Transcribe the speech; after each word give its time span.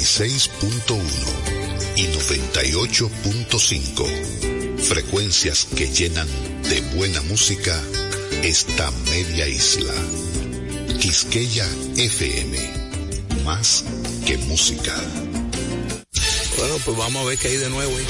96.1 0.00 0.98
y 1.96 2.06
98.5. 2.06 4.78
Frecuencias 4.78 5.66
que 5.76 5.88
llenan 5.88 6.26
de 6.70 6.80
buena 6.96 7.20
música 7.22 7.82
esta 8.42 8.90
media 9.10 9.46
isla. 9.46 9.92
Quisqueya 10.98 11.68
FM. 11.96 12.58
Más 13.44 13.84
que 14.26 14.38
música. 14.38 14.96
Bueno, 16.56 16.78
pues 16.82 16.96
vamos 16.96 17.22
a 17.22 17.26
ver 17.28 17.36
qué 17.38 17.48
hay 17.48 17.58
de 17.58 17.68
nuevo. 17.68 17.94
Ahí, 17.94 18.06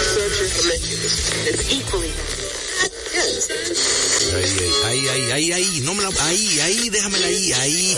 ahí, 4.35 5.09
ahí, 5.09 5.31
ahí, 5.33 5.53
ahí, 5.53 5.81
no 5.83 5.95
me 5.95 6.03
la, 6.03 6.11
ahí, 6.21 6.61
ahí, 6.61 6.91
déjamela 6.91 7.27
ahí, 7.27 7.53
ahí. 7.53 7.97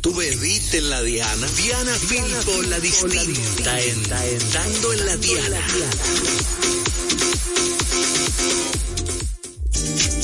Tú 0.00 0.14
bebiste 0.14 0.78
en 0.78 0.90
la 0.90 1.02
Diana. 1.02 1.46
Diana 1.56 1.94
Filpo, 1.94 2.62
la 2.62 2.80
distinta, 2.80 3.80
en, 3.80 4.02
dando 4.52 4.92
en 4.92 5.06
la 5.06 5.16
Diana. 5.16 5.66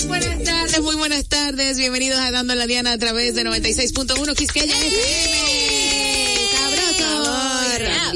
Buenas 0.07 0.45
tardes, 0.45 0.81
muy 0.81 0.97
buenas 0.97 1.25
tardes. 1.27 1.77
Bienvenidos 1.79 2.19
a 2.19 2.31
Dando 2.31 2.53
en 2.53 2.59
la 2.59 2.67
Diana 2.67 2.93
a 2.93 2.99
través 2.99 3.35
de 3.35 3.45
96.1 3.45 4.35
Quisqueya 4.35 4.75
FM. 4.75 5.68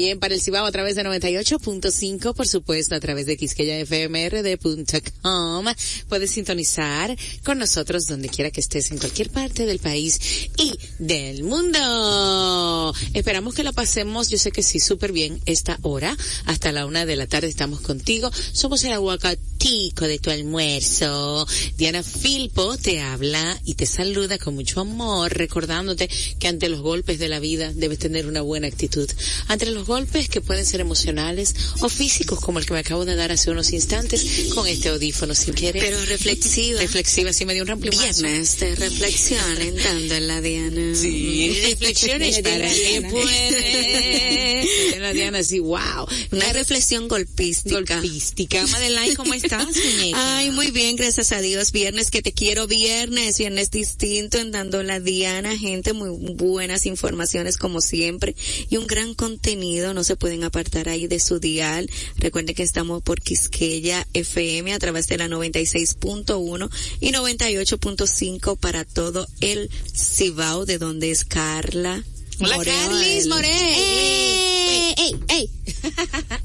También 0.03 0.19
para 0.19 0.33
el 0.33 0.41
Cibao 0.41 0.65
a 0.65 0.71
través 0.73 0.97
de 0.97 1.05
98.5, 1.05 2.33
por 2.33 2.45
supuesto, 2.45 2.93
a 2.93 2.99
través 2.99 3.25
de 3.25 3.37
quisqueyafmrd.com. 3.37 5.65
Puedes 6.09 6.29
sintonizar 6.29 7.15
con 7.45 7.57
nosotros 7.57 8.05
donde 8.07 8.27
quiera 8.27 8.51
que 8.51 8.59
estés 8.59 8.91
en 8.91 8.97
cualquier 8.97 9.29
parte 9.29 9.65
del 9.65 9.79
país 9.79 10.19
y 10.57 10.77
del 10.99 11.45
mundo. 11.45 12.93
Esperamos 13.13 13.55
que 13.55 13.63
la 13.63 13.71
pasemos, 13.71 14.27
yo 14.27 14.37
sé 14.37 14.51
que 14.51 14.61
sí, 14.61 14.81
súper 14.81 15.13
bien 15.13 15.39
esta 15.45 15.79
hora. 15.83 16.17
Hasta 16.47 16.73
la 16.73 16.85
una 16.85 17.05
de 17.05 17.15
la 17.15 17.27
tarde 17.27 17.47
estamos 17.47 17.79
contigo. 17.79 18.29
Somos 18.51 18.83
el 18.83 18.91
aguacatico 18.91 20.05
de 20.05 20.19
tu 20.19 20.31
almuerzo. 20.31 21.47
Diana 21.77 22.03
Filpo 22.03 22.75
te 22.75 22.99
habla 22.99 23.57
y 23.63 23.75
te 23.75 23.85
saluda 23.85 24.37
con 24.37 24.55
mucho 24.55 24.81
amor, 24.81 25.31
recordándote 25.31 26.09
que 26.39 26.49
ante 26.49 26.67
los 26.67 26.81
golpes 26.81 27.19
de 27.19 27.29
la 27.29 27.39
vida 27.39 27.71
debes 27.73 27.99
tener 27.99 28.27
una 28.27 28.41
buena 28.41 28.67
actitud. 28.67 29.09
Ante 29.47 29.65
los 29.67 29.85
golpes 29.85 29.92
que 30.29 30.41
pueden 30.41 30.65
ser 30.65 30.81
emocionales 30.81 31.53
o 31.81 31.89
físicos, 31.89 32.39
como 32.39 32.57
el 32.57 32.65
que 32.65 32.73
me 32.73 32.79
acabo 32.79 33.05
de 33.05 33.15
dar 33.15 33.31
hace 33.31 33.51
unos 33.51 33.71
instantes 33.73 34.49
con 34.53 34.67
este 34.67 34.89
audífono, 34.89 35.35
si 35.35 35.51
quieres. 35.51 35.83
Pero 35.83 36.03
reflexiva. 36.05 36.79
Reflexiva, 36.79 37.31
sí 37.31 37.45
me 37.45 37.53
dio 37.53 37.63
un 37.63 37.69
ramplimazo. 37.69 38.01
Viernes 38.01 38.59
de 38.59 38.75
reflexión, 38.75 39.61
entrando 39.61 40.15
en 40.15 40.27
la 40.27 40.41
Diana. 40.41 40.95
Sí, 40.95 41.59
reflexiones 41.63 42.39
para 42.41 42.69
que 42.69 43.07
puede. 43.09 44.99
La 44.99 45.13
Diana, 45.13 45.43
sí, 45.43 45.59
wow. 45.59 46.07
Una 46.31 46.53
reflexión 46.53 47.07
golpística. 47.07 47.95
Golpística. 47.95 48.65
Madeline, 48.67 49.15
¿cómo 49.15 49.33
estás, 49.33 49.67
muñeca? 49.67 50.37
Ay, 50.37 50.49
muy 50.51 50.71
bien, 50.71 50.95
gracias 50.95 51.31
a 51.33 51.41
Dios. 51.41 51.71
Viernes 51.71 52.09
que 52.09 52.21
te 52.21 52.31
quiero, 52.31 52.67
viernes, 52.67 53.37
viernes 53.37 53.69
distinto 53.69 54.37
en 54.39 54.51
dando 54.51 54.81
la 54.81 54.99
Diana, 54.99 55.57
gente, 55.57 55.93
muy 55.93 56.09
buenas 56.33 56.85
informaciones 56.85 57.57
como 57.57 57.81
siempre 57.81 58.35
y 58.69 58.77
un 58.77 58.87
gran 58.87 59.13
contenido, 59.13 59.82
no 59.91 60.03
se 60.03 60.15
pueden 60.15 60.43
apartar 60.43 60.87
ahí 60.87 61.07
de 61.07 61.19
su 61.19 61.39
dial. 61.39 61.89
Recuerden 62.17 62.55
que 62.55 62.63
estamos 62.63 63.01
por 63.01 63.21
Quisqueya 63.21 64.07
FM 64.13 64.73
a 64.73 64.79
través 64.79 65.07
de 65.07 65.17
la 65.17 65.27
96.1 65.27 66.69
y 66.99 67.11
98.5 67.11 68.57
para 68.57 68.85
todo 68.85 69.27
el 69.41 69.69
Cibao, 69.93 70.65
de 70.65 70.77
donde 70.77 71.11
es 71.11 71.25
Carla. 71.25 72.03
Hola, 72.39 72.63
Carlis 72.63 73.27
Morel. 73.27 73.51
Hey, 73.51 74.95
hey, 74.97 75.19
hey. 75.27 75.49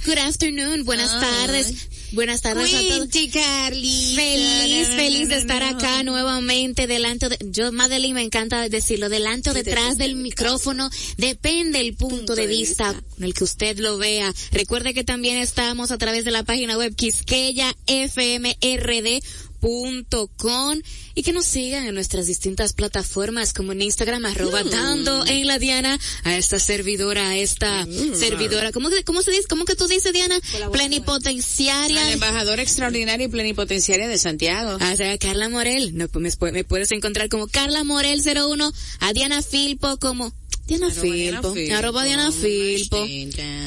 Good 0.05 0.19
afternoon, 0.19 0.85
buenas 0.85 1.11
tardes. 1.21 1.89
Buenas 2.13 2.41
tardes 2.41 2.73
a 2.73 2.81
todos. 2.81 3.09
Carly. 3.33 4.15
Feliz, 4.15 4.89
feliz 4.89 5.29
de 5.29 5.37
estar 5.37 5.63
acá 5.63 6.03
nuevamente 6.03 6.87
delante 6.87 7.29
de, 7.29 7.39
yo 7.51 7.71
Madeline 7.73 8.15
me 8.15 8.23
encanta 8.23 8.69
decirlo, 8.69 9.09
delante 9.09 9.51
o 9.51 9.55
detrás 9.55 9.99
del 9.99 10.17
micrófono, 10.17 10.89
depende 11.17 11.81
el 11.81 11.95
punto, 11.95 12.35
de, 12.35 12.47
vista, 12.47 12.95
con 13.15 13.25
el 13.25 13.35
que 13.35 13.45
usted 13.45 13.79
lo 13.79 13.99
vea. 13.99 14.33
Recuerde 14.53 14.95
que 14.95 15.05
también 15.05 15.37
estamos 15.37 15.91
a 15.91 15.99
través 15.99 16.25
de 16.25 16.31
la 16.31 16.45
página 16.45 16.79
web 16.79 16.95
Quisqueya 16.95 17.75
FMRD 17.87 19.23
com 19.61 20.81
y 21.15 21.23
que 21.23 21.33
nos 21.33 21.47
sigan 21.47 21.87
en 21.87 21.95
nuestras 21.95 22.27
distintas 22.27 22.73
plataformas 22.73 23.53
como 23.53 23.73
en 23.73 23.83
Instagram 23.83 24.25
arroba 24.27 24.63
dando 24.65 25.25
en 25.27 25.47
la 25.47 25.59
Diana 25.59 25.99
a 26.25 26.37
esta 26.37 26.59
servidora 26.59 27.31
a 27.31 27.37
esta 27.37 27.87
servidora 28.15 28.73
¿cómo, 28.73 28.89
cómo 29.05 29.23
se 29.23 29.31
dice? 29.31 29.45
¿cómo 29.49 29.65
que 29.65 29.75
tú 29.75 29.87
dices 29.87 30.13
Diana? 30.13 30.39
plenipotenciaria 30.73 32.05
La 32.05 32.13
embajadora 32.13 32.63
extraordinaria 32.63 33.27
y 33.27 33.29
plenipotenciaria 33.29 34.09
de 34.09 34.19
Santiago. 34.19 34.77
o 34.77 34.97
sea, 34.97 35.17
Carla 35.19 35.49
Morel, 35.49 35.97
no, 35.97 36.09
pues 36.09 36.39
me, 36.41 36.53
me 36.53 36.65
puedes 36.65 36.93
encontrar 36.93 37.29
como 37.29 37.47
Carla 37.49 37.85
Morel 37.85 38.23
01, 38.23 38.73
a 39.01 39.13
Diana 39.13 39.43
Filpo 39.43 39.97
como 39.99 40.33
Diana 40.69 40.91
Filpo, 40.91 41.55
arroba 41.75 42.05
Diana 42.05 42.31
Filpo. 42.31 43.03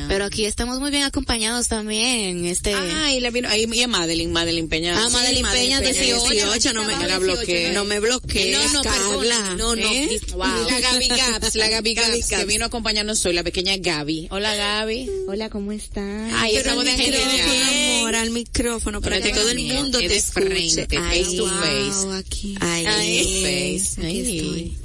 Pero 0.07 0.23
aquí 0.23 0.45
estamos 0.45 0.79
muy 0.79 0.91
bien 0.91 1.01
acompañados 1.01 1.67
también, 1.67 2.45
este. 2.45 2.75
Ah, 2.75 3.12
y 3.12 3.19
la 3.19 3.31
vino, 3.31 3.50
ahí, 3.50 3.66
y 3.73 3.81
a 3.81 3.88
Madeline, 3.88 4.31
Madeline 4.31 4.69
Peña. 4.69 4.95
Ah, 4.95 5.09
Madeline 5.09 5.47
Peña, 5.51 5.81
18, 5.81 6.73
no 6.73 6.84
me, 6.84 7.07
la 7.07 7.17
bloqueé. 7.17 7.72
No 7.72 7.85
me 7.85 8.00
bloquees, 8.00 8.56
No, 8.56 8.73
no, 8.73 8.81
perdón. 8.84 9.57
No, 9.57 9.75
no. 9.75 9.81
¿Eh? 9.81 10.22
Wow. 10.34 10.45
La 10.69 10.79
Gaby 10.79 11.07
Gaps, 11.07 11.56
la 11.61 11.69
Gaby 11.69 11.94
Gaps, 11.95 12.28
que 12.28 12.45
vino 12.45 12.66
a 12.66 12.67
acompañarnos 12.67 13.25
hoy, 13.25 13.34
la 13.34 13.44
pequeña 13.44 13.78
Gaby. 13.78 14.28
Hola 14.29 14.56
Gaby. 14.56 15.09
Hola, 15.28 15.50
¿cómo 15.50 15.72
están? 15.72 16.29
Ay, 16.35 16.51
Pero 16.53 16.69
estamos 16.69 16.85
de 16.85 16.91
gente 16.91 17.97
amor, 17.97 18.16
al 18.16 18.29
micrófono, 18.29 19.01
para 19.01 19.19
que 19.19 19.31
todo 19.31 19.50
el 19.50 19.59
mundo 19.59 19.97
te 19.97 20.07
de 20.07 20.17
escuche. 20.17 20.85
face 20.88 21.35
to 21.35 21.47
face. 21.47 22.17
aquí. 22.19 22.56
Ay, 22.59 22.85
face. 22.85 24.01
Ay. 24.06 24.78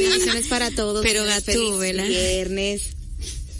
Bendiciones 0.00 0.46
para 0.48 0.72
todos. 0.72 1.03
Pero 1.04 1.24
Gatúbela. 1.24 2.04
Viernes. 2.04 2.96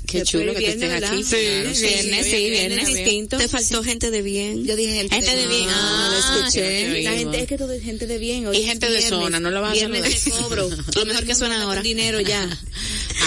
Qué 0.06 0.22
chulo 0.22 0.53
que 0.53 0.53
tú 0.53 0.59
viernes, 0.59 0.75
estés 0.75 0.91
¿verdad? 0.91 1.12
aquí. 1.12 1.22
Sí, 1.25 1.31
Claro, 1.31 1.81
viernes, 1.81 2.26
sí, 2.26 2.50
viernes 2.50 2.87
distinto. 2.87 3.38
Te 3.38 3.48
faltó 3.48 3.82
gente 3.82 4.10
de 4.10 4.22
bien. 4.22 4.65
Yo 4.65 4.76
dije 4.76 4.92
gente, 4.97 5.15
Gente 5.16 5.34
de 5.37 5.47
bien. 5.47 5.66
Ah, 5.70 6.09
lo 6.10 6.16
Ah, 6.16 6.47
escuché. 6.47 6.88
no 6.88 7.10
La 7.10 7.16
gente 7.19 7.41
es 7.41 7.48
que 7.48 7.59
todo 7.59 7.72
es 7.72 7.82
gente 7.82 8.06
de 8.06 8.19
bien. 8.19 8.47
Hoy 8.47 8.56
Y 8.59 8.62
gente 8.64 8.87
de 8.87 8.93
viernes. 8.98 9.09
zona, 9.10 9.41
no 9.41 9.50
lo 9.50 9.60
vas 9.62 9.70
a 9.70 9.75
Viernes 9.75 10.25
de 10.25 10.31
cobro. 10.31 10.69
Lo 10.94 11.04
mejor 11.06 11.25
que 11.25 11.34
suena 11.34 11.62
ahora. 11.62 11.82
Dinero 11.82 12.20
ya. 12.20 12.43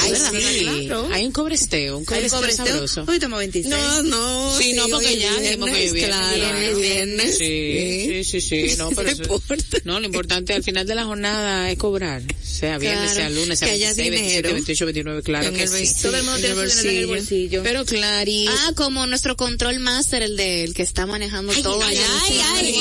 Ay, 0.01 0.11
¿Verdad? 0.11 0.31
sí. 0.31 0.63
Claro. 0.85 1.09
Hay 1.11 1.25
un 1.25 1.31
cobresteo, 1.31 1.97
un 1.97 2.01
Hay 2.01 2.05
cobresteo 2.05 2.39
cobresteo. 2.39 2.65
sabroso. 2.67 3.05
Hoy 3.07 3.15
estamos 3.15 3.39
26. 3.39 3.73
No, 3.75 4.03
no. 4.03 4.57
Sí, 4.57 4.73
no, 4.73 4.87
porque 4.89 5.17
ya 5.17 5.35
dijimos 5.39 5.69
que 5.71 5.91
viernes, 5.91 5.93
viernes, 5.93 6.05
Claro, 6.07 6.77
viernes. 6.77 7.37
Sí, 7.37 8.23
sí, 8.23 8.41
sí, 8.41 8.41
sí, 8.69 8.75
no, 8.77 8.89
pero 8.95 9.09
No 9.15 9.23
eso- 9.23 9.81
no, 9.85 9.99
lo 9.99 10.05
importante 10.05 10.53
al 10.53 10.63
final 10.63 10.85
de 10.85 10.95
la 10.95 11.05
jornada 11.05 11.71
es 11.71 11.77
cobrar, 11.77 12.21
sea 12.43 12.77
viernes, 12.77 13.13
Claro, 13.13 13.15
sea 13.15 13.29
lunes, 13.29 13.59
sea 13.59 13.67
que 13.69 13.73
haya 13.75 13.93
26, 13.93 14.09
27, 14.11 14.37
dinero 14.37 14.53
28, 14.53 14.85
29, 14.85 15.23
claro 15.23 15.53
que 15.53 15.67
sí. 15.67 16.01
Todo 16.01 16.15
el 16.17 16.23
mundo 16.23 16.39
tiene 16.39 16.55
En 16.67 16.89
el 16.97 17.07
bolsillo. 17.07 17.63
Pero 17.63 17.85
Clary, 17.85 18.47
Ah, 18.49 18.71
como 18.75 19.05
nuestro 19.07 19.35
control 19.37 19.79
master, 19.79 20.23
el 20.23 20.35
de 20.37 20.63
el 20.63 20.73
que 20.73 20.83
está 20.83 21.05
manejando 21.05 21.53
todo. 21.61 21.81
ay, 21.83 21.97
allá. 21.97 22.07
ay, 22.23 22.41
ay, 22.43 22.73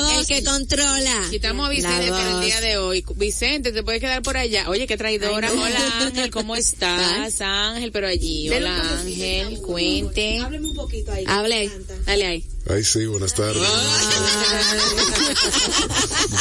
voz. 0.00 0.12
El 0.20 0.26
que 0.26 0.44
controla. 0.44 1.26
quitamos 1.30 1.66
a 1.66 1.68
Vicente 1.70 2.08
para 2.10 2.30
el 2.40 2.44
día 2.46 2.60
de 2.60 2.76
hoy. 2.78 3.04
Vicente, 3.16 3.72
te 3.72 3.82
puedes 3.82 4.00
quedar 4.00 4.22
por 4.22 4.36
allá. 4.36 4.68
Oye, 4.68 4.86
qué 4.86 4.96
traidora. 4.96 5.48
Ay, 5.48 5.56
no. 5.56 5.62
Hola 5.62 5.98
Ángel, 6.02 6.30
¿cómo 6.30 6.56
estás? 6.56 7.40
Ángel, 7.40 7.90
pero 7.92 8.06
allí. 8.08 8.48
Hola 8.50 8.98
Ángel, 9.00 9.58
cuente. 9.60 10.38
Hábleme 10.40 10.68
un 10.68 10.74
poquito 10.76 11.12
ahí. 11.12 11.24
Hable 11.26 11.70
dale 12.06 12.26
ahí. 12.26 12.44
Ay, 12.66 12.82
sí, 12.82 13.04
buenas 13.06 13.34
tardes. 13.34 13.60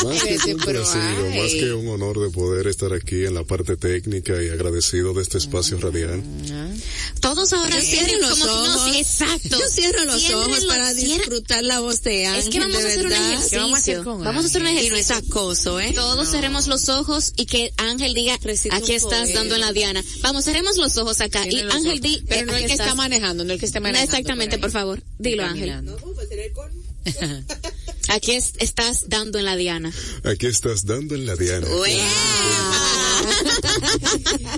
más 0.04 0.24
que 0.24 0.54
un 0.54 0.60
placer, 0.62 1.02
ay. 1.02 1.40
más 1.40 1.52
que 1.52 1.74
un 1.74 1.88
honor 1.90 2.20
de 2.22 2.30
poder 2.30 2.68
estar 2.68 2.94
aquí 2.94 3.26
en 3.26 3.34
la 3.34 3.44
parte 3.44 3.76
técnica 3.76 4.42
y 4.42 4.48
agradecido 4.50 5.14
de 5.14 5.22
este 5.22 5.38
espacio 5.38 5.78
radial. 5.80 6.24
Todos 7.20 7.52
ahora 7.54 7.80
cierren 7.82 8.22
los 8.22 8.32
como- 8.40 8.46
no, 8.46 8.64
ojos. 8.76 8.92
sí, 8.92 9.00
exacto. 9.00 9.60
Yo 9.60 9.68
cierro 9.70 10.06
los 10.06 10.30
ojos 10.32 10.66
para 10.66 10.94
cierra- 10.94 11.18
disfrutar 11.18 11.64
la 11.64 11.80
voz 11.82 12.02
de 12.04 12.26
Ángel. 12.26 12.44
Es 12.44 12.50
que 12.50 12.60
vamos 12.60 12.78
de 12.78 12.84
a 12.84 12.88
hacer 12.88 13.04
un 13.04 13.10
verdad. 13.10 13.28
ejercicio. 13.32 13.50
¿Qué 13.50 13.58
vamos 13.58 13.76
a 13.78 13.82
hacer 13.82 14.04
con 14.04 14.24
Vamos 14.24 14.44
a 14.44 14.48
hacer 14.48 14.62
un 14.62 14.68
Ángel? 14.68 14.86
Y 14.86 14.90
no 14.90 14.96
es 14.96 15.10
ejercicio. 15.10 15.32
acoso, 15.38 15.80
¿eh? 15.80 15.92
Todos 15.94 16.30
cerremos 16.32 16.68
los 16.68 16.90
ojos 16.90 17.34
y 17.36 17.46
que 17.46 17.74
Ángel 17.78 18.14
diga, 18.14 18.38
Recita 18.42 18.76
aquí 18.78 18.92
un 18.92 18.98
estás 18.98 19.20
poema. 19.28 19.40
dando 19.40 19.56
en 19.56 19.62
la 19.62 19.74
diana. 19.74 20.04
Vamos, 20.22 20.46
cerremos 20.46 20.78
los 20.78 20.98
ojos 20.98 21.20
acá. 21.22 21.46
Y 21.48 21.62
los 21.62 21.74
Ángel 21.76 22.00
di, 22.00 22.24
Pero 22.28 22.42
eh, 22.42 22.46
no 22.46 22.52
el 22.52 22.58
aquí 22.60 22.66
que 22.68 22.72
está 22.74 22.84
estás. 22.86 22.98
manejando, 22.98 23.44
no 23.44 23.54
el 23.54 23.60
que 23.60 23.66
esté 23.66 23.80
No, 23.80 23.84
manejando. 23.84 24.12
exactamente, 24.12 24.58
por 24.58 24.72
favor. 24.72 25.02
Dilo, 25.20 25.44
Ángel. 25.44 25.70
Caminando. 25.70 26.13
Aquí 28.10 28.32
es- 28.34 28.54
estás 28.60 29.10
dando 29.10 29.40
en 29.40 29.46
la 29.46 29.56
diana. 29.56 29.92
Aquí 30.24 30.46
estás 30.48 30.86
dando 30.86 31.16
en 31.16 31.26
la 31.26 31.36
diana. 31.36 31.68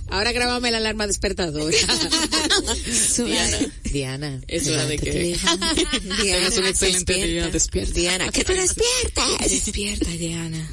Ahora 0.09 0.31
grábame 0.31 0.71
la 0.71 0.77
alarma 0.77 1.07
despertadora. 1.07 1.75
Diana. 3.25 3.59
Diana. 3.83 4.41
Es 4.47 4.67
hora 4.67 4.85
de 4.85 4.97
que 4.97 5.37
Tengas 6.21 6.57
un 6.57 6.65
excelente 6.65 7.13
día. 7.13 7.49
despierta. 7.49 7.51
Despierta. 7.51 7.93
Diana, 7.93 8.29
que 8.31 8.43
te 8.43 8.53
despiertas. 8.53 9.49
Despierta, 9.49 10.09
Diana. 10.11 10.69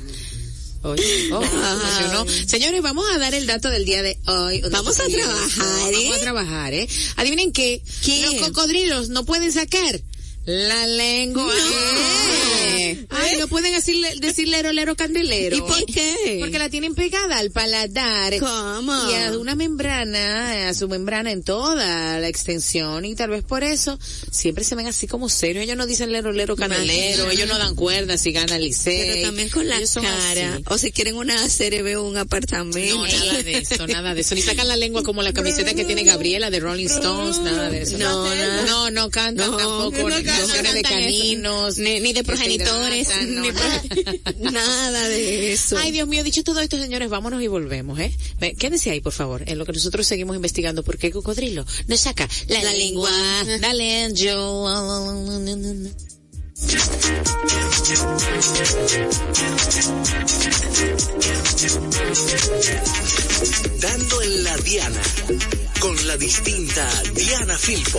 Oye, 0.85 1.31
oh. 1.33 2.27
Señores, 2.47 2.83
vamos 2.83 3.05
a 3.15 3.19
dar 3.19 3.35
el 3.35 3.47
dato 3.47 3.71
del 3.71 3.85
día 3.85 4.03
de 4.03 4.19
hoy. 4.27 4.63
Vamos 4.71 4.99
a 4.99 5.07
trabajar, 5.07 5.93
¿eh? 5.95 5.99
Vamos 6.03 6.17
a 6.17 6.21
trabajar, 6.21 6.75
¿eh? 6.75 6.89
Adivinen 7.17 7.53
qué. 7.53 7.83
¿Qué? 8.05 8.23
Los 8.23 8.49
cocodrilos 8.49 9.09
no 9.11 9.25
pueden 9.25 9.53
sacar 9.53 10.01
la 10.45 10.87
lengua. 10.87 11.55
Eh. 12.75 13.07
Ay, 13.11 13.37
no 13.39 13.49
pueden 13.49 13.73
decirle, 13.73 14.15
decir 14.19 14.49
lero, 14.49 14.73
lero, 14.73 14.97
candelero. 14.97 15.57
¿Y 15.57 15.61
por 15.61 15.85
qué? 15.87 16.39
Porque 16.41 16.59
la 16.59 16.69
tienen 16.69 16.95
pegada 16.95 17.39
al 17.39 17.51
paladar. 17.51 18.39
¿Cómo? 18.39 19.11
Y 19.11 19.15
a 19.15 19.39
una 19.39 19.55
membrana, 19.55 20.69
a 20.69 20.75
su 20.75 20.89
membrana 20.89 21.31
en 21.31 21.43
toda 21.43 22.19
la 22.19 22.29
extensión 22.29 23.05
y 23.05 23.15
tal 23.15 23.31
vez 23.31 23.45
por 23.45 23.63
eso 23.63 23.99
siempre 24.31 24.65
se 24.65 24.75
ven 24.75 24.87
así 24.87 25.07
como 25.07 25.29
serios. 25.29 25.65
Ellos 25.65 25.77
no 25.77 25.87
dicen 25.87 26.11
lero, 26.11 26.33
lero, 26.33 26.57
candelero, 26.57 27.31
ellos 27.31 27.49
no 27.49 27.59
dan 27.59 27.75
cuerda 27.75 28.19
si 28.19 28.33
gana 28.33 28.57
el 28.57 28.65
liceo. 28.65 29.15
Pero 29.15 29.27
también 29.27 29.49
con 29.49 29.69
la 29.69 29.81
cara. 29.95 30.61
O 30.67 30.79
si 30.79 30.93
quieren 30.93 31.17
una 31.17 31.49
serie, 31.49 31.83
veo 31.83 32.05
un 32.05 32.17
apartamento. 32.17 32.97
No, 32.97 33.07
nada 33.07 33.43
de 33.43 33.59
eso, 33.59 33.87
nada 33.87 34.15
de 34.15 34.21
eso. 34.23 34.35
Ni 34.35 34.43
sacan 34.43 34.69
la 34.69 34.77
lengua 34.77 35.03
como 35.03 35.23
la 35.23 35.33
camiseta 35.33 35.75
que 35.75 35.85
tiene 35.85 36.05
Gabriela 36.05 36.51
de 36.51 36.61
Rolling 36.61 36.87
Stones, 36.87 37.39
nada 37.39 37.71
de 37.71 37.83
eso. 37.83 37.99
No, 37.99 38.25
nada. 38.35 38.65
no, 38.67 38.91
no 38.91 39.11
cantan 39.11 39.51
No, 39.51 39.57
tampoco 39.57 40.09
no 40.09 40.23
canciones 40.39 40.75
de 40.75 40.83
caninos, 40.83 41.79
Ni- 41.79 42.01
ni 42.01 42.13
de 42.13 42.21
se 42.21 42.25
progenitores, 42.25 43.09
no, 43.27 43.43
ni 43.43 43.49
nada. 43.51 43.83
Nada 44.53 45.09
de 45.09 45.53
eso. 45.53 45.77
Ay, 45.79 45.91
Dios 45.93 46.09
mío, 46.09 46.23
dicho 46.25 46.43
todo 46.43 46.61
esto, 46.61 46.79
señores, 46.79 47.09
vámonos 47.09 47.43
y 47.43 47.47
volvemos, 47.47 47.99
¿eh? 48.01 48.13
Ve, 48.39 48.55
Quédense 48.55 48.91
ahí, 48.91 49.01
por 49.01 49.13
favor, 49.13 49.43
en 49.47 49.59
lo 49.59 49.65
que 49.67 49.73
nosotros 49.73 50.07
seguimos 50.07 50.37
investigando 50.37 50.83
por 50.83 50.99
qué 50.99 51.09
el 51.09 51.13
cocodrilo 51.13 51.65
nos 51.87 52.01
saca 52.01 52.29
la, 52.49 52.63
La 52.63 52.73
lengua. 52.73 53.11
lengua. 53.11 53.59
Dale, 53.59 54.05
Angel. 54.05 54.37
Dando 63.81 64.23
en 64.23 64.45
la 64.45 64.57
Diana, 64.59 65.03
con 65.81 66.07
la 66.07 66.17
distinta 66.17 66.89
Diana 67.15 67.57
Filpo. 67.57 67.99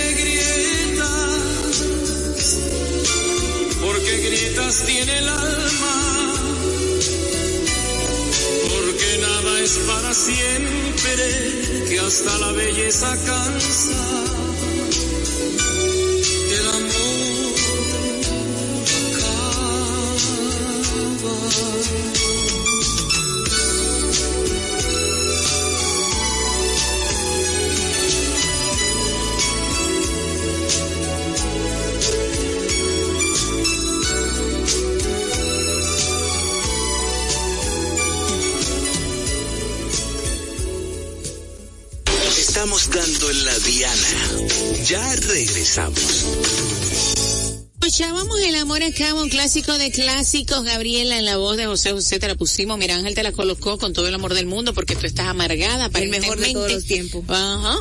tiene 4.69 5.17
el 5.17 5.27
alma, 5.27 6.33
porque 8.69 9.17
nada 9.19 9.59
es 9.59 9.77
para 9.87 10.13
siempre, 10.13 11.85
que 11.89 11.99
hasta 11.99 12.37
la 12.37 12.51
belleza 12.53 13.17
cansa. 13.25 14.30
Ya 44.91 45.15
regresamos. 45.15 46.70
Escuchábamos 47.91 48.39
El 48.39 48.55
Amor 48.55 48.81
Acaba, 48.83 49.21
un 49.21 49.27
clásico 49.27 49.77
de 49.77 49.91
clásicos. 49.91 50.63
Gabriela, 50.63 51.17
en 51.19 51.25
la 51.25 51.35
voz 51.35 51.57
de 51.57 51.65
José 51.65 51.91
José, 51.91 52.19
te 52.19 52.27
la 52.29 52.35
pusimos. 52.35 52.77
Mira, 52.77 52.95
Ángel 52.95 53.13
te 53.15 53.21
la 53.21 53.33
colocó 53.33 53.77
con 53.77 53.91
todo 53.91 54.07
el 54.07 54.13
amor 54.13 54.33
del 54.33 54.45
mundo 54.45 54.73
porque 54.73 54.95
tú 54.95 55.05
estás 55.07 55.27
amargada. 55.27 55.89
El 55.95 56.07
mejor 56.07 56.39
de 56.39 56.53
todos 56.53 56.71
los 56.71 56.85
tiempos. 56.85 57.25
Ajá. 57.27 57.75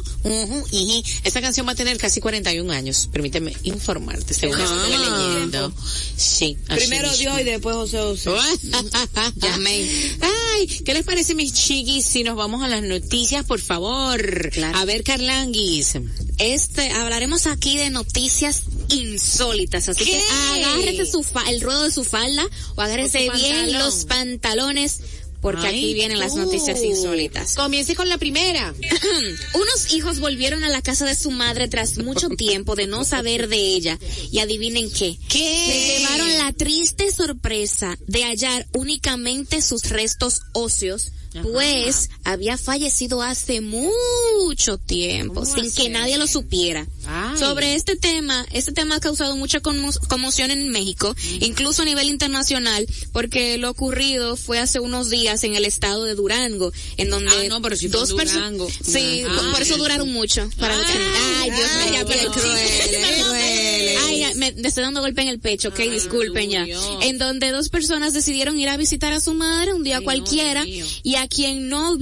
Esta 1.22 1.40
canción 1.40 1.64
va 1.64 1.72
a 1.72 1.74
tener 1.76 1.96
casi 1.96 2.18
41 2.20 2.72
años. 2.72 3.08
Permíteme 3.12 3.54
informarte, 3.62 4.34
según 4.34 4.58
lo 4.58 4.64
que 4.64 4.74
estuve 4.74 4.94
Ah. 4.96 5.28
leyendo. 5.28 5.72
Sí. 6.16 6.56
Primero. 6.66 7.08
Dios 7.16 7.40
y 7.40 7.44
después 7.44 7.76
José 7.76 7.98
José. 7.98 8.30
Amén. 9.52 10.18
Ay, 10.56 10.66
¿qué 10.84 10.92
les 10.92 11.04
parece, 11.04 11.36
mis 11.36 11.52
chiquis, 11.52 12.04
si 12.04 12.24
nos 12.24 12.34
vamos 12.34 12.64
a 12.64 12.68
las 12.68 12.82
noticias, 12.82 13.44
por 13.46 13.60
favor? 13.60 14.50
Claro. 14.50 14.76
A 14.76 14.84
ver, 14.86 15.04
Carlanguis. 15.04 15.92
Este, 16.38 16.90
hablaremos 16.90 17.46
aquí 17.46 17.76
de 17.76 17.90
noticias 17.90 18.62
insólitas, 18.88 19.88
así 20.00 20.10
¿Qué? 20.12 20.18
que 20.58 20.64
agárrese 20.64 21.06
su 21.10 21.22
fa- 21.22 21.48
el 21.50 21.60
ruedo 21.60 21.84
de 21.84 21.90
su 21.92 22.04
falda 22.04 22.44
o 22.76 22.80
agárrese 22.80 23.28
O 23.28 23.32
bien 23.34 23.72
los 23.72 24.04
pantalones 24.06 25.00
porque 25.40 25.66
Ay, 25.68 25.78
aquí 25.78 25.94
vienen 25.94 26.18
las 26.18 26.34
noticias 26.34 26.82
insólitas. 26.82 27.54
Comience 27.54 27.94
con 27.96 28.10
la 28.10 28.18
primera. 28.18 28.74
Unos 29.54 29.94
hijos 29.94 30.20
volvieron 30.20 30.64
a 30.64 30.68
la 30.68 30.82
casa 30.82 31.06
de 31.06 31.14
su 31.14 31.30
madre 31.30 31.66
tras 31.66 31.96
mucho 31.96 32.28
tiempo 32.36 32.76
de 32.76 32.86
no 32.86 33.04
saber 33.04 33.48
de 33.48 33.56
ella 33.56 33.98
y 34.30 34.40
adivinen 34.40 34.90
qué. 34.90 35.16
¿Qué? 35.30 35.64
Se 35.66 35.98
llevaron 35.98 36.38
la 36.38 36.52
triste 36.52 37.10
sorpresa 37.10 37.96
de 38.06 38.24
hallar 38.24 38.66
únicamente 38.74 39.62
sus 39.62 39.88
restos 39.88 40.40
óseos, 40.52 41.10
pues 41.42 42.10
había 42.24 42.58
fallecido 42.58 43.22
hace 43.22 43.60
mucho 43.60 44.78
tiempo, 44.78 45.34
¿Cómo 45.42 45.46
sin 45.46 45.72
que 45.72 45.88
nadie 45.88 46.18
lo 46.18 46.26
supiera. 46.26 46.86
Ay. 47.06 47.38
Sobre 47.38 47.74
este 47.74 47.96
tema, 47.96 48.46
este 48.52 48.72
tema 48.72 48.96
ha 48.96 49.00
causado 49.00 49.36
mucha 49.36 49.60
conmo- 49.60 49.96
conmoción 50.08 50.50
en 50.50 50.68
México, 50.70 51.14
incluso 51.40 51.82
a 51.82 51.84
nivel 51.84 52.08
internacional, 52.08 52.86
porque 53.12 53.58
lo 53.58 53.70
ocurrido 53.70 54.36
fue 54.36 54.58
hace 54.58 54.80
unos 54.80 55.10
días 55.10 55.42
en 55.44 55.54
el 55.54 55.64
estado 55.64 56.04
de 56.04 56.14
Durango, 56.14 56.72
en 56.96 57.10
donde 57.10 57.30
Ah, 57.30 57.48
no, 57.48 57.62
pero 57.62 57.76
si 57.76 57.88
dos 57.88 58.12
personas, 58.12 58.72
sí, 58.84 59.22
Ah, 59.28 59.50
por 59.52 59.62
eso 59.62 59.76
duraron 59.76 60.12
mucho. 60.12 60.48
Para 60.58 60.76
Ay, 60.76 60.84
ay, 61.42 61.50
Dios 61.50 61.70
ay, 61.84 61.90
mío, 61.92 62.04
pero 62.06 62.32
qué 62.32 62.40
crueles, 62.40 62.88
crueles. 63.24 63.98
Ay, 64.06 64.24
me, 64.36 64.52
me 64.52 64.68
estoy 64.68 64.82
dando 64.82 65.00
golpe 65.00 65.22
en 65.22 65.28
el 65.28 65.38
pecho, 65.40 65.68
ok, 65.68 65.80
Ay, 65.80 65.90
disculpen 65.90 66.50
ya. 66.50 66.64
Dios. 66.64 66.84
En 67.02 67.18
donde 67.18 67.50
dos 67.50 67.68
personas 67.68 68.12
decidieron 68.12 68.58
ir 68.58 68.68
a 68.68 68.76
visitar 68.76 69.12
a 69.12 69.20
su 69.20 69.34
madre 69.34 69.72
un 69.74 69.82
día 69.84 69.96
Ay, 69.96 70.00
no, 70.00 70.04
cualquiera 70.04 70.64
y 70.66 71.14
a 71.22 71.28
quien 71.28 71.68
no 71.68 71.96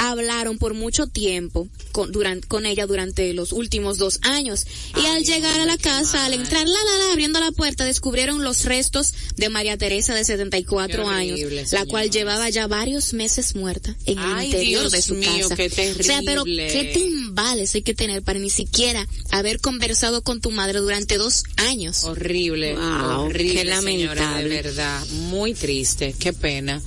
hablaron 0.00 0.56
por 0.56 0.72
mucho 0.72 1.06
tiempo 1.08 1.68
con, 1.92 2.10
durante, 2.10 2.48
con 2.48 2.64
ella 2.64 2.86
durante 2.86 3.34
los 3.34 3.52
últimos 3.52 3.98
dos 3.98 4.18
años. 4.22 4.66
Y 4.96 5.04
al 5.06 5.24
llegar 5.24 5.60
a 5.60 5.66
la 5.66 5.76
casa, 5.76 6.24
al 6.24 6.32
entrar 6.32 6.66
la, 6.66 6.72
la, 6.72 6.98
la, 7.06 7.12
abriendo 7.12 7.38
la 7.38 7.52
puerta, 7.52 7.84
descubrieron 7.84 8.42
los 8.42 8.64
restos 8.64 9.12
de 9.36 9.50
María 9.50 9.76
Teresa 9.76 10.14
de 10.14 10.24
74 10.24 11.02
Qué 11.04 11.08
años, 11.10 11.38
horrible, 11.40 11.66
la 11.72 11.84
cual 11.84 12.10
llevaba 12.10 12.48
ya 12.48 12.66
varios 12.66 13.12
meses 13.12 13.54
muerta 13.54 13.94
en 14.06 14.18
el 14.18 14.44
interior 14.44 14.80
Dios 14.80 14.92
de 14.92 15.02
su 15.02 15.14
mío, 15.16 15.48
casa. 15.48 15.56
qué 15.56 15.66
O 15.98 16.02
sea, 16.02 16.22
pero 16.24 16.44
qué 16.44 16.92
timbales 16.94 17.74
hay 17.74 17.82
que 17.82 17.94
tener 17.94 18.22
para 18.22 18.38
ni 18.38 18.48
siquiera 18.48 19.06
haber 19.30 19.60
conversado 19.60 20.22
con 20.22 20.40
tu 20.40 20.50
madre 20.50 20.78
durante 20.78 21.18
dos 21.18 21.42
años. 21.56 22.04
Horrible, 22.04 22.74
Wow, 22.74 23.26
horrible, 23.26 23.52
qué 23.52 23.58
señora, 23.58 23.74
lamentable. 23.74 24.48
de 24.48 24.62
verdad, 24.62 25.06
muy 25.28 25.52
triste, 25.52 26.14
qué 26.18 26.32
pena. 26.32 26.80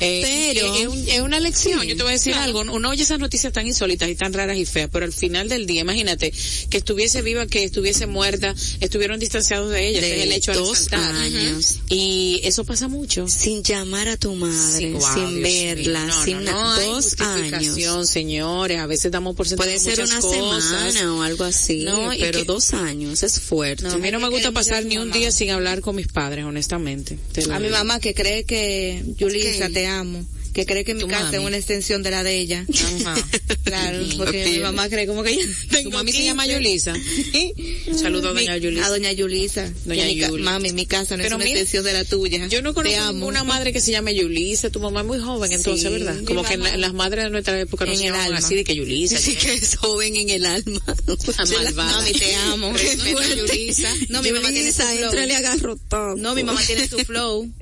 Eh, 0.00 0.52
Pero- 0.54 0.74
es, 0.76 0.86
un- 0.86 1.08
es 1.08 1.20
una 1.20 1.40
lección, 1.40 1.82
yo 1.84 1.96
te 1.96 2.02
voy 2.02 2.10
a 2.10 2.12
decir 2.14 2.34
algo, 2.34 2.60
uno 2.60 2.90
oye 2.90 3.02
esas 3.02 3.18
noticias 3.18 3.52
tan 3.52 3.66
insólitas 3.66 4.08
y 4.08 4.14
tan 4.14 4.32
raras 4.32 4.56
y 4.56 4.64
feas, 4.64 4.88
pero 4.92 5.04
al 5.04 5.12
final 5.12 5.48
del 5.48 5.66
día, 5.66 5.80
imagínate, 5.80 6.32
que 6.70 6.78
estuviese 6.78 7.22
viva, 7.22 7.46
que 7.46 7.64
estuviese 7.64 8.06
muerta, 8.06 8.54
estuvieron 8.80 9.18
distanciados 9.18 9.70
de 9.70 9.88
ella, 9.88 10.00
De 10.00 10.16
es 10.18 10.22
el 10.24 10.32
hecho 10.32 10.54
dos 10.54 10.92
años. 10.92 11.80
Y 11.88 12.40
eso 12.44 12.64
pasa 12.64 12.88
mucho. 12.88 13.26
Sin 13.28 13.62
llamar 13.62 14.08
a 14.08 14.16
tu 14.16 14.34
madre, 14.34 14.78
Sí, 14.78 14.92
wow, 14.92 15.02
sin 15.14 15.30
Dios 15.30 15.42
verla. 15.42 16.06
No, 16.06 16.24
sin 16.24 16.44
no, 16.44 16.52
no 16.76 16.80
dos 16.80 17.20
años. 17.20 18.08
señores, 18.08 18.78
a 18.78 18.86
veces 18.86 19.10
damos 19.10 19.34
por 19.36 19.48
sentado 19.48 19.68
Puede 19.68 19.78
ser 19.80 20.00
una 20.04 20.20
cosas. 20.20 20.64
semana 20.64 21.14
o 21.14 21.22
algo 21.22 21.44
así, 21.44 21.84
pero 22.18 22.38
que- 22.40 22.44
dos 22.44 22.72
años 22.74 23.22
es 23.22 23.40
fuerte. 23.40 23.84
No, 23.84 23.92
a 23.92 23.98
mí 23.98 24.10
no 24.10 24.20
me 24.20 24.28
gusta 24.28 24.52
pasar 24.52 24.84
ni 24.84 24.96
un 24.98 25.08
tu 25.10 25.18
día 25.18 25.28
mamá. 25.28 25.32
sin 25.36 25.50
hablar 25.50 25.80
con 25.80 25.96
mis 25.96 26.08
padres, 26.08 26.44
honestamente. 26.44 27.18
A 27.52 27.58
mi 27.58 27.68
mamá 27.68 28.00
que 28.00 28.14
cree 28.14 28.44
que, 28.44 29.02
¿Qué? 29.18 29.24
Amo. 29.88 30.24
Que 30.54 30.64
cree 30.66 30.82
que 30.82 30.94
mi 30.94 31.06
casa 31.06 31.24
mami. 31.26 31.36
es 31.36 31.42
una 31.44 31.56
extensión 31.56 32.02
de 32.02 32.10
la 32.10 32.24
de 32.24 32.38
ella. 32.38 32.64
Ajá. 33.02 33.14
Claro, 33.68 33.98
porque 34.16 34.46
mi 34.48 34.58
mamá 34.60 34.88
cree 34.88 35.06
como 35.06 35.22
que 35.22 35.36
yo 35.36 35.42
Tu 35.82 35.90
mami 35.90 36.10
se 36.10 36.18
15. 36.18 36.24
llama 36.24 36.46
Yulisa. 36.46 36.94
Un 37.86 37.98
saludo 37.98 38.30
a 38.30 38.32
doña 38.32 38.56
Yulisa. 38.56 38.86
A 38.86 38.88
doña 38.88 39.12
Yulisa. 39.12 39.70
Doña 39.84 40.06
mi. 40.06 40.16
Mami, 40.42 40.72
mi 40.72 40.86
casa 40.86 41.16
no 41.18 41.22
Pero 41.22 41.34
es 41.36 41.36
una 41.36 41.44
mira, 41.44 41.60
extensión 41.60 41.84
de 41.84 41.92
la 41.92 42.04
tuya. 42.06 42.46
Yo 42.46 42.62
no 42.62 42.70
Te 42.70 42.74
conozco 42.76 43.00
amo. 43.02 43.26
una 43.26 43.44
madre 43.44 43.74
que 43.74 43.80
se 43.82 43.90
llame 43.92 44.14
Yulisa. 44.14 44.70
Tu 44.70 44.80
mamá 44.80 45.00
es 45.00 45.06
muy 45.06 45.18
joven, 45.18 45.52
entonces, 45.52 45.82
Sí, 45.86 45.90
¿verdad? 45.98 46.16
Como 46.24 46.42
que 46.44 46.56
la- 46.56 46.78
las 46.78 46.94
madres 46.94 47.24
de 47.24 47.30
nuestra 47.30 47.60
época 47.60 47.84
no 47.84 47.92
En 47.92 47.98
se 47.98 48.06
el 48.06 48.14
alma. 48.14 48.38
así 48.38 48.54
de 48.54 48.64
que 48.64 48.74
Yulisa. 48.74 49.18
Sí 49.18 49.36
que 49.36 49.52
es 49.52 49.76
joven 49.76 50.16
en 50.16 50.30
el 50.30 50.46
alma. 50.46 50.80
malvada. 51.50 51.92
Mami, 51.92 52.12
te 52.12 52.34
amo. 52.36 52.72
Respeta 52.72 53.34
Yulisa. 53.36 53.94
No, 54.08 54.22
mi 54.22 54.32
mamá 54.32 54.50
tiene 54.50 54.72
su 54.72 54.82
flow. 54.82 56.16
No, 56.16 56.34
mi 56.34 56.42
mamá 56.42 56.62
tiene 56.66 56.88
su 56.88 56.98
flow. 57.00 57.52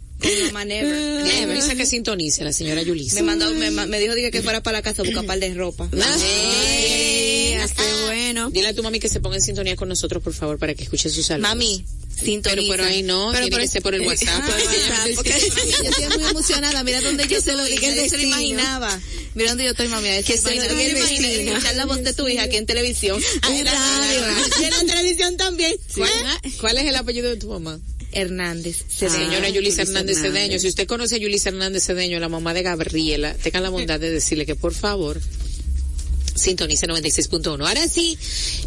Mamá 0.46 0.64
never. 0.64 1.24
Never. 1.24 1.48
Yulisa 1.56 1.74
que 1.74 1.86
sintonice, 1.86 2.42
la 2.44 2.52
señora 2.52 2.82
Yulisa. 2.82 3.16
Me 3.16 3.22
mandó, 3.22 3.50
me, 3.52 3.70
me 3.70 4.00
dijo 4.00 4.14
dije, 4.14 4.30
que 4.30 4.42
fuera 4.42 4.62
para 4.62 4.78
la 4.78 4.82
casa 4.82 5.02
a 5.02 5.04
buscar 5.04 5.24
par 5.26 5.38
de 5.38 5.52
ropa. 5.54 5.88
Ay, 5.92 7.56
qué 7.76 8.04
bueno. 8.06 8.50
Dile 8.50 8.68
a 8.68 8.74
tu 8.74 8.82
mami 8.82 8.98
que 9.00 9.08
se 9.08 9.20
ponga 9.20 9.36
en 9.36 9.42
sintonía 9.42 9.76
con 9.76 9.88
nosotros, 9.88 10.22
por 10.22 10.32
favor, 10.34 10.58
para 10.58 10.74
que 10.74 10.84
escuche 10.84 11.08
sus 11.10 11.26
saludos. 11.26 11.48
Mami, 11.50 11.84
sintoniza. 12.22 12.60
Pero, 12.72 12.76
pero 12.82 12.84
ahí 12.84 13.02
no, 13.02 13.28
Pero 13.32 13.44
tiene 13.46 13.50
por 13.56 13.60
que 13.60 13.68
ser 13.68 13.82
por 13.82 13.94
el 13.94 14.00
WhatsApp. 14.06 14.28
Ah, 14.42 14.48
WhatsApp, 14.56 15.14
porque- 15.16 15.30
yo 15.30 15.90
estoy 15.90 16.18
muy 16.18 16.30
emocionada. 16.30 16.82
Mira 16.82 17.00
dónde 17.02 17.26
yo 17.28 17.40
se 17.42 17.52
lo 17.52 17.62
Nadie 17.62 18.08
se 18.08 18.16
lo 18.16 18.22
imaginaba. 18.22 19.00
Mira 19.34 19.50
dónde 19.50 19.64
yo 19.64 19.70
estoy, 19.72 19.88
mami. 19.88 20.08
Que 20.24 20.38
se 20.38 20.54
lo. 20.54 20.62
Escuchar 20.62 21.76
la 21.76 21.84
voz 21.86 22.02
de 22.02 22.14
tu 22.14 22.26
hija 22.28 22.44
aquí 22.44 22.56
en 22.56 22.66
televisión. 22.66 23.20
Un 23.48 23.54
en 23.54 23.64
la- 23.64 23.72
radio. 23.72 24.20
Y 24.60 24.64
en 24.64 24.70
la 24.70 24.84
televisión 24.94 25.36
también. 25.36 25.76
¿Cuál, 25.94 26.10
cuál 26.60 26.78
es 26.78 26.86
el 26.86 26.96
apellido 26.96 27.28
de 27.30 27.36
tu 27.36 27.48
mamá? 27.48 27.78
Hernández. 28.16 28.84
Ah, 28.84 29.08
Señora 29.08 29.48
Yulisa 29.48 29.54
Yulisa 29.54 29.82
Hernández 29.82 30.16
Hernández. 30.18 30.34
Cedeño, 30.34 30.58
si 30.58 30.68
usted 30.68 30.86
conoce 30.86 31.16
a 31.16 31.18
Yulisa 31.18 31.50
Hernández 31.50 31.84
Cedeño, 31.84 32.18
la 32.18 32.28
mamá 32.28 32.54
de 32.54 32.62
Gabriela, 32.62 33.34
tenga 33.34 33.60
la 33.60 33.68
bondad 33.68 34.00
de 34.00 34.10
decirle 34.10 34.46
que 34.46 34.56
por 34.56 34.72
favor 34.74 35.20
sintonice 36.36 36.86
96.1. 36.86 37.66
Ahora 37.66 37.88
sí, 37.88 38.16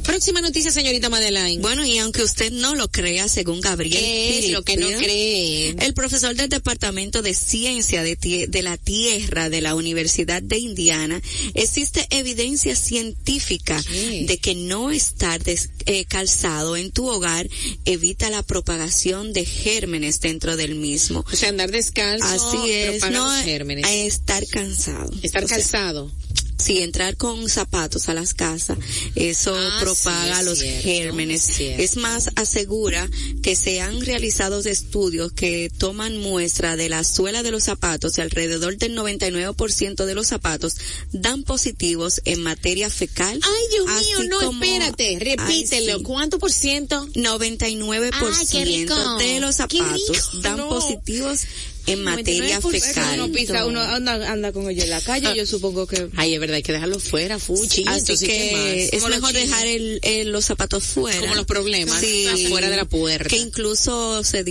próxima 0.03 0.41
noticia, 0.41 0.71
señorita 0.71 1.09
Madeleine. 1.09 1.61
Bueno, 1.61 1.85
y 1.85 1.97
aunque 1.99 2.23
usted 2.23 2.51
no 2.51 2.75
lo 2.75 2.89
crea, 2.89 3.27
según 3.27 3.61
Gabriel 3.61 3.99
¿Qué 3.99 4.39
es 4.39 4.51
lo 4.51 4.63
que 4.63 4.77
no 4.77 4.87
cree? 4.97 5.75
El 5.79 5.93
profesor 5.93 6.35
del 6.35 6.49
Departamento 6.49 7.21
de 7.21 7.33
Ciencia 7.33 8.03
de, 8.03 8.49
la 8.63 8.77
Tierra 8.77 9.49
de 9.49 9.61
la 9.61 9.75
Universidad 9.75 10.41
de 10.41 10.57
Indiana, 10.57 11.21
existe 11.53 12.05
evidencia 12.09 12.75
científica 12.75 13.81
¿Qué? 13.89 14.25
de 14.27 14.37
que 14.37 14.55
no 14.55 14.91
estar 14.91 15.43
des- 15.43 15.69
eh, 15.85 16.05
calzado 16.05 16.77
en 16.77 16.91
tu 16.91 17.07
hogar 17.07 17.47
evita 17.85 18.29
la 18.29 18.43
propagación 18.43 19.33
de 19.33 19.45
gérmenes 19.45 20.19
dentro 20.19 20.57
del 20.57 20.75
mismo. 20.75 21.25
O 21.31 21.35
sea, 21.35 21.49
andar 21.49 21.71
descalzo 21.71 22.25
Así 22.25 22.71
es, 22.71 22.91
propaga 22.91 23.11
no 23.11 23.25
los 23.35 23.43
gérmenes. 23.43 23.85
a 23.85 23.93
estar 23.93 24.45
cansado. 24.47 25.11
Estar 25.21 25.43
O 25.43 25.47
sea, 25.47 25.57
calzado. 25.57 26.11
Si 26.59 26.79
entrar 26.79 27.15
con 27.17 27.47
zapatos 27.49 28.09
a 28.09 28.13
las 28.13 28.33
casas, 28.33 28.77
eso 29.15 29.55
Ah, 29.55 29.77
propaga 29.79 30.35
sí, 30.35 30.39
es 30.41 30.45
los 30.45 30.59
cierto, 30.59 30.81
gérmenes. 30.83 31.59
es 31.59 31.95
más, 31.97 32.29
asegura 32.35 33.09
que 33.41 33.55
se 33.55 33.79
han 33.81 34.01
realizado 34.01 34.59
estudios 34.59 35.31
que 35.31 35.71
toman 35.77 36.17
muestra 36.17 36.75
de 36.75 36.89
la 36.89 37.03
suela 37.03 37.43
de 37.43 37.51
los 37.51 37.63
zapatos 37.63 38.17
y 38.17 38.21
alrededor 38.21 38.77
del 38.77 38.93
99% 38.95 40.05
de 40.05 40.15
los 40.15 40.27
zapatos 40.27 40.73
dan 41.13 41.43
positivos 41.43 42.21
en 42.25 42.43
materia 42.43 42.89
fecal. 42.89 43.39
Ay, 43.41 43.63
Dios 43.71 43.87
mío, 43.87 44.29
no, 44.29 44.39
como- 44.45 44.63
espérate, 44.63 45.17
repítelo. 45.19 45.93
Ay, 45.93 45.97
sí. 45.99 46.03
¿Cuánto 46.03 46.39
por 46.39 46.51
ciento? 46.51 47.07
99% 47.15 48.93
Ay, 49.17 49.25
de 49.25 49.39
los 49.39 49.55
zapatos 49.55 50.41
dan 50.41 50.57
no. 50.57 50.69
positivos 50.69 51.39
en 51.87 52.03
materia 52.03 52.59
99% 52.59 52.69
fecal. 52.81 53.19
Uno 53.21 53.33
pisa, 53.33 53.65
uno 53.65 53.81
anda, 53.81 54.31
anda 54.31 54.51
con 54.51 54.69
ellos 54.69 54.83
en 54.83 54.89
la 54.91 55.01
calle, 55.01 55.35
yo 55.35 55.45
supongo 55.45 55.87
que... 55.87 56.09
Ay, 56.15 56.33
es 56.35 56.39
verdad, 56.39 56.57
hay 56.57 56.63
que 56.63 56.71
dejarlo 56.73 56.99
fuera, 56.99 57.39
fuchi. 57.39 57.83
Así 57.87 57.99
Entonces, 57.99 58.19
¿qué 58.21 58.27
que 58.27 58.83
es 58.97 59.03
mejor 59.03 59.11
chinos. 59.31 59.33
dejar 59.33 59.65
el, 59.67 59.99
el- 60.03 60.29
los 60.31 60.45
zapatos 60.45 60.83
fuera. 60.83 61.19
Como 61.19 61.35
los 61.35 61.45
problemas, 61.45 62.03
afuera 62.33 62.69
de 62.69 62.77
la 62.77 62.85
puerta. 62.85 63.27
Que 63.29 63.37
incluso 63.37 64.23
se 64.23 64.43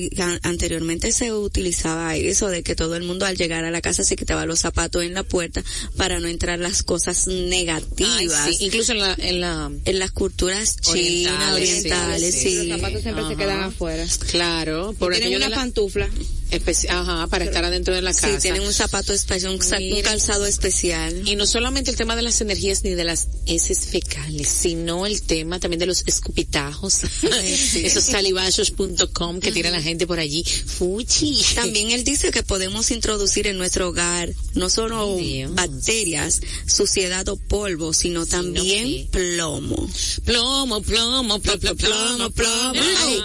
anteriormente 0.43 1.13
se 1.13 1.33
utilizaba 1.33 2.17
eso 2.17 2.49
de 2.49 2.63
que 2.63 2.75
todo 2.75 2.97
el 2.97 3.03
mundo 3.05 3.25
al 3.27 3.37
llegar 3.37 3.65
a 3.65 3.71
la 3.71 3.81
casa 3.81 4.03
se 4.05 4.17
quitaba 4.17 4.47
los 4.47 4.61
zapatos 4.61 5.03
en 5.05 5.15
la 5.15 5.23
puerta 5.23 5.63
para 5.97 6.21
no 6.21 6.29
entrar 6.29 6.59
las 6.59 6.83
cosas 6.83 7.27
negativas. 7.27 8.41
Ay, 8.47 8.55
sí, 8.55 8.65
incluso 8.67 8.93
en 8.93 8.99
la, 8.99 9.15
en 9.19 9.41
la, 9.41 9.71
En 9.85 9.99
las 9.99 10.11
culturas 10.13 10.77
chinas, 10.81 11.53
Orientales, 11.55 11.69
orientales, 11.69 12.35
sí, 12.35 12.41
sí. 12.41 12.67
Los 12.67 12.77
zapatos 12.81 13.03
siempre 13.03 13.23
se 13.25 13.29
Ajá. 13.33 13.37
quedan 13.37 13.61
afuera. 13.63 14.07
claro, 14.31 14.95
por 14.99 15.13
Tienen 15.15 15.37
una 15.37 15.49
la, 15.49 15.57
pantufla. 15.57 16.09
Especi- 16.51 16.89
ajá, 16.89 17.27
para 17.29 17.45
estar 17.45 17.65
adentro 17.65 17.95
de 17.95 18.03
la 18.03 18.13
Sí, 18.13 18.23
casa. 18.23 18.39
tienen 18.39 18.63
un 18.63 18.73
zapato 18.73 19.13
especial, 19.13 19.53
un, 19.55 19.61
Miren. 19.79 20.03
calzado 20.03 20.47
especial. 20.47 21.27
Y 21.27 21.37
no 21.37 21.47
solamente 21.47 21.91
el 21.91 21.97
tema 21.97 22.17
de 22.17 22.23
las 22.23 22.41
energías 22.41 22.83
ni 22.85 22.91
de 22.91 23.05
las 23.05 23.29
heces 23.47 23.87
fecales, 23.87 24.49
sino 24.49 25.07
el 25.07 25.23
tema 25.23 25.59
también 25.61 25.79
de 25.81 25.87
los 25.87 26.03
escupitajos, 26.07 27.01
esos 27.75 28.05
salivazos.com 28.05 29.41
que 29.41 29.53
tiene 29.53 29.71
la 29.71 29.83
gente 29.83 30.07
por 30.07 30.19
allí. 30.19 30.45
Fuchi. 30.45 31.41
También 31.55 31.91
él 31.91 32.05
dice 32.05 32.31
que 32.31 32.43
podemos 32.43 32.91
introducir 32.91 33.47
en 33.47 33.59
nuestro 33.59 33.89
hogar 33.89 34.31
no 34.55 34.71
solo 34.71 35.17
Dios. 35.17 35.55
bacterias, 35.55 36.41
suciedad 36.67 37.29
o 37.29 37.37
polvo, 37.37 37.93
sino 37.93 38.27
también 38.27 39.09
plomo. 39.09 39.89
Plomo, 40.25 40.81
plomo, 40.83 41.39
plomo, 41.39 41.39
plomo, 41.41 42.31
plomo, 42.31 42.31
plomo. 42.31 42.81
Ay, 43.07 43.23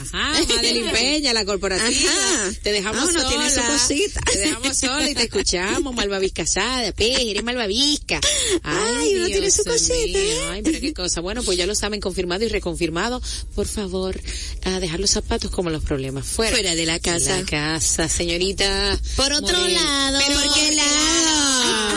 Ajá, 0.00 0.32
Madeline 0.48 0.90
Peña, 0.90 1.32
la 1.32 1.44
corporativa. 1.44 2.10
Ajá. 2.12 2.52
Te 2.62 2.72
dejamos 2.72 3.08
Ah, 3.08 3.12
sola. 3.12 3.28
tiene 3.28 3.50
su 3.50 3.60
cosita. 3.62 4.20
Te 4.32 4.38
dejamos 4.38 4.76
sola 4.76 5.10
y 5.10 5.14
te 5.14 5.22
escuchamos, 5.24 5.94
malvavisca 5.96 6.42
casada, 6.44 6.92
pe, 6.92 7.30
eres 7.30 7.44
malvavisca. 7.44 8.20
Ay, 8.62 9.14
uno 9.16 9.26
tiene 9.26 9.50
su 9.50 9.64
cosita, 9.64 9.94
mío. 9.94 10.18
¿eh? 10.18 10.48
Ay, 10.50 10.62
pero 10.62 10.80
qué 10.80 10.92
cosa. 10.92 11.20
Bueno, 11.20 11.42
pues 11.42 11.56
ya 11.58 11.66
lo 11.66 11.74
saben, 11.74 12.00
confirmado 12.00 12.44
y 12.44 12.48
reconfirmado. 12.48 13.22
Por 13.54 13.66
favor, 13.66 14.20
a 14.64 14.80
dejar 14.80 15.00
los 15.00 15.10
zapatos 15.10 15.50
como 15.50 15.70
los 15.70 15.82
problemas 15.84 16.26
fuera. 16.26 16.52
Fuera 16.52 16.74
de 16.74 16.86
la 16.86 16.98
casa. 16.98 17.38
La 17.38 17.44
casa, 17.46 18.08
señorita. 18.08 18.98
Por 19.16 19.32
otro 19.32 19.56
lado, 19.68 20.18
¿Pero 20.26 20.40
por 20.40 20.54
qué 20.54 20.72
lado? 20.74 21.93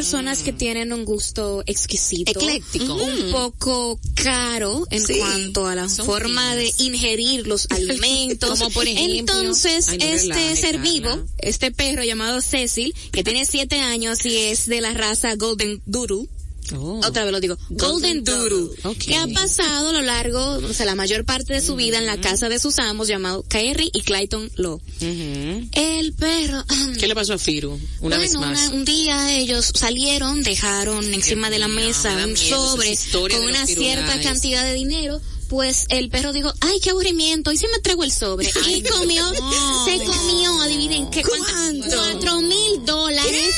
Personas 0.00 0.38
que 0.38 0.52
tienen 0.54 0.94
un 0.94 1.04
gusto 1.04 1.62
exquisito, 1.66 2.30
Ecléctico. 2.30 2.94
un 2.94 3.32
poco 3.32 4.00
caro 4.14 4.86
en 4.90 5.06
Sí. 5.06 5.18
cuanto 5.18 5.66
a 5.66 5.74
la 5.74 5.90
forma 5.90 6.40
finas. 6.52 6.56
de 6.56 6.74
ingerir 6.84 7.46
los 7.46 7.66
alimentos. 7.70 8.58
Como 8.58 8.70
por 8.70 8.86
ejemplo- 8.88 9.18
Entonces, 9.18 9.88
Ay, 9.90 9.98
no 9.98 10.04
este 10.06 10.56
ser 10.56 10.78
vivo, 10.78 11.10
este 11.36 11.70
perro 11.70 12.02
llamado 12.02 12.40
Cecil, 12.40 12.94
que 13.12 13.22
tiene 13.22 13.44
siete 13.44 13.80
años 13.80 14.24
y 14.24 14.36
es 14.36 14.64
de 14.66 14.80
la 14.80 14.94
raza 14.94 15.34
Golden 15.36 15.82
Doodle, 15.84 16.28
Oh. 16.72 17.00
otra 17.04 17.24
vez 17.24 17.32
lo 17.32 17.40
digo, 17.40 17.58
Golden, 17.70 18.22
Doodle, 18.22 18.70
Ok. 18.84 18.98
que 18.98 19.16
ha 19.16 19.26
pasado 19.26 19.88
a 19.90 19.92
lo 19.92 20.02
largo, 20.02 20.40
o 20.58 20.72
sea, 20.72 20.86
la 20.86 20.94
mayor 20.94 21.24
parte 21.24 21.52
de 21.54 21.60
su 21.60 21.74
vida 21.74 21.98
en 21.98 22.06
la 22.06 22.20
casa 22.20 22.48
de 22.48 22.58
sus 22.60 22.78
amos 22.78 23.08
llamado 23.08 23.42
Kerry 23.48 23.90
y 23.92 24.02
Clayton 24.02 24.50
Law. 24.56 24.74
Ujú. 24.74 25.68
El 25.72 26.12
perro, 26.12 26.64
¿Qué 26.98 27.08
le 27.08 27.14
pasó 27.14 27.34
a 27.34 27.38
Firu? 27.38 27.78
Una 28.00 28.18
vez 28.18 28.34
bueno, 28.36 28.52
más. 28.52 28.68
una- 28.68 28.76
un 28.76 28.84
día 28.84 29.36
ellos 29.36 29.72
salieron, 29.74 30.42
dejaron 30.44 31.12
encima 31.12 31.50
de 31.50 31.58
la 31.58 31.66
mesa 31.68 32.14
un 32.24 32.36
sobre 32.36 32.96
con 33.10 33.42
una 33.42 33.66
cierta 33.66 34.20
cantidad 34.20 34.62
de 34.64 34.74
dinero. 34.74 35.20
Pues 35.48 35.86
el 35.88 36.10
perro 36.10 36.32
dijo, 36.32 36.52
ay, 36.60 36.78
qué 36.80 36.90
aburrimiento, 36.90 37.50
y 37.50 37.56
se 37.56 37.66
me 37.66 37.80
tragó 37.80 38.04
el 38.04 38.12
sobre. 38.12 38.48
y 38.68 38.82
comió, 38.82 39.32
no. 39.32 39.84
se 39.84 39.96
comió, 40.04 40.62
adivinen 40.62 41.10
qué, 41.10 41.22
¿Cuánto? 41.24 41.88
cuatro 41.96 42.40
mil 42.42 42.84
dólares. 42.86 43.50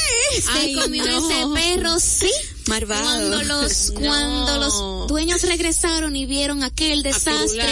Se 0.42 0.48
Ay, 0.48 0.74
comió 0.74 1.04
no. 1.04 1.30
ese 1.30 1.46
perro, 1.54 2.00
sí. 2.00 2.30
Cuando 2.66 3.42
los, 3.42 3.90
No. 3.94 4.00
cuando 4.00 4.58
los 4.58 5.08
dueños 5.08 5.42
regresaron 5.42 6.14
y 6.16 6.26
vieron 6.26 6.62
aquel 6.62 7.02
desastre, 7.02 7.64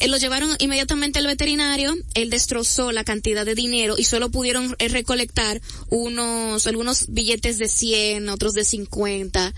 eh, 0.00 0.08
lo 0.08 0.16
llevaron 0.16 0.50
inmediatamente 0.58 1.18
al 1.18 1.26
veterinario, 1.26 1.94
él 2.14 2.30
destrozó 2.30 2.92
la 2.92 3.04
cantidad 3.04 3.44
de 3.46 3.54
dinero 3.54 3.94
y 3.98 4.04
solo 4.04 4.30
pudieron 4.30 4.76
eh, 4.78 4.88
recolectar 4.88 5.60
unos, 5.88 6.66
algunos 6.66 7.06
billetes 7.08 7.58
de 7.58 7.68
100, 7.68 8.28
otros 8.28 8.54
de 8.54 8.64
50. 8.64 9.54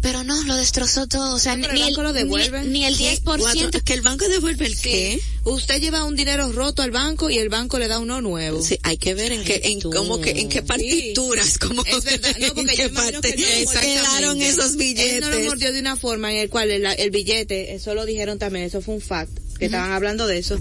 Pero 0.00 0.24
no, 0.24 0.42
lo 0.44 0.56
destrozó 0.56 1.06
todo, 1.06 1.34
o 1.34 1.38
sea, 1.38 1.56
pero 1.60 1.72
ni, 1.72 1.80
el 1.80 1.86
banco 1.88 2.02
lo 2.02 2.12
devuelve. 2.12 2.62
ni, 2.64 2.80
ni 2.80 2.84
el 2.84 2.96
10%. 2.98 3.20
Cuatro- 3.22 3.70
que 3.84 3.94
el 3.94 4.00
banco 4.02 4.28
devuelve 4.28 4.66
el 4.66 4.78
qué? 4.80 5.20
Usted 5.44 5.80
lleva 5.80 6.04
un 6.04 6.16
dinero 6.16 6.50
roto 6.52 6.82
al 6.82 6.90
banco 6.90 7.30
y 7.30 7.38
el 7.38 7.48
banco 7.48 7.78
le 7.78 7.88
da 7.88 7.98
uno 7.98 8.20
nuevo. 8.20 8.62
Sí, 8.62 8.78
hay 8.82 8.96
que 8.96 9.14
ver 9.14 9.32
en 9.32 9.44
qué, 9.44 9.60
en 9.64 9.80
tú. 9.80 9.90
cómo 9.90 10.20
que, 10.20 10.30
en 10.30 10.48
qué 10.48 10.62
partituras, 10.62 11.58
como 11.58 11.84
Es 11.84 12.04
verdad, 12.04 12.34
no, 12.38 12.54
porque 12.54 12.70
en 12.72 12.76
qué 12.76 12.88
parte 12.88 13.34
que 13.34 13.64
no, 13.64 13.80
quedaron 13.80 14.42
esos 14.42 14.76
billetes. 14.76 15.14
Él 15.14 15.20
no 15.20 15.30
lo 15.30 15.40
mordió 15.40 15.72
de 15.72 15.80
una 15.80 15.96
forma 15.96 16.32
en 16.32 16.38
el 16.38 16.48
cual 16.50 16.70
el, 16.70 16.84
el 16.86 17.10
billete, 17.10 17.74
eso 17.74 17.94
lo 17.94 18.04
dijeron 18.06 18.38
también, 18.38 18.64
eso 18.64 18.80
fue 18.80 18.94
un 18.94 19.00
fact, 19.00 19.30
que 19.62 19.66
estaban 19.66 19.92
hablando 19.92 20.26
de 20.26 20.38
eso, 20.38 20.58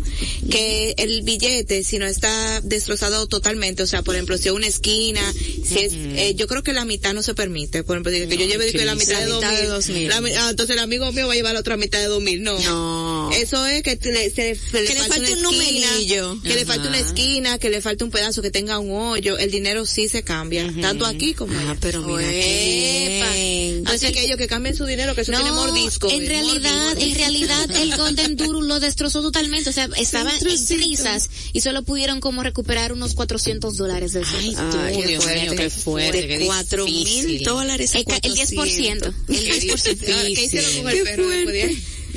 que 0.51 0.93
el 0.97 1.23
billete, 1.23 1.83
si 1.83 1.97
no 1.97 2.05
está 2.05 2.61
destrozado 2.61 3.25
totalmente, 3.25 3.81
o 3.81 3.87
sea, 3.87 4.03
por 4.03 4.13
ejemplo, 4.13 4.37
si 4.37 4.47
es 4.49 4.53
una 4.53 4.67
esquina, 4.67 5.21
si 5.33 5.79
es, 5.79 5.93
eh, 5.93 6.33
yo 6.35 6.45
creo 6.47 6.61
que 6.61 6.71
la 6.71 6.85
mitad 6.85 7.13
no 7.15 7.23
se 7.23 7.33
permite, 7.33 7.83
por 7.83 7.95
ejemplo, 7.97 8.11
que 8.11 8.37
yo 8.37 8.45
lleve 8.45 8.65
de 8.65 8.71
que 8.73 8.85
la 8.85 8.93
mitad, 8.93 9.19
de, 9.19 9.33
mitad 9.33 9.51
de 9.53 9.65
2000, 9.65 9.69
dos 9.69 9.89
mil. 9.89 10.07
la 10.35 10.43
ah, 10.45 10.49
entonces 10.51 10.75
el 10.75 10.79
amigo 10.83 11.11
mío 11.11 11.25
va 11.25 11.33
a 11.33 11.35
llevar 11.35 11.53
la 11.55 11.61
otra 11.61 11.77
mitad 11.77 11.99
de 11.99 12.05
2000, 12.05 12.43
no. 12.43 12.59
No. 12.59 13.31
Eso 13.33 13.65
es 13.65 13.81
que 13.81 13.97
le, 14.03 14.29
se, 14.29 14.55
se 14.55 14.83
Que 14.83 14.93
le 14.93 14.95
falta 14.95 15.15
una 15.17 15.49
un 15.49 15.55
esquina, 15.55 15.87
numerillo. 15.87 16.41
que 16.43 16.53
le 16.55 16.65
falta 16.65 16.87
una 16.89 16.99
esquina, 16.99 17.57
que 17.57 17.69
le 17.71 17.81
falta 17.81 18.05
un 18.05 18.11
pedazo, 18.11 18.41
que 18.43 18.51
tenga 18.51 18.77
un 18.77 18.91
hoyo, 18.91 19.37
el 19.37 19.49
dinero 19.49 19.85
sí 19.87 20.07
se 20.09 20.21
cambia, 20.23 20.71
tanto 20.79 21.05
aquí 21.07 21.33
como 21.33 21.53
Ah, 21.57 21.61
allá. 21.71 21.77
pero 21.81 22.01
mira 22.03 22.29
bien. 22.29 23.83
Así 23.87 24.11
que 24.11 24.23
ellos 24.23 24.37
que 24.37 24.47
cambien 24.47 24.75
su 24.75 24.85
dinero, 24.85 25.15
que 25.15 25.21
eso 25.21 25.31
tiene 25.31 25.51
mordisco. 25.51 26.09
en 26.11 26.27
realidad, 26.27 26.85
mordisco. 26.89 27.09
en 27.09 27.15
realidad 27.15 27.71
el 27.71 27.97
Golden 27.97 28.35
Doodle 28.35 28.67
lo 28.67 28.79
destrozó 28.91 29.21
totalmente, 29.21 29.69
o 29.69 29.73
sea, 29.73 29.89
estaban 29.97 30.33
en 30.35 30.65
prisas 30.65 31.29
y 31.53 31.61
solo 31.61 31.83
pudieron 31.83 32.19
como 32.19 32.43
recuperar 32.43 32.91
unos 32.91 33.13
400 33.15 33.77
dólares 33.77 34.11
de 34.13 34.21
eso. 34.21 34.35
Ay, 34.37 34.55
Ay, 34.57 34.97
qué 34.97 35.07
Dios 35.07 35.25
mío, 35.25 35.53
qué 35.55 35.69
fuerte. 35.69 36.27
qué 36.27 36.37
De 36.39 36.45
cuatro 36.45 36.85
mil 36.85 37.43
dólares 37.43 37.95
a 37.95 37.99
el, 37.99 38.05
el 38.21 38.35
10%, 38.35 39.13
el 39.29 39.61
10%. 39.61 40.07
Ah, 40.13 40.23
¿Qué 40.35 40.43
hicieron 40.43 40.81
con 40.81 40.89
el 40.89 40.97
Qué 40.97 41.03
perro? 41.03 41.23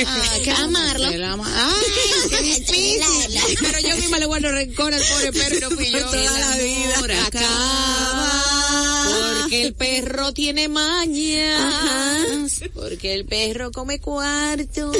Ah, 0.07 0.39
¿qué 0.43 0.51
vamos 0.51 0.81
a 0.81 0.91
Amarlo. 0.91 1.45
Ay, 1.47 2.65
qué. 2.67 3.01
Pero 3.61 3.79
yo 3.79 3.97
misma 3.97 4.19
le 4.19 4.27
guardo 4.27 4.51
rencor 4.51 4.93
al 4.93 5.03
pobre 5.03 5.33
perro 5.33 5.57
y 5.57 5.61
no 5.61 5.71
fui 5.71 5.91
yo. 5.91 6.01
Toda 6.01 6.39
la 6.39 6.57
vida. 6.57 7.27
acaba. 7.27 8.14
Porque 9.55 9.67
el 9.67 9.75
perro 9.75 10.33
tiene 10.33 10.69
mañas. 10.69 12.61
Porque 12.75 13.15
el 13.15 13.25
perro 13.25 13.71
come 13.71 14.01
cuartos. 14.01 14.97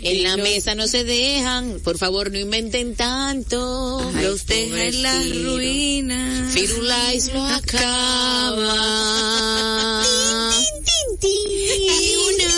En 0.00 0.22
la 0.22 0.38
mesa 0.38 0.74
no 0.74 0.86
se 0.86 1.04
dejan. 1.04 1.78
Por 1.80 1.98
favor, 1.98 2.32
no 2.32 2.38
inventen 2.38 2.94
tanto. 2.94 4.00
Ay, 4.14 4.24
Los 4.24 4.46
deja 4.46 4.84
en 4.84 5.02
la 5.02 5.22
ruina. 5.22 6.48
Firulais 6.52 7.34
lo 7.34 7.44
acaba. 7.44 8.80
Y 11.22 12.16
una. 12.16 12.54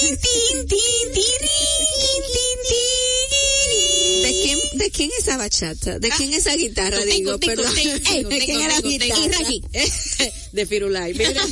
¿De 0.00 0.18
quién, 0.18 1.49
¿De 4.74 4.90
quién 4.90 5.10
esa 5.18 5.36
bachata? 5.36 5.98
¿De 5.98 6.08
quién 6.10 6.32
esa 6.32 6.54
guitarra? 6.56 6.98
Digo, 7.04 7.38
perdón. 7.38 7.74
¿De 7.74 8.38
quién 8.44 8.60
era 8.60 8.74
la 8.74 8.80
guitarra? 8.80 9.38
de 10.52 10.66
Firulais. 10.66 11.16
Mira. 11.16 11.30
Ay, 11.42 11.46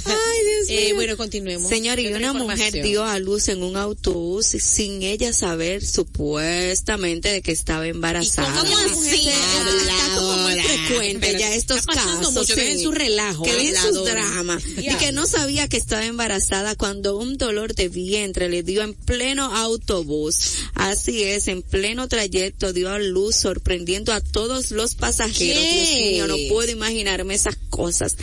Dios 0.47 0.67
Eh, 0.69 0.85
mío. 0.87 0.95
bueno, 0.97 1.17
continuemos. 1.17 1.69
Señor, 1.69 1.99
y 1.99 2.05
¿Qué 2.05 2.15
otra 2.17 2.33
una 2.33 2.43
mujer 2.45 2.73
dio 2.83 3.05
a 3.05 3.19
luz 3.19 3.49
en 3.49 3.63
un 3.63 3.77
autobús 3.77 4.47
sin 4.47 5.03
ella 5.03 5.33
saber 5.33 5.85
supuestamente 5.85 7.31
de 7.31 7.43
que 7.43 7.53
estaba 7.53 7.87
embarazada. 7.87 8.53
cómo 8.61 8.77
así? 8.77 9.29
Está 9.29 10.15
como 10.17 10.49
frecuente 10.49 11.37
ya 11.39 11.55
estos 11.55 11.87
casos. 11.87 12.33
mucho, 12.33 12.55
dejen 12.55 12.81
su 12.81 12.91
relajo, 12.91 13.43
Que 13.45 13.55
ven 13.57 13.75
sus 13.77 14.05
dramas. 14.05 14.63
Y 14.77 14.83
Ya. 14.85 14.99
que 14.99 15.13
no 15.13 15.27
sabía 15.27 15.69
que 15.69 15.77
estaba 15.77 16.05
embarazada 16.05 16.75
cuando 16.77 17.17
un 17.17 17.37
dolor 17.37 17.75
de 17.75 17.89
vientre 17.89 18.49
le 18.49 18.63
dio 18.63 18.83
en 18.83 18.95
pleno 18.95 19.55
autobús. 19.55 20.55
Así 20.75 21.23
es, 21.23 21.49
en 21.49 21.63
pleno 21.63 22.09
trayecto 22.09 22.73
dio 22.73 22.91
a 22.91 22.99
luz 23.09 23.37
sorprendiendo 23.37 24.13
a 24.13 24.21
todos 24.21 24.71
los 24.71 24.95
pasajeros. 24.95 25.63
¿Qué? 25.63 26.13
Dios 26.13 26.13
mío, 26.13 26.27
no 26.27 26.37
puedo 26.49 26.71
imaginarme 26.71 27.35
esas 27.35 27.57
cosas. 27.71 28.17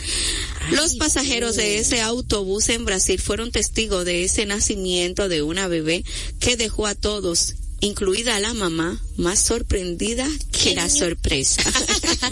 Los 0.70 0.96
pasajeros 0.96 1.56
de 1.56 1.78
ese 1.78 2.00
autobús 2.00 2.68
en 2.68 2.84
Brasil 2.84 3.20
fueron 3.20 3.52
testigos 3.52 4.04
de 4.04 4.24
ese 4.24 4.46
nacimiento 4.46 5.28
de 5.28 5.42
una 5.42 5.68
bebé 5.68 6.04
que 6.40 6.56
dejó 6.56 6.86
a 6.86 6.94
todos, 6.94 7.54
incluida 7.80 8.38
la 8.40 8.54
mamá, 8.54 9.00
más 9.16 9.38
sorprendida 9.44 10.26
que 10.52 10.74
la 10.74 10.88
sorpresa. 10.88 11.62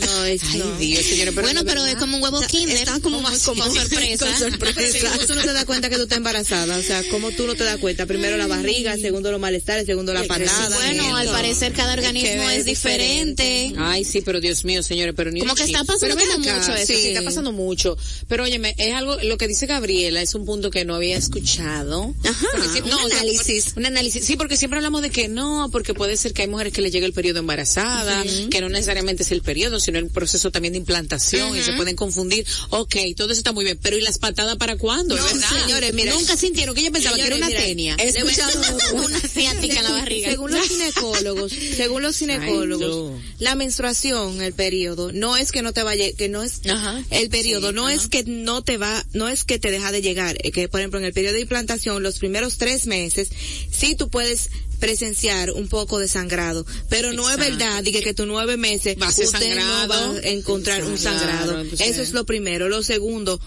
No, 0.01 0.25
es, 0.25 0.43
Ay, 0.51 0.59
no. 0.59 0.77
Dios, 0.79 1.05
señora, 1.05 1.31
pero 1.33 1.43
bueno, 1.47 1.63
pero 1.65 1.85
es 1.87 1.97
como 1.97 2.17
un 2.17 2.23
huevo 2.23 2.41
kinder. 2.49 2.77
está 2.77 2.99
como 3.01 3.23
como, 3.23 3.29
como 3.39 3.65
sorpresa. 3.75 4.27
con 4.27 4.39
sorpresa. 4.39 5.11
¿Cómo 5.13 5.27
tú 5.27 5.35
no 5.35 5.43
te 5.43 5.53
das 5.53 5.65
cuenta 5.67 5.89
que 5.89 5.97
tú 5.97 6.03
estás 6.03 6.19
embarazada? 6.19 6.77
O 6.77 6.83
sea, 6.83 7.03
¿cómo 7.11 7.31
tú 7.33 7.47
no 7.47 7.55
te 7.55 7.65
das 7.65 7.79
cuenta? 7.79 8.07
Primero 8.07 8.37
la 8.37 8.47
barriga, 8.47 8.97
segundo 8.97 9.31
los 9.31 9.41
malestares, 9.41 9.87
segundo 9.87 10.13
la 10.13 10.25
patada. 10.25 10.77
Bueno, 10.77 11.17
al 11.17 11.29
parecer 11.29 11.73
cada 11.73 11.93
organismo 11.93 12.49
que 12.49 12.57
es 12.57 12.65
diferente. 12.65 13.73
Ay, 13.79 14.05
sí, 14.05 14.21
pero 14.23 14.41
Dios 14.41 14.65
mío, 14.65 14.83
señores, 14.83 15.15
pero 15.17 15.31
ni 15.31 15.41
Como 15.41 15.55
que 15.55 15.65
está 15.65 15.85
pasando 15.85 16.01
Pero 16.01 16.17
ven 16.17 16.27
como 16.33 16.45
acá, 16.45 16.59
mucho 16.61 16.75
eso. 16.75 16.87
Sí, 16.87 16.95
Sí. 16.95 17.09
está 17.09 17.23
pasando 17.23 17.53
mucho. 17.53 17.97
Pero 18.29 18.45
óyeme, 18.45 18.75
es 18.79 18.95
algo, 18.95 19.17
lo 19.23 19.37
que 19.39 19.47
dice 19.49 19.67
Gabriela 19.67 20.23
es 20.23 20.35
un 20.35 20.45
punto 20.45 20.71
que 20.71 20.85
no 20.85 20.95
había 20.95 21.17
escuchado. 21.17 22.15
Ajá, 22.25 22.47
un 22.85 22.93
o 22.93 23.09
sea, 23.09 23.19
análisis. 23.19 23.75
un 23.77 23.87
análisis. 23.87 24.25
Sí, 24.25 24.37
porque 24.37 24.57
siempre 24.57 24.79
hablamos 24.79 25.03
de 25.03 25.11
que 25.11 25.29
no, 25.35 25.68
porque 25.70 25.92
puede 25.94 26.16
ser 26.16 26.33
que 26.33 26.42
hay 26.42 26.49
mujeres 26.49 26.73
que 26.73 26.81
le 26.81 26.90
llegue 26.90 27.07
el 27.07 27.12
periodo 27.12 27.40
embarazada, 27.40 28.25
que 28.51 28.61
no 28.61 28.68
necesariamente 28.68 29.23
es 29.23 29.33
el 29.33 29.42
periodo, 29.42 29.81
sino 29.81 29.99
el 29.99 30.09
proceso 30.09 30.51
también 30.51 30.73
de 30.73 30.79
implantación 30.79 31.57
y 31.57 31.62
se 31.62 31.73
pueden 31.73 31.97
confundir. 31.97 32.47
Ok, 32.70 32.97
todo 33.16 33.31
eso 33.33 33.38
está 33.38 33.53
muy 33.53 33.64
bien, 33.64 33.79
pero 33.83 33.97
¿y 33.97 34.01
las 34.01 34.18
patadas 34.18 34.57
para 34.57 34.77
cuándo? 34.77 35.16
No, 35.16 35.27
¿Es 35.27 35.35
verdad? 35.35 35.62
señores, 35.62 35.94
mira. 35.94 36.14
Nunca 36.14 36.37
sintieron 36.37 36.75
que 36.75 36.81
ella 36.83 36.90
pensaba 36.90 37.16
que 37.16 37.27
era 37.27 37.37
una 37.37 37.49
mira, 37.49 37.61
tenia. 37.61 37.97
He 37.99 38.09
escuchado 38.09 38.53
Una 38.94 39.20
ciática 39.20 39.77
en 39.79 39.85
la 39.85 39.90
barriga. 39.92 40.31
Según 40.31 40.53
los 40.53 40.68
ginecólogos, 40.68 41.53
según 41.77 42.03
los 42.03 42.16
ginecólogos, 42.16 43.11
no. 43.12 43.23
la 43.38 43.55
menstruación, 43.55 44.40
el 44.42 44.53
periodo, 44.53 45.12
no 45.12 45.37
es 45.37 45.53
que 45.53 45.62
no 45.62 45.73
te 45.73 45.83
vaya, 45.83 46.12
que 46.12 46.29
no 46.29 46.42
es 46.42 46.61
Ajá. 46.68 47.03
el 47.11 47.29
periodo, 47.29 47.68
Sí, 47.70 47.75
no 47.75 47.87
ajá. 47.87 47.94
es 47.94 48.07
que 48.09 48.25
no 48.25 48.62
te 48.62 48.77
va, 48.79 49.05
no 49.12 49.29
es 49.29 49.44
que 49.44 49.59
te 49.59 49.70
deja 49.70 49.90
de 49.92 50.03
llegar, 50.03 50.37
eh, 50.42 50.53
que 50.53 50.68
por 50.68 50.81
ejemplo 50.81 50.99
en 51.01 51.07
el 51.07 51.12
periodo 51.12 51.35
de 51.35 51.40
implantación, 51.40 52.03
los 52.03 52.18
primeros 52.18 52.57
tres 52.59 52.87
meses, 52.87 53.29
sí 53.70 53.94
tú 53.94 54.09
puedes 54.09 54.51
presenciar 54.85 55.51
un 55.53 55.68
poco 55.68 55.99
de 55.99 56.09
sangrado, 56.09 56.66
pero 56.88 57.12
no 57.12 57.31
es 57.31 57.37
verdad, 57.38 57.83
dije 57.83 58.03
que 58.03 58.14
tus 58.14 58.27
nueve 58.27 58.57
meses 58.57 58.97
Va 59.01 59.07
a 59.07 59.11
usted 59.11 59.27
sangrado. 59.27 60.07
no 60.09 60.12
va 60.14 60.18
a 60.20 60.29
encontrar 60.29 60.85
un 60.85 60.99
sangrado. 60.99 61.61
entonces- 61.61 61.88
Eso 61.88 62.03
es 62.03 62.12
lo 62.12 62.25
primero. 62.27 62.68
Lo 62.68 62.83
segundo, 62.83 63.40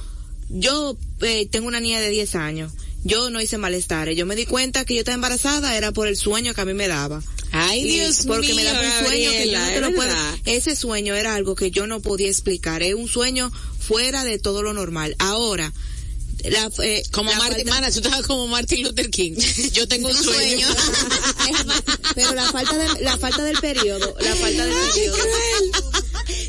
yo 0.50 0.98
eh, 1.22 1.48
tengo 1.52 1.68
una 1.68 1.80
niña 1.80 2.00
de 2.00 2.10
10 2.10 2.36
años. 2.36 2.72
Yo 3.04 3.30
no 3.30 3.40
hice 3.40 3.58
malestares. 3.58 4.18
Yo 4.18 4.26
me 4.26 4.36
di 4.36 4.46
cuenta 4.46 4.84
que 4.84 4.96
yo 4.96 5.00
estaba 5.02 5.16
embarazada 5.16 5.78
era 5.78 5.92
por 5.92 6.08
el 6.08 6.18
sueño 6.18 6.54
que 6.54 6.62
a 6.62 6.66
mí 6.66 6.74
me 6.74 6.88
daba. 6.88 7.22
Ay, 7.52 7.84
Dios 7.84 8.24
porque 8.28 8.48
mío, 8.48 8.56
me 8.58 8.64
daba 8.64 8.82
un 9.00 9.06
sueño 9.06 9.32
que 9.32 9.46
yo 9.50 9.52
no 9.54 9.60
Gabriela, 9.60 9.74
te 9.74 9.82
lo 9.82 9.96
puedo. 9.96 10.16
Ese 10.46 10.76
sueño 10.76 11.14
era 11.16 11.36
algo 11.36 11.56
que 11.56 11.72
yo 11.72 11.88
no 11.88 12.02
podía 12.02 12.28
explicar. 12.28 12.84
Es 12.84 12.96
un 12.96 13.08
sueño 13.08 13.52
fuera 13.80 14.26
de 14.26 14.40
todo 14.40 14.62
lo 14.64 14.74
normal. 14.74 15.16
Ahora, 15.20 15.72
la, 16.50 16.70
eh, 16.84 17.04
Como 17.12 17.32
la 17.32 17.38
Martin, 17.38 17.58
falta- 17.68 17.72
mana, 17.72 17.92
tú 17.92 18.00
estás 18.00 18.22
como 18.26 18.48
Martin 18.48 18.84
Luther 18.84 19.10
King. 19.10 19.34
Yo 19.74 19.88
tengo 19.88 20.08
un 20.10 20.16
sueño. 20.16 20.68
pero 22.16 22.34
la 22.34 22.52
falta 22.52 22.78
de, 22.78 23.02
la 23.04 23.18
falta 23.18 23.44
del 23.44 23.58
periodo, 23.60 24.16
la 24.20 24.36
falta 24.36 24.66
del 24.66 24.76
periodo. 24.94 25.18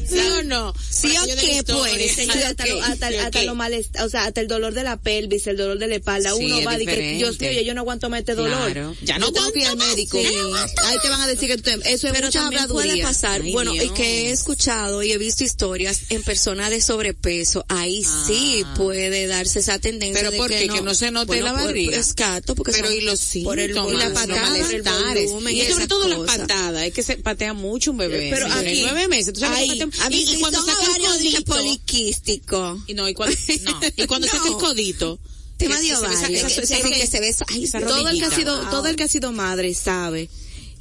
¿Sí 0.09 0.19
o 0.39 0.43
no? 0.45 0.75
Sí 0.91 1.09
o 1.17 1.25
qué, 1.27 1.63
pues, 1.67 2.19
hasta, 2.45 2.67
lo, 2.67 2.83
hasta, 2.83 3.09
Sí, 3.11 3.17
hasta 3.17 3.39
ok. 3.41 3.45
lo 3.47 3.55
malest- 3.55 4.03
o 4.05 4.09
sea, 4.09 4.25
hasta 4.25 4.41
el 4.41 4.49
dolor 4.49 4.75
de 4.75 4.83
la 4.83 4.97
pelvis, 4.97 5.47
el 5.47 5.57
dolor 5.57 5.79
de 5.79 5.87
la 5.89 5.97
espalda, 5.97 6.31
Sí, 6.37 6.45
uno 6.47 6.59
es 6.59 6.67
va 6.67 6.75
y 6.75 6.77
que, 6.79 6.81
diferente. 6.81 7.17
Dios 7.19 7.41
mío, 7.41 7.63
yo 7.63 7.75
no 7.75 7.81
aguanto 7.83 8.09
más 8.11 8.21
este 8.21 8.35
dolor. 8.35 8.73
Claro. 8.73 8.97
Ya 9.03 9.19
no 9.19 9.27
Yo 9.27 9.33
tengo 9.33 9.53
que 9.53 9.61
ir 9.61 9.67
al 9.67 9.77
médico. 9.77 10.19
Ahí 10.19 10.97
te 11.03 11.09
van 11.09 11.21
a 11.21 11.27
decir 11.27 11.49
que 11.49 11.57
tú, 11.59 11.71
eso 11.85 12.07
es 12.09 12.13
Pero 12.13 12.27
mucha 12.27 12.41
también 12.41 12.69
puede 12.69 13.03
pasar, 13.03 13.43
Ay, 13.43 13.53
bueno, 13.53 13.75
y 13.75 13.89
que 13.91 14.29
he 14.29 14.31
escuchado 14.31 15.03
y 15.03 15.13
he 15.13 15.19
visto 15.19 15.45
historias 15.45 16.03
en 16.11 16.23
personas 16.23 16.71
de 16.71 16.81
sobrepeso, 16.81 17.65
ahí 17.69 18.03
sí 18.27 18.63
Ah. 18.65 18.75
puede 18.77 19.27
darse 19.27 19.59
esa 19.61 19.79
tendencia 19.79 20.19
Pero 20.21 20.31
de 20.33 20.39
¿por 20.39 20.49
que 20.51 20.67
no, 20.67 20.75
Que 20.75 20.81
no 20.83 20.95
se 20.95 21.11
note 21.11 21.27
bueno, 21.27 21.45
la 21.47 21.53
por- 21.53 21.65
barriga. 21.65 21.97
Exacto, 21.97 22.55
porque 22.55 22.73
Pero 22.73 22.91
y 22.93 23.01
los 23.03 23.21
por 23.21 23.29
síntomas, 23.59 23.93
y 23.93 23.97
la 23.97 24.13
patada, 24.13 24.57
por 24.59 25.51
y 25.53 25.65
sobre 25.67 25.87
todo 25.87 26.09
las 26.09 26.19
patadas, 26.21 26.83
es 26.85 26.93
que 26.93 27.03
se 27.03 27.17
patea 27.17 27.53
mucho 27.53 27.91
un 27.91 27.99
bebé. 27.99 28.31
Pero 28.33 28.47
aquí- 28.47 28.81
nueve 28.83 29.09
meses, 29.09 29.33
tú 29.35 29.41
sabes 29.41 29.69
a 30.01 30.11
mí 30.11 30.25
y, 30.29 30.35
y 30.35 30.41
cuando 30.41 30.61
saca 30.65 30.83
el 30.97 31.03
codito, 31.07 31.45
poliquístico. 31.45 32.83
y 32.87 32.95
no, 32.95 33.09
y 33.09 33.15
cuando, 33.15 33.37
no, 33.63 33.81
y 33.97 34.07
cuando 34.07 34.27
saca 34.31 34.49
el 34.49 34.55
codito, 34.55 35.19
Tema 35.57 35.81
de 35.81 35.95
ovario. 35.97 36.49
se 36.49 37.21
ve 37.21 37.35
todo 37.81 38.09
el 38.09 38.19
que 38.19 38.25
ha 38.27 38.31
sido, 38.31 38.61
todo 38.71 38.87
el 38.87 38.97
que 38.97 39.03
ha 39.05 39.09
sido 39.09 39.33
madre 39.33 39.75
sabe 39.75 40.29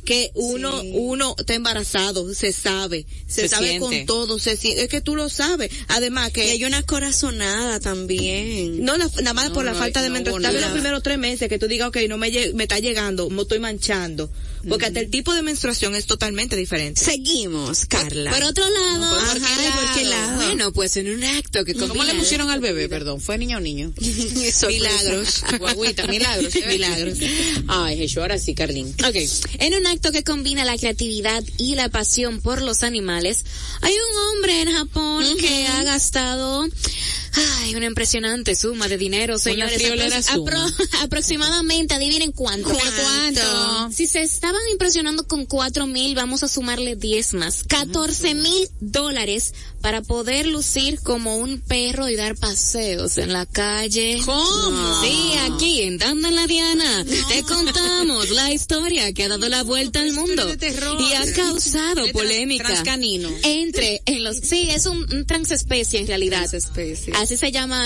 que 0.05 0.31
uno, 0.35 0.81
uno 0.93 1.35
está 1.37 1.53
embarazado, 1.53 2.33
se 2.33 2.53
sabe, 2.53 3.05
se, 3.27 3.41
Se 3.41 3.49
sabe 3.49 3.71
siente. 3.71 3.79
con 3.85 4.05
todo, 4.05 4.39
se 4.39 4.53
es 4.53 4.87
que 4.87 5.01
tú 5.01 5.17
lo 5.17 5.27
sabes. 5.27 5.69
Además 5.89 6.29
Y 6.29 6.31
que 6.31 6.41
hay 6.51 6.63
una 6.63 6.81
corazonada 6.83 7.81
también. 7.81 8.85
no 8.85 8.95
la- 8.95 9.09
nada 9.21 9.33
más 9.33 9.49
No, 9.49 9.53
por 9.55 9.65
la 9.65 9.73
no, 9.73 9.79
falta 9.79 10.01
de 10.01 10.07
no 10.07 10.13
menstruación, 10.13 10.61
los 10.61 10.71
primeros 10.71 11.03
tres 11.03 11.17
meses 11.17 11.49
que 11.49 11.59
tú 11.59 11.67
digas, 11.67 11.89
ok, 11.89 11.97
no 12.07 12.17
me, 12.17 12.29
me 12.53 12.63
está 12.63 12.79
llegando, 12.79 13.29
me 13.29 13.41
estoy 13.41 13.59
manchando. 13.59 14.29
Porque 14.67 14.85
hasta 14.85 14.99
el 14.99 15.09
tipo 15.09 15.33
de 15.33 15.41
menstruación 15.41 15.95
es 15.95 16.05
totalmente 16.05 16.55
diferente. 16.55 17.03
Seguimos, 17.03 17.85
Carla. 17.85 18.31
Por 18.31 18.43
otro 18.43 18.67
lado, 18.69 19.15
Ajá, 19.15 19.37
¿y 19.37 19.71
por 19.71 19.93
qué 19.95 20.05
lado? 20.05 20.35
bueno, 20.35 20.73
pues 20.73 20.97
en 20.97 21.13
un 21.13 21.23
acto 21.23 21.63
que 21.65 21.73
¿Cómo 21.73 21.87
combina 21.87 22.13
le 22.13 22.19
pusieron 22.19 22.49
al 22.49 22.59
bebé, 22.59 22.89
perdón? 22.89 23.21
¿Fue 23.21 23.37
niña 23.37 23.57
o 23.57 23.59
niño? 23.59 23.93
Milagros. 24.67 25.43
Guaguita, 25.59 26.07
milagros. 26.07 26.53
Milagros. 26.67 27.17
Ay, 27.67 27.97
Jesús, 27.97 28.17
ahora 28.17 28.37
sí, 28.39 28.53
Carlín. 28.53 28.87
Ok, 29.07 29.15
en 29.59 29.73
un 29.75 29.87
acto 29.87 30.11
que 30.11 30.23
combina 30.23 30.65
la 30.65 30.77
creatividad 30.77 31.43
y 31.57 31.75
la 31.75 31.89
pasión 31.89 32.41
por 32.41 32.61
los 32.61 32.83
animales, 32.83 33.45
hay 33.81 33.93
un 33.93 34.17
hombre 34.35 34.61
en 34.61 34.71
Japón 34.73 35.25
que 35.39 35.67
ha 35.67 35.83
gastado 35.83 36.67
ay, 37.33 37.75
una 37.75 37.85
impresionante 37.85 38.55
suma 38.55 38.87
de 38.87 38.97
dinero, 38.97 39.37
señores. 39.37 39.81
Apro- 40.29 40.73
aproximadamente, 41.01 41.93
adivinen 41.93 42.31
cuánto. 42.31 42.69
¿Por 42.69 42.77
cuánto? 42.79 43.91
Si 43.91 44.07
se 44.07 44.21
estaban 44.21 44.61
impresionando 44.71 45.27
con 45.27 45.45
cuatro 45.45 45.87
mil, 45.87 46.15
vamos 46.15 46.43
a 46.43 46.47
sumarle 46.47 46.95
diez 46.95 47.33
más. 47.33 47.63
Catorce 47.63 48.33
mil 48.35 48.69
dólares 48.79 49.53
para 49.81 50.01
poder 50.01 50.47
lucir 50.47 50.99
como 51.01 51.37
un 51.37 51.61
perro 51.61 52.09
y 52.09 52.15
dar 52.15 52.35
paseos 52.35 53.17
en 53.17 53.31
la 53.31 53.45
calle. 53.45 54.19
¿Cómo? 54.25 55.01
Sí, 55.03 55.33
aquí 55.51 55.81
en 55.83 55.97
Dando 55.97 56.27
en 56.27 56.35
la 56.35 56.47
Diana 56.47 57.05
te 57.29 57.43
contamos 57.43 58.29
la 58.31 58.51
historia 58.51 59.13
que 59.13 59.23
ha 59.25 59.27
dado 59.29 59.47
la 59.49 59.63
vuelta 59.63 60.01
al 60.01 60.13
mundo 60.13 60.47
y 60.99 61.13
ha 61.13 61.33
causado 61.33 62.05
polémica 62.11 62.65
transcanino. 62.65 63.29
entre 63.43 64.01
en 64.05 64.23
los 64.23 64.37
sí 64.37 64.67
es 64.69 64.85
un, 64.85 64.97
un 65.13 65.25
transespecie 65.25 65.99
en 65.99 66.07
realidad 66.07 66.37
Transespecie. 66.49 67.13
Así 67.17 67.37
se 67.37 67.51
llama 67.51 67.83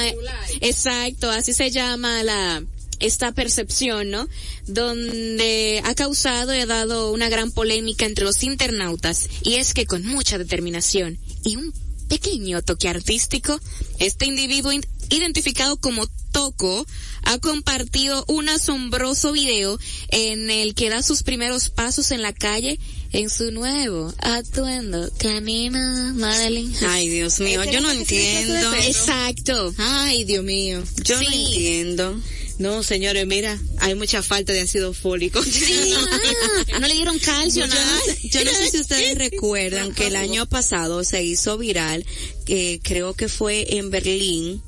exacto 0.62 1.30
así 1.30 1.54
se 1.54 1.72
llama 1.72 2.24
la 2.24 2.63
esta 3.00 3.32
percepción, 3.32 4.12
¿no? 4.12 4.28
Donde 4.67 5.82
ha 5.86 5.96
causado 5.96 6.54
y 6.56 6.60
ha 6.60 6.65
dado 6.67 7.12
una 7.12 7.30
gran 7.30 7.52
polémica 7.52 8.06
entre 8.06 8.26
los 8.26 8.44
internautas 8.44 9.28
y 9.44 9.56
es 9.56 9.74
que 9.74 9.86
con 9.88 10.06
mucha 10.06 10.38
determinación 10.38 11.17
y 11.44 11.56
un 11.56 11.74
pequeño 12.10 12.62
toque 12.62 12.89
artístico, 12.89 13.60
este 14.00 14.26
individuo 14.26 14.72
in- 14.72 14.86
identificado 15.10 15.78
como 15.78 16.08
Toco 16.32 16.86
ha 17.24 17.38
compartido 17.39 18.24
un 18.28 18.50
asombroso 18.50 19.32
video 19.32 19.80
en 20.10 20.50
el 20.50 20.76
que 20.76 20.89
da 20.89 21.02
sus 21.04 21.24
primeros 21.24 21.70
pasos 21.70 22.12
en 22.12 22.22
la 22.22 22.34
calle 22.34 22.80
en 23.13 23.30
su 23.30 23.52
nuevo 23.52 24.13
atuendo. 24.19 25.10
Camina, 25.17 26.13
Madeline. 26.15 26.74
Ay, 26.88 27.10
Dios 27.10 27.39
mío, 27.39 27.63
yo 27.65 27.82
no 27.82 27.91
entiendo. 27.91 28.74
Exacto. 28.76 29.74
Ay, 29.78 30.24
Dios 30.24 30.43
mío. 30.43 30.84
Yo 31.04 31.15
no 31.21 31.30
entiendo. 31.30 32.21
No, 32.62 32.84
señores, 32.84 33.26
mira, 33.26 33.58
hay 33.80 33.95
mucha 33.95 34.21
falta 34.21 34.54
de 34.54 34.62
ácido 34.62 34.93
fólico. 34.93 35.41
Sí, 35.41 35.95
ah, 35.97 36.80
no 36.80 36.88
le 36.88 36.93
dieron 36.93 37.17
calcio, 37.17 37.65
Yo 37.65 37.74
nada. 37.74 38.02
no, 38.08 38.30
yo 38.30 38.45
no 38.45 38.52
sé 38.52 38.69
si 38.69 38.80
ustedes 38.80 39.17
recuerdan 39.32 39.93
que 39.95 40.08
el 40.08 40.15
año 40.15 40.47
pasado 40.47 41.04
se 41.04 41.24
hizo 41.24 41.58
viral, 41.58 42.06
que 42.45 42.80
creo 42.84 43.13
que 43.13 43.30
fue 43.30 43.77
en 43.77 43.89
Berlín, 43.91 44.62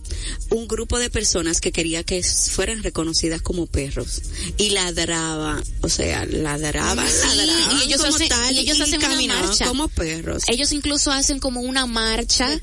un 0.51 0.67
grupo 0.67 0.99
de 0.99 1.09
personas 1.09 1.59
que 1.59 1.71
quería 1.71 2.03
que 2.03 2.21
fueran 2.23 2.83
reconocidas 2.83 3.41
como 3.41 3.65
perros 3.67 4.21
y 4.57 4.69
ladraban, 4.69 5.63
o 5.81 5.89
sea, 5.89 6.25
ladraban, 6.25 7.07
Sí, 7.07 7.35
ladraban 7.37 7.77
y 7.79 7.83
ellos 7.83 8.01
como 8.01 8.15
hacen- 8.15 8.29
tal 8.29 8.55
y 8.55 8.59
ellos 8.59 8.79
hacen 8.79 9.03
una 9.03 9.41
marcha. 9.41 9.65
como 9.67 9.87
perros. 9.89 10.43
Ellos 10.47 10.71
incluso 10.71 11.11
hacen 11.11 11.39
como 11.39 11.61
una 11.61 11.85
marcha, 11.85 12.59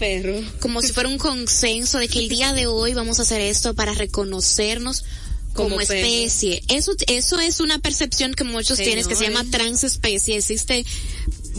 como 0.60 0.80
si 0.80 0.92
fuera 0.92 1.08
un 1.08 1.18
consenso 1.18 1.98
de 1.98 2.08
que 2.08 2.20
el 2.20 2.28
día 2.28 2.52
de 2.52 2.66
hoy 2.66 2.94
vamos 2.94 3.18
a 3.18 3.22
hacer 3.22 3.40
esto 3.40 3.74
para 3.74 3.92
reconocernos 3.94 5.04
como, 5.52 5.80
especie. 5.80 6.62
Eso, 6.68 6.92
eso 7.08 7.40
es 7.40 7.58
una 7.60 7.80
percepción 7.80 8.32
que 8.34 8.44
muchos 8.44 8.78
tienen 8.78 9.04
que 9.06 9.16
se 9.16 9.24
llama 9.24 9.44
transespecie. 9.50 10.36
Existe 10.36 10.86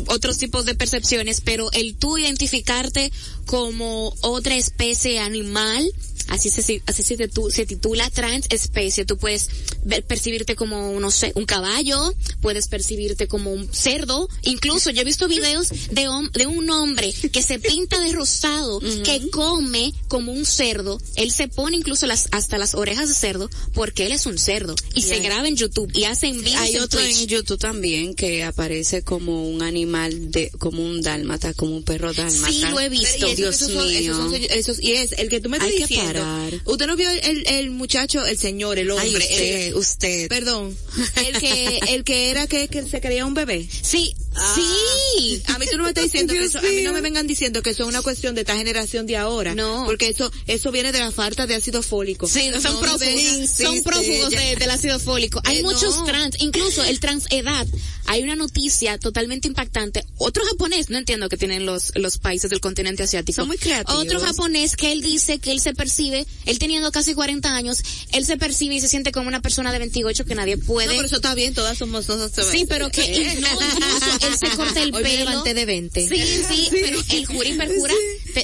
otros 0.08 0.38
tipos 0.38 0.66
de 0.66 0.76
percepciones, 0.76 1.42
pero 1.42 1.72
el 1.74 1.96
tú 1.96 2.18
identificarte 2.18 3.12
como 3.46 4.14
otra 4.22 4.56
especie 4.56 5.20
animal, 5.20 5.92
así 6.28 6.50
se, 6.50 6.82
así 6.86 7.04
se, 7.04 7.18
se 7.50 7.66
titula 7.66 8.10
transespecie. 8.10 9.06
Tú 9.06 9.18
puedes 9.18 9.50
ver- 9.84 10.04
percibirte 10.06 10.56
como, 10.56 11.00
no 11.00 11.12
sé, 11.12 11.32
un 11.36 11.46
caballo, 11.46 12.14
puedes 12.42 12.68
percibirte 12.68 13.28
como 13.28 13.52
un 13.52 13.68
cerdo. 13.74 14.30
Incluso 14.44 14.90
yo 14.92 15.02
he 15.02 15.06
visto 15.06 15.28
videos 15.28 15.70
de, 15.92 16.08
de 16.34 16.48
un 16.48 16.70
hombre 16.70 17.14
que 17.14 17.42
se 17.44 17.60
pinta 17.60 18.00
de 18.00 18.14
rosado, 18.14 18.80
que 19.04 19.30
come 19.32 19.94
como 20.12 20.34
un 20.34 20.45
cerdo. 20.45 21.00
Él 21.15 21.32
se 21.32 21.47
pone 21.47 21.78
incluso 21.78 22.06
las, 22.06 22.28
hasta 22.32 22.58
las 22.58 22.76
orejas 22.76 23.08
de 23.08 23.15
cerdo 23.15 23.50
porque 23.74 24.06
él 24.06 24.12
es 24.12 24.26
un 24.26 24.38
cerdo. 24.38 24.76
Y 24.93 25.04
se 25.04 25.19
graba 25.21 25.47
en 25.47 25.56
YouTube 25.56 25.89
y 25.93 26.04
hace 26.04 26.28
en 26.28 26.43
vivo. 26.43 26.58
Hay 26.60 26.76
en 26.76 26.82
otro 26.82 27.00
Twitch. 27.00 27.21
en 27.21 27.28
YouTube 27.28 27.58
también 27.60 28.13
que 28.13 28.43
aparece 28.43 29.04
como 29.04 29.47
un 29.47 29.62
animal 29.62 30.32
de, 30.32 30.50
como 30.60 30.84
un 30.84 31.02
dálmata, 31.02 31.54
como 31.54 31.78
un 31.78 31.84
perro 31.84 32.12
dálmata. 32.13 32.52
Sí, 32.52 32.62
lo 32.69 32.78
he 32.82 32.89
visto. 32.89 33.26
Y 33.30 33.36
Dios 33.36 33.56
esos 33.56 33.71
son- 33.71 33.88
mío. 33.88 34.00
esos 34.00 34.17
son- 34.17 34.34
esos- 34.50 34.82
y 34.84 34.91
es 34.91 35.13
el 35.13 35.30
que 35.30 35.39
tú 35.39 35.47
me 35.47 35.56
estás 35.58 35.71
Hay 35.71 35.78
que 35.78 35.88
diciendo. 35.88 36.13
parar. 36.19 36.62
Usted 36.65 36.88
no 36.88 36.97
vio 36.97 37.10
el, 37.10 37.47
el 37.47 37.71
muchacho, 37.71 38.26
el 38.26 38.38
señor, 38.38 38.80
el 38.80 38.91
hombre, 38.91 39.08
Ay, 39.08 39.15
usted, 39.15 39.67
el- 39.69 39.76
usted. 39.76 40.28
perdón, 40.28 40.76
el 41.26 41.39
que, 41.39 41.80
el 41.88 42.04
que 42.04 42.30
era 42.32 42.47
que, 42.47 42.67
que 42.67 42.84
se 42.86 43.00
creía 43.00 43.26
un 43.26 43.34
bebé. 43.34 43.65
Sí, 43.82 44.13
Ah. 44.34 44.56
sí. 44.56 45.41
A 45.47 45.60
mí 45.60 45.65
tú 45.69 45.76
no 45.78 45.84
me 45.84 45.89
estás 45.89 46.06
diciendo 46.06 46.34
que 46.34 46.45
eso, 46.45 46.60
a 46.60 46.62
mí 46.62 46.82
no 46.84 46.93
me 46.93 47.02
vengan 47.02 47.28
diciendo 47.28 47.62
que 47.62 47.71
eso 47.71 47.84
es 47.84 47.89
una 47.89 48.02
cuestión 48.02 48.34
de 48.34 48.41
esta 48.41 48.56
generación 48.56 49.06
de 49.06 49.17
ahora. 49.17 49.56
No. 49.56 49.84
Porque 49.86 50.01
eso, 50.10 50.32
eso 50.48 50.72
viene 50.72 50.92
de 50.92 51.00
la 51.00 51.12
falta 51.12 51.48
de 51.48 51.56
ácido 51.56 51.82
fólico. 51.84 52.28
Sí, 52.28 52.50
son 52.62 52.74
No, 52.74 52.80
prófugos, 52.82 53.02
sí, 53.02 53.48
son 53.64 53.76
sí, 53.78 53.82
prófugos 53.82 54.30
de- 54.32 54.56
del 54.56 54.70
ácido 54.72 55.00
fólico. 55.00 55.42
Hay 55.46 55.60
Eh, 55.60 55.64
muchos 55.64 55.98
no. 55.98 56.06
trans, 56.06 56.36
incluso 56.40 56.84
el 56.84 57.00
transedad. 57.00 57.68
Hay 58.08 58.24
una 58.24 58.36
noticia 58.36 58.98
totalmente 58.98 59.48
impactante. 59.48 60.04
Otro 60.18 60.44
japonés, 60.46 60.90
no 60.90 60.98
entiendo 60.98 61.30
que 61.30 61.38
tienen 61.38 61.66
los, 61.66 61.92
los 61.96 62.18
países 62.18 62.50
del 62.50 62.60
continente 62.60 63.04
asiático. 63.04 63.36
Son 63.38 63.48
muy 63.48 63.58
creativos. 63.58 64.02
Otro 64.04 64.20
japonés 64.20 64.76
que 64.76 64.92
él 64.92 65.02
dice 65.02 65.40
que 65.40 65.52
él 65.52 65.62
se 65.62 65.74
percibe, 65.74 66.26
él 66.46 66.60
teniendo 66.60 66.92
casi 66.92 67.14
40 67.14 67.56
años, 67.56 67.80
él 68.12 68.26
se 68.26 68.38
percibe 68.38 68.76
y 68.76 68.82
se 68.82 68.88
siente 68.88 69.12
como 69.12 69.28
una 69.28 69.42
persona 69.42 69.72
de 69.72 69.80
28 69.80 70.26
que 70.26 70.36
nadie 70.36 70.58
No, 70.58 70.66
puede. 70.66 70.90
pero 70.90 71.06
eso 71.06 71.18
está 71.18 71.36
bien, 71.36 71.54
todas 71.54 71.78
somos 71.78 72.08
nosotros. 72.10 72.48
Sí, 72.52 72.66
pero 72.68 72.90
que 72.90 73.02
Eh. 73.04 73.36
no, 73.40 73.48
incluso 73.52 74.28
él 74.28 74.38
se 74.40 74.50
corta 74.58 74.82
el 74.82 74.94
Hoy 74.94 75.04
me 75.04 75.10
pelo. 75.10 75.30
levanté 75.30 75.54
de 75.54 75.66
20. 75.66 76.08
Sí, 76.08 76.24
sí, 76.50 76.68
pero 76.72 77.00
el 77.12 77.26
jura 77.26 77.50
y 77.50 77.54
perjura, 77.54 77.94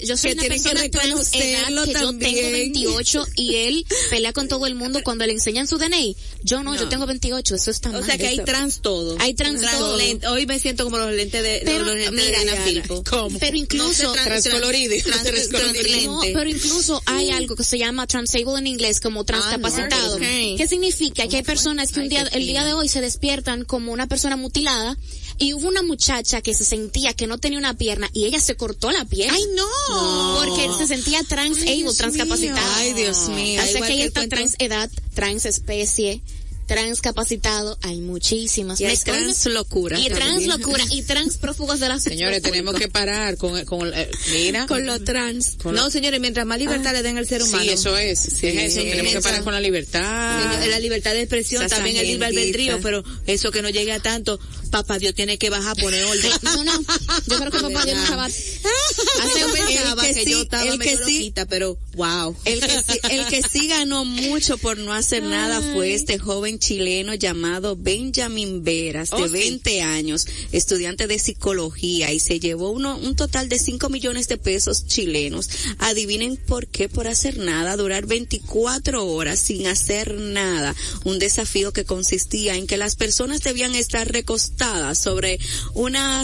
yo 0.05 0.15
soy 0.17 0.31
Que 0.35 0.39
una 0.39 0.47
persona 0.47 0.89
trans 0.89 1.29
yo 1.51 1.85
tengo 1.85 1.99
también. 2.11 2.51
28 2.51 3.25
y 3.35 3.55
él 3.55 3.85
pelea 4.09 4.33
con 4.33 4.47
todo 4.47 4.65
el 4.65 4.75
mundo 4.75 5.01
cuando 5.03 5.25
le 5.25 5.33
enseñan 5.33 5.67
su 5.67 5.77
DNI. 5.77 6.15
Yo 6.43 6.63
no, 6.63 6.75
yo 6.75 6.87
tengo 6.89 7.05
28, 7.05 7.55
eso 7.55 7.71
está 7.71 7.91
mal. 7.91 8.01
O 8.01 8.05
sea 8.05 8.17
que 8.17 8.27
hay 8.27 8.37
trans 8.43 8.81
todo. 8.81 9.15
Hay 9.19 9.33
trans 9.33 9.61
todo. 9.61 9.97
lente- 9.97 10.27
Hoy 10.27 10.45
me 10.45 10.59
siento 10.59 10.83
como 10.85 10.97
los 10.97 11.11
lentes 11.13 11.41
de, 11.43 11.61
Pero, 11.65 11.85
los 11.85 11.95
lentes 11.95 12.11
mira, 12.13 12.63
de. 12.65 13.03
¿Cómo? 13.09 13.37
Pero 13.39 13.57
incluso 13.57 14.11
trans- 14.13 14.43
Transcolorido. 14.43 14.95
trans- 15.03 15.23
trans-. 15.23 16.05
No, 16.05 16.21
pero 16.33 16.49
incluso 16.49 17.01
hay 17.05 17.29
algo 17.31 17.55
que 17.55 17.63
se 17.63 17.77
llama 17.77 18.05
transable 18.07 18.27
en 18.59 18.67
inglés 18.67 18.99
como 18.99 19.23
transcapacitado. 19.23 20.15
ok. 20.15 20.21
¿Qué 20.57 20.65
significa? 20.69 21.27
Que 21.27 21.37
hay 21.37 21.43
personas 21.43 21.91
que 21.91 21.99
un 22.01 22.09
día, 22.09 22.21
el 22.33 22.45
día 22.45 22.65
de 22.65 22.73
hoy 22.73 22.87
se 22.89 23.01
despiertan 23.01 23.63
como 23.65 23.91
una 23.91 24.07
persona 24.07 24.35
mutilada 24.35 24.97
y 25.39 25.53
hubo 25.53 25.67
una 25.67 25.83
muchacha 25.83 26.41
que 26.41 26.53
se 26.53 26.65
sentía 26.65 27.13
que 27.13 27.27
no 27.27 27.37
tenía 27.37 27.59
una 27.59 27.73
pierna 27.75 28.09
y 28.13 28.25
ella 28.25 28.39
se 28.39 28.55
cortó 28.55 28.91
la 28.91 29.05
pierna. 29.05 29.35
¡Ay, 29.35 29.43
no! 29.55 30.35
Porque 30.43 30.67
se 30.77 30.87
sentía 30.87 31.21
transable, 31.23 31.85
transcapacitada. 31.95 32.77
Ay, 32.77 32.93
Dios 32.93 33.29
mío. 33.29 33.61
O 33.63 33.67
sea 33.67 33.81
que 33.81 33.93
ella 33.93 34.01
el 34.03 34.07
está 34.07 34.21
cuento- 34.21 34.35
trans 34.35 34.55
edad, 34.59 34.89
trans 35.13 35.45
especie, 35.45 36.21
transcapacitado, 36.67 37.77
hay 37.81 38.01
muchísimas. 38.01 38.79
Y 38.79 38.85
hay 38.85 38.97
trans 38.97 39.45
locura 39.47 39.99
Y 39.99 40.09
trans 40.09 40.45
locura, 40.45 40.83
y 40.91 41.01
trans 41.01 41.37
prófugos 41.37 41.79
de 41.79 41.89
la 41.89 41.99
Señores, 42.07 42.41
tenemos 42.41 42.75
que 42.75 42.87
parar 42.87 43.37
con, 43.37 43.63
con 43.65 43.91
eh, 43.93 44.09
mira. 44.31 44.67
Con 44.67 44.85
lo 44.85 44.99
trans. 45.01 45.55
con 45.61 45.73
No, 45.73 45.89
señores, 45.89 46.19
mientras 46.19 46.45
más 46.45 46.59
libertad 46.59 46.93
le 46.93 47.01
den 47.03 47.17
al 47.17 47.27
ser 47.27 47.41
humano. 47.41 47.63
Sí, 47.63 47.69
eso 47.69 47.97
es. 47.97 48.19
Sí, 48.19 48.47
es 48.47 48.75
eso. 48.75 48.81
Tenemos 48.81 49.13
que 49.13 49.21
parar 49.21 49.43
con 49.43 49.53
la 49.53 49.61
libertad. 49.61 50.41
Señor, 50.53 50.67
la 50.69 50.79
libertad 50.79 51.13
de 51.13 51.21
expresión, 51.21 51.67
también 51.67 51.97
el 51.97 52.07
libre 52.07 52.27
albedrío, 52.27 52.79
pero 52.81 53.03
eso 53.25 53.51
que 53.51 53.61
no 53.61 53.69
llegue 53.69 53.93
a 53.93 53.99
tanto, 53.99 54.39
papá 54.69 54.99
Dios 54.99 55.15
tiene 55.15 55.37
que 55.37 55.49
bajar 55.49 55.75
poner 55.77 56.03
orden. 56.05 56.31
No, 56.47 56.63
no, 56.63 56.71
yo 56.81 57.37
creo 57.39 57.51
que 57.51 57.59
papá 57.59 57.85
Dios 57.85 57.97
no 58.09 58.17
va 58.17 58.25
a- 58.25 58.29
El 59.93 59.99
que, 59.99 60.13
que 60.13 60.25
sí, 60.25 60.31
yo 60.31 60.41
estaba 60.41 60.63
el 60.63 60.79
que 60.79 60.97
sí. 60.97 61.33
pero 61.49 61.77
wow. 61.95 62.35
El 62.45 62.59
que, 62.59 62.67
sí, 62.69 62.99
el 63.09 63.25
que 63.27 63.41
sí 63.41 63.67
ganó 63.67 64.05
mucho 64.05 64.57
por 64.57 64.77
no 64.77 64.93
hacer 64.93 65.23
nada 65.23 65.61
fue 65.73 65.93
este 65.93 66.17
joven 66.17 66.59
chileno 66.59 67.13
llamado 67.13 67.75
Benjamin 67.75 68.63
Veras, 68.63 69.09
de 69.11 69.17
Oh, 69.17 69.25
sí. 69.27 69.33
20 69.33 69.81
años, 69.81 70.27
estudiante 70.51 71.07
de 71.07 71.19
psicología, 71.19 72.11
y 72.11 72.19
se 72.19 72.39
llevó 72.39 72.71
uno, 72.71 72.97
un 72.97 73.15
total 73.15 73.49
de 73.49 73.59
5 73.59 73.89
millones 73.89 74.27
de 74.27 74.37
pesos 74.37 74.85
chilenos. 74.85 75.49
Adivinen 75.79 76.37
por 76.37 76.67
qué, 76.67 76.89
por 76.89 77.07
hacer 77.07 77.37
nada, 77.37 77.75
durar 77.77 78.05
24 78.05 79.05
horas 79.05 79.39
sin 79.39 79.67
hacer 79.67 80.13
nada. 80.15 80.75
Un 81.03 81.19
desafío 81.19 81.73
que 81.73 81.85
consistía 81.85 82.55
en 82.55 82.67
que 82.67 82.77
las 82.77 82.95
personas 82.95 83.41
debían 83.41 83.75
estar 83.75 84.11
recostadas 84.11 84.97
sobre 84.97 85.39
una 85.73 86.23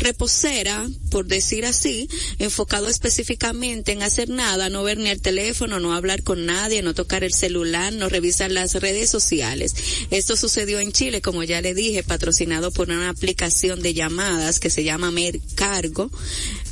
reposera, 0.00 0.88
por 1.10 1.26
decir 1.26 1.64
así, 1.66 2.08
enfocado 2.38 2.88
específicamente 2.98 3.92
en 3.92 4.02
hacer 4.02 4.28
nada, 4.28 4.70
no 4.70 4.82
ver 4.82 4.98
ni 4.98 5.08
el 5.08 5.22
teléfono, 5.22 5.78
no 5.78 5.94
hablar 5.94 6.24
con 6.24 6.46
nadie, 6.46 6.82
no 6.82 6.94
tocar 6.94 7.22
el 7.22 7.32
celular, 7.32 7.92
no 7.92 8.08
revisar 8.08 8.50
las 8.50 8.74
redes 8.74 9.08
sociales. 9.08 9.76
Esto 10.10 10.36
sucedió 10.36 10.80
en 10.80 10.90
Chile, 10.90 11.22
como 11.22 11.44
ya 11.44 11.62
le 11.62 11.74
dije, 11.74 12.02
patrocinado 12.02 12.72
por 12.72 12.90
una 12.90 13.08
aplicación 13.08 13.82
de 13.82 13.94
llamadas 13.94 14.58
que 14.58 14.68
se 14.68 14.82
llama 14.82 15.12
Mercargo, 15.12 16.10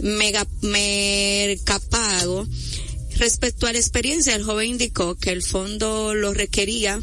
Mega, 0.02 0.44
Mercapago. 0.62 2.48
Respecto 3.18 3.68
a 3.68 3.72
la 3.72 3.78
experiencia, 3.78 4.34
el 4.34 4.42
joven 4.42 4.70
indicó 4.70 5.14
que 5.14 5.30
el 5.30 5.44
fondo 5.44 6.12
lo 6.12 6.34
requería 6.34 7.00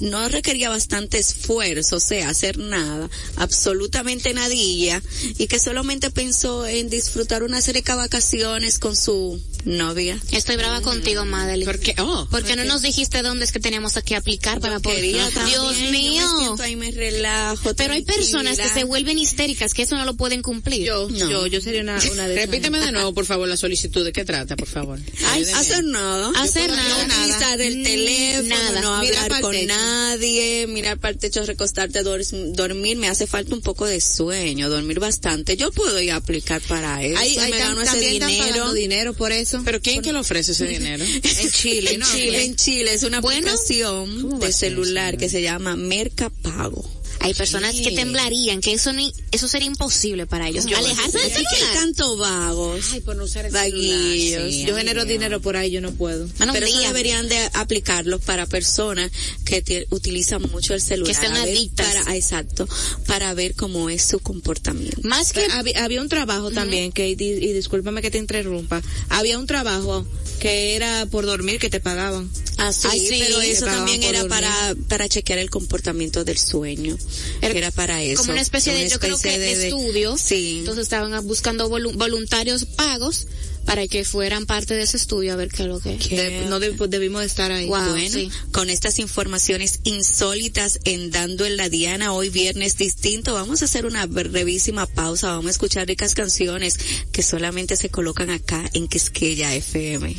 no 0.00 0.28
requería 0.28 0.68
bastante 0.68 1.18
esfuerzo, 1.18 1.96
o 1.96 2.00
sea, 2.00 2.28
hacer 2.28 2.58
nada, 2.58 3.08
absolutamente 3.36 4.32
nadilla, 4.34 5.02
y 5.38 5.46
que 5.46 5.58
solamente 5.58 6.10
pensó 6.10 6.66
en 6.66 6.90
disfrutar 6.90 7.42
una 7.42 7.60
serie 7.60 7.82
de 7.82 7.94
vacaciones 7.94 8.78
con 8.78 8.96
su 8.96 9.40
novia. 9.64 10.20
Estoy 10.32 10.56
brava 10.56 10.80
contigo, 10.80 11.24
Madeline. 11.24 11.64
¿Por 11.66 11.78
qué? 11.80 11.94
Oh. 11.98 12.26
¿Por 12.30 12.44
qué 12.44 12.56
no 12.56 12.64
nos 12.64 12.82
dijiste 12.82 13.22
dónde 13.22 13.44
es 13.44 13.52
que 13.52 13.60
teníamos 13.60 13.94
que 14.04 14.14
aplicar 14.16 14.60
para 14.60 14.78
poder? 14.80 15.02
Dios 15.02 15.32
yo 15.52 15.72
mío. 15.90 16.22
me 16.32 16.38
siento 16.44 16.62
ahí, 16.62 16.76
me 16.76 16.90
relajo. 16.90 17.74
Pero 17.74 17.94
hay 17.94 18.02
personas 18.02 18.58
que 18.58 18.68
se 18.68 18.84
vuelven 18.84 19.18
histéricas 19.18 19.74
que 19.74 19.82
eso 19.82 19.96
no 19.96 20.04
lo 20.04 20.14
pueden 20.14 20.42
cumplir. 20.42 20.86
Yo, 20.86 21.08
No. 21.10 21.30
yo, 21.30 21.46
yo 21.46 21.60
sería 21.60 21.80
una, 21.82 21.98
una 22.12 22.28
de 22.28 22.34
esas. 22.36 22.46
Repíteme 22.46 22.78
de 22.78 22.92
nuevo, 22.92 23.12
por 23.14 23.24
favor, 23.26 23.48
la 23.48 23.56
solicitud. 23.56 24.04
¿De 24.04 24.12
qué 24.12 24.24
trata, 24.24 24.56
por 24.56 24.68
favor? 24.68 25.00
Ay, 25.28 25.42
hacer 25.54 25.84
nada. 25.84 26.30
Hacer 26.36 26.70
No 26.70 26.76
nada. 26.76 27.04
utilizar 27.06 27.60
el 27.60 27.78
Mm, 27.78 27.82
teléfono, 27.82 28.48
nada. 28.48 28.80
no 28.80 28.94
hablar 28.96 29.28
pa'l 29.28 29.40
con 29.42 29.52
techo. 29.52 29.66
Nadie, 29.76 30.66
mirar 30.66 30.98
para 30.98 31.12
el 31.12 31.18
techo, 31.18 31.44
recostarte, 31.44 32.02
dor- 32.02 32.24
dormir. 32.52 32.96
Me 32.96 33.08
hace 33.08 33.26
falta 33.26 33.54
un 33.54 33.60
poco 33.60 33.86
de 33.86 34.00
sueño, 34.00 34.68
dormir 34.68 34.98
bastante. 35.00 35.56
Yo 35.56 35.70
puedo 35.72 36.00
ir 36.00 36.12
a 36.12 36.16
aplicar 36.16 36.60
para 36.62 37.02
eso. 37.04 37.18
Ahí, 37.18 37.36
me 37.38 37.50
gano 37.58 37.82
ese 37.82 37.98
dinero. 37.98 38.72
dinero 38.72 39.14
por 39.14 39.32
eso. 39.32 39.60
¿Pero 39.64 39.80
quién 39.80 40.02
que 40.02 40.12
le 40.12 40.18
ofrece 40.18 40.52
ese 40.52 40.66
dinero? 40.66 41.04
en 41.22 41.50
Chile, 41.50 41.94
En 41.94 42.00
¿no? 42.00 42.06
Chile, 42.12 42.44
en 42.44 42.56
Chile 42.56 42.94
es 42.94 43.02
una 43.02 43.20
Bueno, 43.20 43.48
aplicación 43.50 44.22
¿cómo 44.22 44.38
va 44.38 44.46
de 44.46 44.52
celular 44.52 45.16
que 45.16 45.28
se 45.28 45.42
llama 45.42 45.76
Mercapago. 45.76 46.95
Hay 47.26 47.34
personas 47.34 47.74
que 47.74 47.92
temblarían, 47.92 48.60
que 48.60 48.72
eso 48.72 48.92
ni, 48.92 49.12
eso 49.32 49.48
sería 49.48 49.66
imposible 49.66 50.26
para 50.26 50.48
ellos. 50.48 50.64
Alejarse 50.66 51.18
del 51.18 51.32
Así 51.32 51.44
que 51.50 51.56
celular. 51.56 51.74
tanto 51.74 52.16
vagos. 52.16 52.84
Ay, 52.92 53.00
por 53.00 53.16
no 53.16 53.24
usar 53.24 53.46
el 53.46 53.52
Vaguillos. 53.52 54.50
Sí, 54.52 54.64
Yo 54.66 54.76
genero 54.76 55.04
Dios. 55.04 55.08
dinero 55.18 55.40
por 55.40 55.56
ahí, 55.56 55.70
yo 55.70 55.80
no 55.80 55.92
puedo. 55.92 56.28
Mano, 56.38 56.52
Pero 56.52 56.66
eso 56.66 56.78
deberían 56.80 57.28
de 57.28 57.38
aplicarlo 57.54 58.18
para 58.20 58.46
personas 58.46 59.10
que 59.44 59.86
utilizan 59.90 60.42
mucho 60.50 60.74
el 60.74 60.80
celular. 60.80 61.06
Que 61.06 61.12
están 61.12 61.32
ver 61.34 61.42
adictas. 61.42 61.86
Para, 61.94 62.16
exacto, 62.16 62.68
para 63.06 63.34
ver 63.34 63.54
cómo 63.54 63.90
es 63.90 64.02
su 64.02 64.18
comportamiento. 64.20 65.00
Más 65.02 65.32
que 65.32 65.44
Había, 65.52 65.84
había 65.84 66.00
un 66.00 66.08
trabajo 66.08 66.50
también 66.50 66.92
que, 66.92 67.08
y, 67.08 67.12
y 67.12 67.52
discúlpame 67.52 68.02
que 68.02 68.10
te 68.10 68.18
interrumpa, 68.18 68.82
había 69.08 69.38
un 69.38 69.46
trabajo 69.46 70.06
que 70.40 70.74
era 70.76 71.06
por 71.06 71.24
dormir 71.26 71.58
que 71.58 71.70
te 71.70 71.80
pagaban. 71.80 72.30
Así, 72.58 72.88
Ay, 72.90 73.00
sí, 73.00 73.16
pero 73.18 73.40
eso 73.42 73.66
también 73.66 74.02
era 74.02 74.20
dormir. 74.22 74.30
para, 74.40 74.74
para 74.88 75.08
chequear 75.08 75.38
el 75.38 75.50
comportamiento 75.50 76.24
del 76.24 76.38
sueño. 76.38 76.96
Era 77.42 77.70
para 77.70 78.02
eso. 78.02 78.20
como 78.22 78.32
una 78.32 78.40
especie 78.40 78.72
de, 78.72 78.80
Una 78.80 78.88
yo 78.88 78.98
creo 78.98 79.18
que 79.18 79.38
de, 79.38 79.56
de- 79.56 79.68
estudio. 79.68 80.16
Sí. 80.16 80.58
Entonces 80.60 80.84
estaban 80.84 81.26
buscando 81.26 81.68
volu- 81.68 81.94
voluntarios 81.96 82.64
pagos 82.64 83.26
para 83.66 83.86
que 83.88 84.04
fueran 84.04 84.46
parte 84.46 84.74
de 84.74 84.84
ese 84.84 84.96
estudio 84.96 85.32
a 85.32 85.36
ver 85.36 85.48
qué 85.50 85.64
es 85.64 85.68
lo 85.68 85.80
que. 85.80 85.96
De- 85.98 86.46
no 86.48 86.58
deb- 86.60 86.86
debimos 86.88 87.24
estar 87.24 87.52
ahí. 87.52 87.66
Wow. 87.66 87.90
Bueno, 87.90 88.08
sí. 88.10 88.30
con 88.52 88.70
estas 88.70 88.98
informaciones 89.00 89.80
insólitas 89.84 90.78
en 90.84 91.10
Dando 91.10 91.44
en 91.44 91.56
la 91.58 91.68
Diana, 91.68 92.12
hoy 92.14 92.30
viernes 92.30 92.78
distinto, 92.78 93.34
vamos 93.34 93.60
a 93.60 93.66
hacer 93.66 93.84
una 93.84 94.06
brevísima 94.06 94.86
pausa, 94.86 95.28
vamos 95.28 95.48
a 95.48 95.50
escuchar 95.50 95.86
ricas 95.88 96.14
canciones 96.14 96.78
que 97.12 97.22
solamente 97.22 97.76
se 97.76 97.90
colocan 97.90 98.30
acá 98.30 98.64
en 98.72 98.88
Quisqueya 98.88 99.54
FM. 99.54 100.16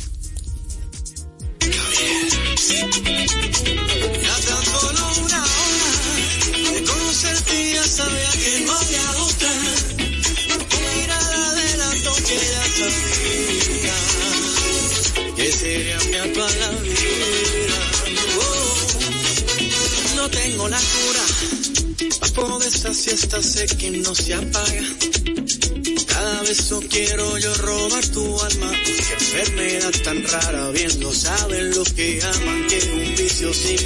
Tengo 20.30 20.68
la 20.68 20.78
cura 20.78 21.24
pa' 22.20 22.28
poder 22.28 22.68
esta 22.68 22.92
siesta 22.92 23.42
sé 23.42 23.66
que 23.76 23.90
no 23.90 24.14
se 24.14 24.34
apaga. 24.34 25.97
Cada 26.18 26.32
cada 26.32 26.42
beso 26.42 26.82
quiero 26.90 27.38
yo 27.38 27.54
robar 27.54 28.06
tu 28.08 28.40
alma. 28.40 28.72
Qué 28.84 29.12
enfermedad 29.12 29.92
tan 30.02 30.26
rara, 30.26 30.70
bien 30.70 30.98
no 30.98 31.12
saben 31.14 31.70
lo 31.70 31.84
que 31.84 32.20
aman, 32.20 32.66
que 32.66 32.78
un 32.90 33.14
vicio 33.14 33.54
sin 33.54 33.78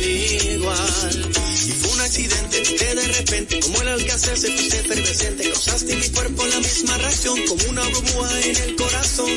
igual. 0.52 1.30
Y 1.66 1.72
fue 1.72 1.90
un 1.92 2.00
accidente 2.00 2.62
que 2.62 2.94
de 2.94 3.06
repente, 3.18 3.60
como 3.60 3.82
el 3.82 3.88
alcance 3.88 4.34
se 4.34 4.50
puse 4.50 4.80
efervescente, 4.80 5.50
causaste 5.50 5.92
en 5.92 6.00
mi 6.00 6.08
cuerpo 6.08 6.46
la 6.46 6.58
misma 6.60 6.96
reacción, 6.96 7.38
como 7.48 7.64
una 7.68 7.82
burbuja 7.88 8.40
en 8.40 8.56
el 8.56 8.76
corazón. 8.76 9.30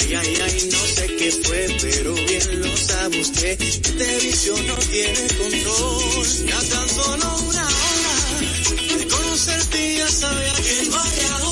Ay, 0.00 0.14
ay, 0.14 0.38
ay, 0.42 0.68
no 0.72 0.86
sé 0.86 1.06
qué 1.18 1.30
fue, 1.44 1.76
pero 1.82 2.14
bien 2.14 2.60
lo 2.62 2.76
sabe 2.78 3.20
usted, 3.20 3.60
este 3.60 4.18
vicio 4.20 4.56
no 4.56 4.76
tiene 4.76 5.26
control. 5.36 6.26
Ya 6.48 6.60
tan 6.62 6.88
solo 6.88 7.36
una 7.50 7.66
hora 7.66 8.16
de 8.96 9.06
conocerte 9.06 9.96
ya 9.98 10.08
sabía 10.08 10.52
que 10.54 10.88
no 10.88 10.96
había 10.96 11.51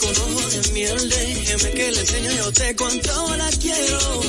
con 0.00 0.10
ojo 0.10 0.48
de 0.48 0.72
miel, 0.72 1.08
déjeme 1.08 1.70
que 1.72 1.90
le 1.92 2.00
enseñe 2.00 2.36
yo 2.36 2.52
te 2.52 2.76
cuánto 2.76 3.36
la 3.36 3.50
quiero. 3.50 4.22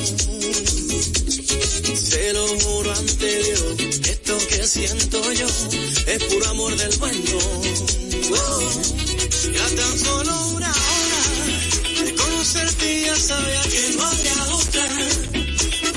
Se 1.95 2.34
lo 2.34 2.47
juro 2.47 2.93
ante 2.93 3.43
Dios, 3.43 3.63
esto 4.10 4.38
que 4.49 4.67
siento 4.67 5.32
yo 5.34 5.47
es 6.08 6.23
puro 6.23 6.47
amor 6.49 6.75
del 6.75 6.97
bueno. 6.97 7.38
Oh, 8.32 8.62
ya 9.53 9.67
tan 9.75 9.99
solo 9.99 10.47
una 10.49 10.71
hora 10.71 11.23
de 12.03 12.13
conocerte 12.15 13.01
ya 13.06 13.15
sabía 13.15 13.62
que 13.62 13.89
no 13.95 14.06
había 14.06 14.43
otra. 14.53 14.88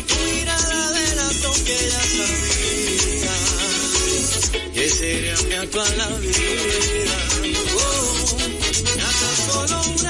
Tu 0.09 0.16
mirada 0.35 0.92
delató 0.92 1.52
que 1.64 1.78
ya 1.92 2.02
sabía 2.18 2.70
que 4.74 4.90
sería 4.90 5.37
mi 5.48 5.54
actual 5.54 5.98
la 5.98 6.09
vida. 6.18 7.30
Oh, 9.62 9.66
ya 9.66 9.66
tan 9.66 9.83
solo 9.83 10.01
una 10.01 10.10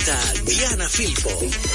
distinta 0.00 0.42
Diana 0.44 0.88
Filpo. 0.88 1.69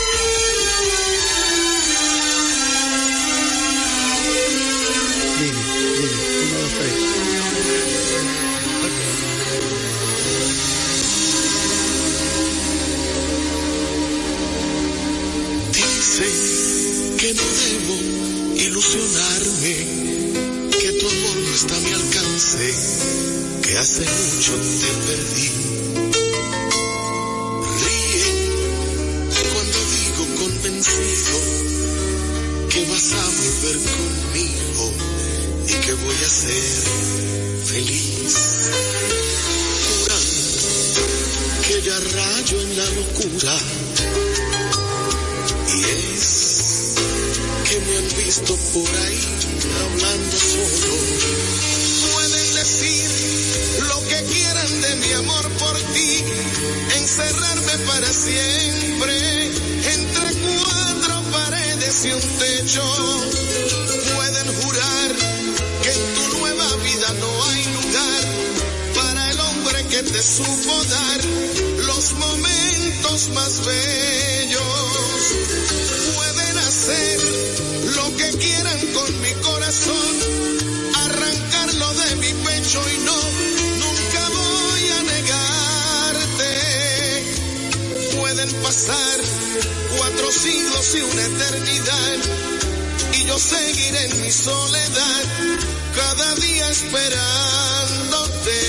Cada 95.95 96.35
día 96.35 96.69
esperándote. 96.69 98.59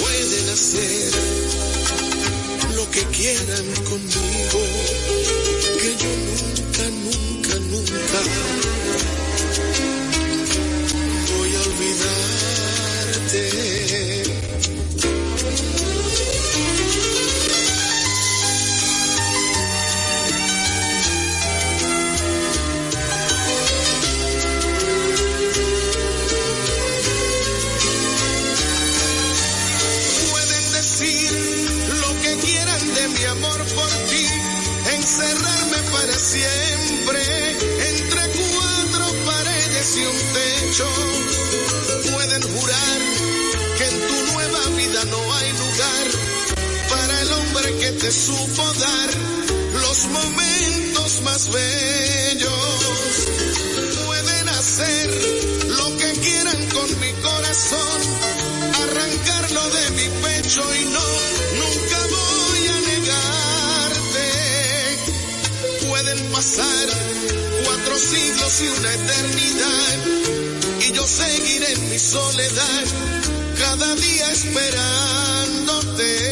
Pueden 0.00 0.48
hacer 0.50 1.12
lo 2.74 2.90
que 2.90 3.04
quieran 3.06 3.66
conmigo, 3.84 4.21
siempre 36.32 37.20
entre 37.92 38.22
cuatro 38.40 39.06
paredes 39.26 39.96
y 39.96 40.04
un 40.12 40.18
techo. 40.38 40.88
Pueden 42.10 42.42
jurar 42.42 42.98
que 43.76 43.84
en 43.84 43.96
tu 44.08 44.32
nueva 44.32 44.62
vida 44.76 45.04
no 45.10 45.20
hay 45.34 45.52
lugar 45.52 46.06
para 46.88 47.20
el 47.20 47.32
hombre 47.32 47.76
que 47.80 47.92
te 47.92 48.10
supo 48.10 48.62
dar 48.80 49.10
los 49.74 49.98
momentos 50.06 51.20
más 51.22 51.50
bellos. 51.52 52.76
Pueden 54.06 54.48
hacer 54.48 55.10
lo 55.68 55.96
que 55.98 56.12
quieran 56.20 56.60
con 56.76 56.88
mi 57.00 57.12
corazón, 57.28 58.00
arrancarlo 58.84 59.64
de 59.76 59.90
mi 59.98 60.08
pecho 60.24 60.62
y 60.80 60.84
no, 60.96 61.06
pasar 66.42 66.88
cuatro 67.64 67.96
siglos 67.96 68.60
y 68.62 68.68
una 68.68 68.92
eternidad 68.92 69.98
y 70.80 70.92
yo 70.92 71.06
seguiré 71.06 71.72
en 71.72 71.88
mi 71.88 72.00
soledad 72.00 72.84
cada 73.58 73.94
día 73.94 74.32
esperándote. 74.32 76.31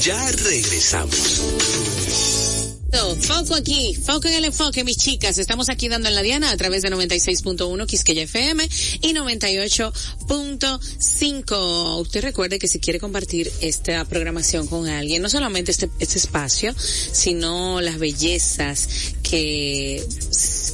Ya 0.00 0.30
regresamos. 0.30 1.58
Foco 3.20 3.54
aquí, 3.54 3.94
foco 3.94 4.26
en 4.28 4.34
el 4.34 4.44
enfoque, 4.46 4.84
mis 4.84 4.96
chicas. 4.96 5.36
Estamos 5.38 5.68
aquí 5.68 5.88
dando 5.88 6.08
en 6.08 6.14
la 6.14 6.22
Diana 6.22 6.50
a 6.50 6.56
través 6.56 6.82
de 6.82 6.90
96.1 6.90 7.86
Quisqueya 7.86 8.22
FM 8.22 8.68
y 9.02 9.12
98.5. 9.12 12.00
Usted 12.00 12.22
recuerde 12.22 12.58
que 12.58 12.68
si 12.68 12.80
quiere 12.80 12.98
compartir 12.98 13.52
esta 13.60 14.04
programación 14.04 14.66
con 14.66 14.88
alguien, 14.88 15.22
no 15.22 15.28
solamente 15.28 15.72
este, 15.72 15.90
este 15.98 16.18
espacio, 16.18 16.74
sino 16.78 17.80
las 17.80 17.98
bellezas 17.98 18.88
que, 19.22 20.04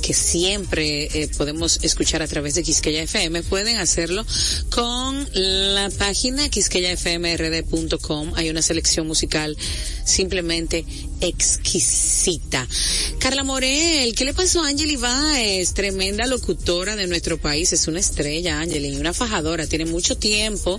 que 0.04 0.12
siempre 0.12 1.04
eh, 1.14 1.30
podemos 1.38 1.78
escuchar 1.82 2.20
a 2.20 2.26
través 2.26 2.54
de 2.54 2.62
Quisqueya 2.62 3.02
FM, 3.04 3.42
pueden 3.44 3.78
hacerlo 3.78 4.26
con 4.68 5.26
la 5.32 5.88
página 5.96 6.50
quisqueyafmrd.com. 6.50 8.32
Hay 8.34 8.50
una 8.50 8.60
selección 8.60 9.06
musical 9.06 9.56
simplemente 10.04 10.84
exquisita. 11.26 12.66
Carla 13.18 13.44
Morel, 13.44 14.14
¿qué 14.14 14.24
le 14.24 14.34
pasó 14.34 14.62
a 14.62 14.68
Angeli 14.68 14.96
Baez? 14.96 15.74
Tremenda 15.74 16.26
locutora 16.26 16.96
de 16.96 17.06
nuestro 17.06 17.38
país, 17.38 17.72
es 17.72 17.88
una 17.88 18.00
estrella, 18.00 18.60
Angeli, 18.60 18.96
una 18.96 19.12
fajadora, 19.12 19.66
tiene 19.66 19.86
mucho 19.86 20.16
tiempo 20.16 20.78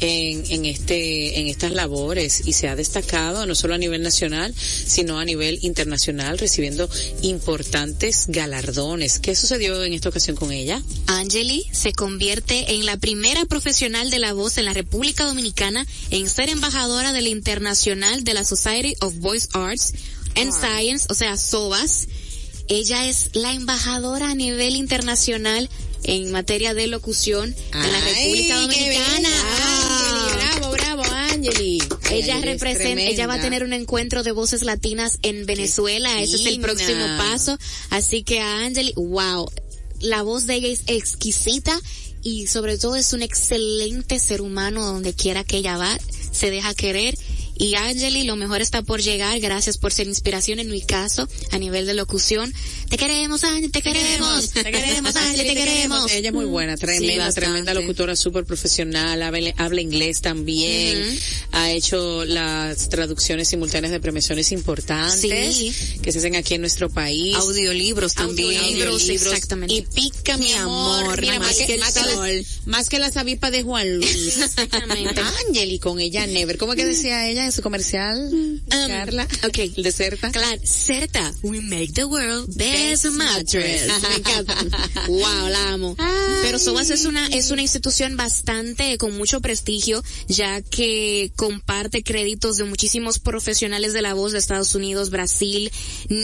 en, 0.00 0.44
en 0.50 0.64
este, 0.64 1.40
en 1.40 1.48
estas 1.48 1.72
labores 1.72 2.42
y 2.46 2.52
se 2.52 2.68
ha 2.68 2.76
destacado 2.76 3.46
no 3.46 3.54
solo 3.54 3.74
a 3.74 3.78
nivel 3.78 4.02
nacional, 4.02 4.54
sino 4.56 5.18
a 5.18 5.24
nivel 5.24 5.58
internacional, 5.62 6.38
recibiendo 6.38 6.88
importantes 7.22 8.26
galardones. 8.28 9.18
¿Qué 9.18 9.34
sucedió 9.34 9.82
en 9.84 9.92
esta 9.92 10.08
ocasión 10.08 10.36
con 10.36 10.52
ella? 10.52 10.82
Angeli 11.06 11.66
se 11.72 11.92
convierte 11.92 12.74
en 12.74 12.86
la 12.86 12.96
primera 12.96 13.44
profesional 13.44 14.10
de 14.10 14.18
la 14.18 14.32
voz 14.32 14.58
en 14.58 14.64
la 14.64 14.72
República 14.72 15.24
Dominicana 15.24 15.86
en 16.10 16.28
ser 16.28 16.48
embajadora 16.48 17.12
de 17.12 17.22
la 17.22 17.28
Internacional 17.28 18.24
de 18.24 18.34
la 18.34 18.44
Society 18.44 18.94
of 19.00 19.14
Voice 19.16 19.48
Arts 19.74 19.92
and 20.36 20.52
Science, 20.52 21.06
o 21.10 21.14
sea, 21.14 21.36
SOVAS. 21.36 22.06
Ella 22.68 23.08
es 23.08 23.30
la 23.34 23.52
embajadora 23.52 24.30
a 24.30 24.34
nivel 24.34 24.76
internacional 24.76 25.68
en 26.04 26.30
materia 26.30 26.74
de 26.74 26.86
locución 26.86 27.54
en 27.72 27.92
la 27.92 28.00
República 28.00 28.60
Dominicana. 28.60 29.28
bravo, 30.36 30.72
bravo, 30.72 31.02
Angeli. 31.04 31.82
Ella 32.10 32.40
representa, 32.40 33.02
ella 33.02 33.26
va 33.26 33.34
a 33.34 33.40
tener 33.40 33.64
un 33.64 33.72
encuentro 33.72 34.22
de 34.22 34.32
voces 34.32 34.62
latinas 34.62 35.18
en 35.22 35.44
Venezuela, 35.44 36.22
ese 36.22 36.36
es 36.36 36.46
el 36.46 36.60
próximo 36.60 37.04
paso. 37.18 37.58
Así 37.90 38.22
que 38.22 38.40
a 38.40 38.64
Angeli, 38.64 38.92
wow, 38.96 39.50
la 40.00 40.22
voz 40.22 40.46
de 40.46 40.54
ella 40.54 40.68
es 40.68 40.82
exquisita 40.86 41.78
y 42.22 42.46
sobre 42.46 42.78
todo 42.78 42.96
es 42.96 43.12
un 43.12 43.22
excelente 43.22 44.18
ser 44.20 44.40
humano 44.40 44.86
donde 44.86 45.12
quiera 45.14 45.44
que 45.44 45.58
ella 45.58 45.76
va, 45.76 45.98
se 46.32 46.50
deja 46.50 46.74
querer. 46.74 47.18
Y 47.56 47.76
Angeli, 47.76 48.24
lo 48.24 48.36
mejor 48.36 48.60
está 48.60 48.82
por 48.82 49.00
llegar. 49.00 49.38
Gracias 49.40 49.78
por 49.78 49.92
ser 49.92 50.06
inspiración 50.06 50.58
en 50.58 50.70
mi 50.70 50.82
caso 50.82 51.28
a 51.52 51.58
nivel 51.58 51.86
de 51.86 51.94
locución. 51.94 52.52
Te 52.94 52.98
queremos, 52.98 53.42
Angeli, 53.42 53.70
te 53.70 53.82
queremos. 53.82 54.50
Te 54.50 54.62
queremos, 54.70 55.16
Angeli, 55.16 55.48
te 55.48 55.54
queremos. 55.56 56.12
Ella 56.12 56.28
es 56.28 56.32
muy 56.32 56.44
buena, 56.44 56.76
tremenda, 56.76 57.24
bastante. 57.24 57.40
tremenda 57.40 57.74
locutora, 57.74 58.14
súper 58.14 58.44
profesional, 58.44 59.20
habla, 59.20 59.52
habla 59.56 59.80
inglés 59.80 60.20
también, 60.20 61.18
ha 61.50 61.72
hecho 61.72 62.24
las 62.24 62.88
traducciones 62.90 63.48
simultáneas 63.48 63.90
de 63.90 63.98
premiaciones 63.98 64.52
importantes 64.52 65.56
Sí. 65.56 65.74
que 66.02 66.12
se 66.12 66.18
hacen 66.20 66.36
aquí 66.36 66.54
en 66.54 66.60
nuestro 66.60 66.88
país. 66.88 67.34
Audiolibros 67.34 68.14
también. 68.14 68.60
Audiolibros, 68.60 69.08
exactamente. 69.08 69.74
Y 69.74 69.82
pica, 69.82 70.36
mi 70.36 70.52
amor, 70.52 71.20
mira, 71.20 71.40
más 71.40 71.56
que, 71.56 71.74
el 71.74 71.80
más 71.80 71.94
que 71.94 72.00
la, 72.00 72.12
sol. 72.12 72.46
más 72.66 72.88
que 72.88 73.00
la 73.00 73.10
sabipa 73.10 73.50
de 73.50 73.64
Juan 73.64 73.96
Luis. 73.96 74.36
Exactamente. 74.38 75.20
Angeli 75.48 75.80
con 75.80 75.98
ella, 75.98 76.28
Never. 76.28 76.58
¿Cómo 76.58 76.74
que 76.76 76.84
decía 76.84 77.28
ella 77.28 77.44
en 77.44 77.50
su 77.50 77.60
comercial, 77.60 78.30
Carla? 78.68 79.26
ok. 79.48 79.58
De 79.78 79.90
Certa. 79.90 80.30
Claro, 80.30 80.60
Certa, 80.62 81.34
we 81.42 81.60
make 81.60 81.92
the 81.94 82.04
world 82.04 82.54
best 82.90 83.04
mattress. 83.06 83.82
Me 84.08 84.14
encanta. 84.16 84.56
wow, 85.08 85.48
la 85.48 85.68
amo. 85.72 85.96
Pero 86.42 86.58
Sobas 86.58 86.90
es 86.90 87.04
una, 87.04 87.26
es 87.28 87.50
una 87.50 87.62
institución 87.62 88.16
bastante, 88.16 88.96
con 88.98 89.16
mucho 89.16 89.40
prestigio, 89.40 90.02
ya 90.28 90.62
que 90.62 91.32
comparte 91.36 92.02
créditos 92.02 92.56
de 92.56 92.64
muchísimos 92.64 93.18
profesionales 93.18 93.92
de 93.92 94.02
la 94.02 94.14
voz 94.14 94.32
de 94.32 94.38
Estados 94.38 94.74
Unidos, 94.74 95.10
Brasil, 95.10 95.70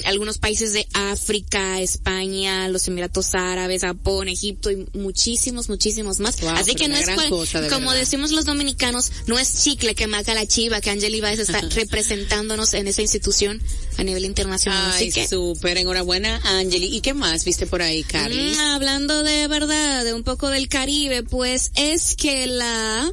algunos 0.04 0.38
países 0.38 0.72
de 0.72 0.86
África, 0.92 1.80
España, 1.80 2.68
los 2.68 2.86
Emiratos 2.88 3.34
Árabes, 3.34 3.82
Japón, 3.82 4.28
Egipto 4.28 4.70
y 4.70 4.86
muchísimos, 4.94 5.68
muchísimos 5.68 6.20
más. 6.20 6.40
Wow, 6.40 6.50
Así 6.50 6.74
que 6.74 6.88
no 6.88 6.96
es 6.96 7.08
cual- 7.08 7.30
cosa, 7.30 7.60
de 7.60 7.68
como 7.68 7.88
verdad. 7.88 8.00
decimos 8.00 8.30
los 8.32 8.44
dominicanos, 8.44 9.10
no 9.26 9.38
es 9.38 9.62
chicle 9.64 9.94
que 9.94 10.06
maca 10.06 10.34
la 10.34 10.46
chiva, 10.46 10.80
que 10.80 10.90
Angeli 10.90 11.20
Baez 11.20 11.38
está 11.40 11.60
representándonos 11.74 12.74
en 12.74 12.86
esa 12.88 13.02
institución 13.02 13.60
a 14.00 14.04
nivel 14.04 14.24
internacional. 14.24 14.92
Ay, 14.94 15.08
Así 15.08 15.12
que, 15.20 15.28
súper, 15.28 15.76
enhorabuena, 15.78 16.40
Angeli. 16.44 16.86
¿Y 16.96 17.00
qué 17.02 17.14
más 17.14 17.44
viste 17.44 17.66
por 17.66 17.82
ahí, 17.82 18.02
Carly? 18.02 18.54
mm, 18.56 18.60
hablando 18.60 19.22
de 19.22 19.46
verdad, 19.46 20.04
de 20.04 20.14
un 20.14 20.22
poco 20.24 20.48
del 20.48 20.68
Caribe, 20.68 21.22
pues 21.22 21.70
es 21.76 22.14
que 22.16 22.46
la, 22.46 23.10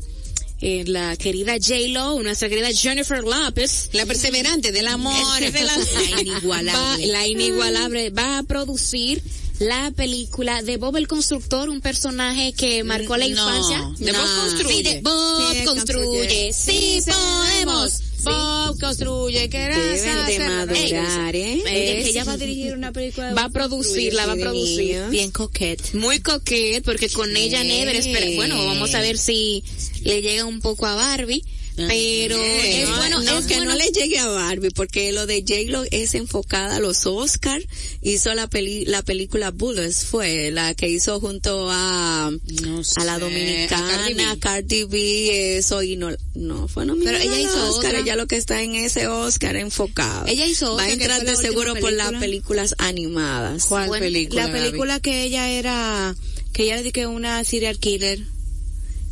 eh, 0.62 0.84
la 0.88 1.16
querida 1.18 1.54
J-Lo, 1.62 2.22
nuestra 2.24 2.50
querida 2.50 2.70
Jennifer 2.74 3.24
Lopez, 3.24 3.90
La 3.94 4.06
perseverante 4.06 4.72
del 4.72 4.88
amor. 4.88 5.14
de 5.42 5.52
la, 5.64 5.78
La 6.16 6.22
inigualable. 6.22 7.08
va- 7.08 7.12
la 7.12 7.28
inigualable, 7.28 8.10
va 8.12 8.38
a 8.40 8.44
producir 8.44 9.22
la 9.60 9.92
película 9.96 10.62
de 10.62 10.78
Bob 10.78 10.98
el 10.98 11.08
Constructor, 11.08 11.68
un 11.70 11.82
personaje 11.82 12.54
que 12.54 12.84
marcó 12.84 13.18
la 13.18 13.26
No, 13.28 13.32
infancia. 13.32 13.90
de 13.98 14.12
Bob 14.12 14.40
Construye. 14.42 14.76
Sí, 14.78 14.84
de 14.84 15.02
Bob 15.02 15.54
Sí, 15.54 15.64
construye. 15.66 16.54
Sí, 16.54 17.00
podemos. 17.06 18.02
Bob 18.28 18.80
construye, 18.80 19.50
que 19.50 19.58
Deben 19.58 20.26
de 20.28 20.40
madurar, 20.40 21.36
¿eh? 21.36 21.64
Ella, 21.66 22.08
Ella 22.08 22.24
va 22.24 22.34
a 22.34 22.38
dirigir 22.38 22.74
una 22.74 22.92
película 22.92 23.34
va 23.34 23.46
a 23.46 23.50
producirla, 23.50 24.26
va 24.26 24.34
a 24.34 24.36
producir. 24.36 25.02
Bien 25.10 25.32
coquette. 25.32 25.94
Muy 25.94 26.20
coquette, 26.20 26.84
porque 26.84 27.10
con 27.10 27.36
ella 27.36 27.64
Never 27.64 27.96
espera, 27.96 28.28
bueno, 28.36 28.64
vamos 28.66 28.94
a 28.96 29.02
ver 29.02 29.18
si 29.18 29.64
le 30.04 30.22
llega 30.22 30.46
un 30.46 30.62
poco 30.62 30.86
a 30.86 30.96
Barbie, 30.96 31.44
pero 31.88 32.42
es 32.42 32.90
No, 32.90 32.98
bueno, 32.98 33.22
no, 33.22 33.38
es 33.38 33.46
que 33.46 33.56
bueno. 33.58 33.72
no 33.72 33.78
le 33.78 33.92
llegue 33.92 34.18
a 34.18 34.28
Barbie, 34.28 34.72
porque 34.72 35.12
lo 35.12 35.26
de 35.28 35.42
J-Lo 35.48 35.84
es 35.92 36.16
enfocada 36.16 36.78
a 36.78 36.80
los 36.80 37.06
Oscar. 37.06 37.62
Hizo 38.02 38.34
la 38.34 38.48
peli, 38.48 38.86
la 38.86 39.04
película 39.04 39.52
Bullets, 39.52 40.06
fue 40.06 40.50
la 40.52 40.74
que 40.74 40.90
hizo 40.90 41.20
junto 41.20 41.68
a, 41.72 42.32
No 42.64 42.82
a 42.96 43.04
la 43.06 43.20
dominicana, 43.20 43.88
a 43.88 43.98
Cardi 43.98 44.14
B. 44.14 44.40
Cardi 44.40 44.84
B, 44.86 45.58
eso, 45.58 45.84
y 45.84 45.96
no, 45.98 46.10
no 46.34 46.68
fue 46.68 46.86
nominada 46.86 47.20
Pero 47.20 47.32
ella 47.32 47.40
hizo 47.42 47.70
Oscar, 47.70 47.92
otra. 47.92 48.00
ella 48.00 48.16
lo 48.16 48.26
que 48.28 48.38
está 48.38 48.62
en 48.64 48.76
ese 48.76 49.08
Oscar 49.08 49.56
enfocado. 49.56 50.26
Ella 50.28 50.46
hizo 50.48 50.76
Va 50.76 50.84
a 50.84 50.90
entrar 50.92 51.24
de 51.24 51.36
seguro 51.36 51.76
por 51.76 51.92
las 51.94 52.08
película. 52.08 52.20
películas 52.20 52.76
animadas. 52.80 53.66
¿Cuál 53.66 53.88
Bueno, 53.90 54.04
película? 54.06 54.48
La 54.48 54.52
película 54.54 55.00
que 55.00 55.24
ella 55.24 55.50
era, 55.50 56.16
que 56.54 56.64
ella 56.64 56.78
le 56.78 56.84
dije 56.84 57.06
una 57.08 57.44
serial 57.44 57.78
killer, 57.80 58.20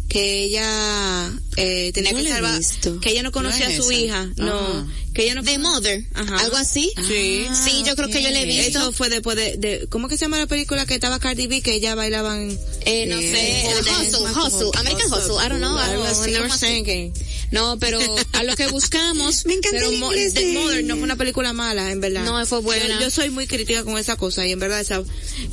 que 0.08 0.44
ella 0.44 1.32
eh, 1.58 1.92
tenía 1.94 2.12
No 2.12 2.20
que 2.20 2.30
salvar, 2.30 2.62
que 3.02 3.10
ella 3.12 3.24
no 3.24 3.32
conocía 3.32 3.68
No 3.70 3.74
a 3.74 3.78
su 3.78 3.92
esa. 3.92 3.94
hija, 3.94 4.30
no, 4.38 4.60
Ajá. 4.60 4.88
que 5.14 5.24
ella 5.24 5.36
no 5.36 5.44
The 5.44 5.58
Mother, 5.58 6.06
Ajá. 6.14 6.38
algo 6.38 6.58
así. 6.58 6.92
Sí. 7.08 7.48
Sí, 7.66 7.84
yo 7.86 7.96
creo 7.96 8.10
que 8.10 8.22
yo 8.22 8.30
le 8.30 8.44
he 8.44 8.46
visto. 8.46 8.80
Eso 8.80 8.92
fue 8.92 9.10
después 9.10 9.36
de, 9.36 9.58
de, 9.58 9.88
¿cómo 9.90 10.08
que 10.08 10.18
se 10.18 10.26
llama 10.26 10.38
la 10.38 10.48
película 10.48 10.86
que 10.86 10.94
estaba 10.96 11.20
Cardi 11.20 11.48
B 11.48 11.62
que 11.62 11.74
ella 11.74 11.96
bailaban? 11.96 12.56
Eh, 12.86 13.08
no 13.08 13.20
sé, 13.20 13.66
Hustle, 14.02 14.28
Hustle, 14.32 14.80
American 14.80 15.12
Hustle, 15.12 15.36
I 15.44 15.50
don't 15.50 15.58
know, 15.58 15.78
algo 15.78 16.04
así, 16.04 16.32
Never. 16.32 16.52
Singing. 16.52 17.14
No, 17.52 17.78
pero 17.80 18.00
a 18.34 18.44
lo 18.44 18.56
que 18.56 18.68
buscamos, 18.68 19.46
Me 19.46 19.54
encanta 19.54 19.80
Pero 19.80 20.12
el 20.12 20.34
The 20.34 20.54
Mother 20.54 20.84
no 20.84 20.96
fue 20.96 21.04
una 21.04 21.16
película 21.16 21.54
mala, 21.54 21.92
en 21.92 22.00
verdad. 22.00 22.24
No, 22.24 22.46
fue 22.46 22.60
buena. 22.62 22.86
Yo, 23.00 23.02
yo 23.06 23.10
soy 23.10 23.30
muy 23.32 23.48
crítica 23.48 23.84
con 23.84 23.98
esa 23.98 24.16
cosa 24.18 24.46
y 24.46 24.52
en 24.52 24.60
verdad 24.60 24.80
esa, 24.82 25.04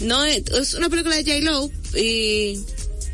no 0.01 0.25
es, 0.25 0.43
es 0.49 0.75
una 0.75 0.89
película 0.91 1.17
de 1.17 1.23
J 1.25 1.41
Lo 1.41 1.71
y, 1.99 2.59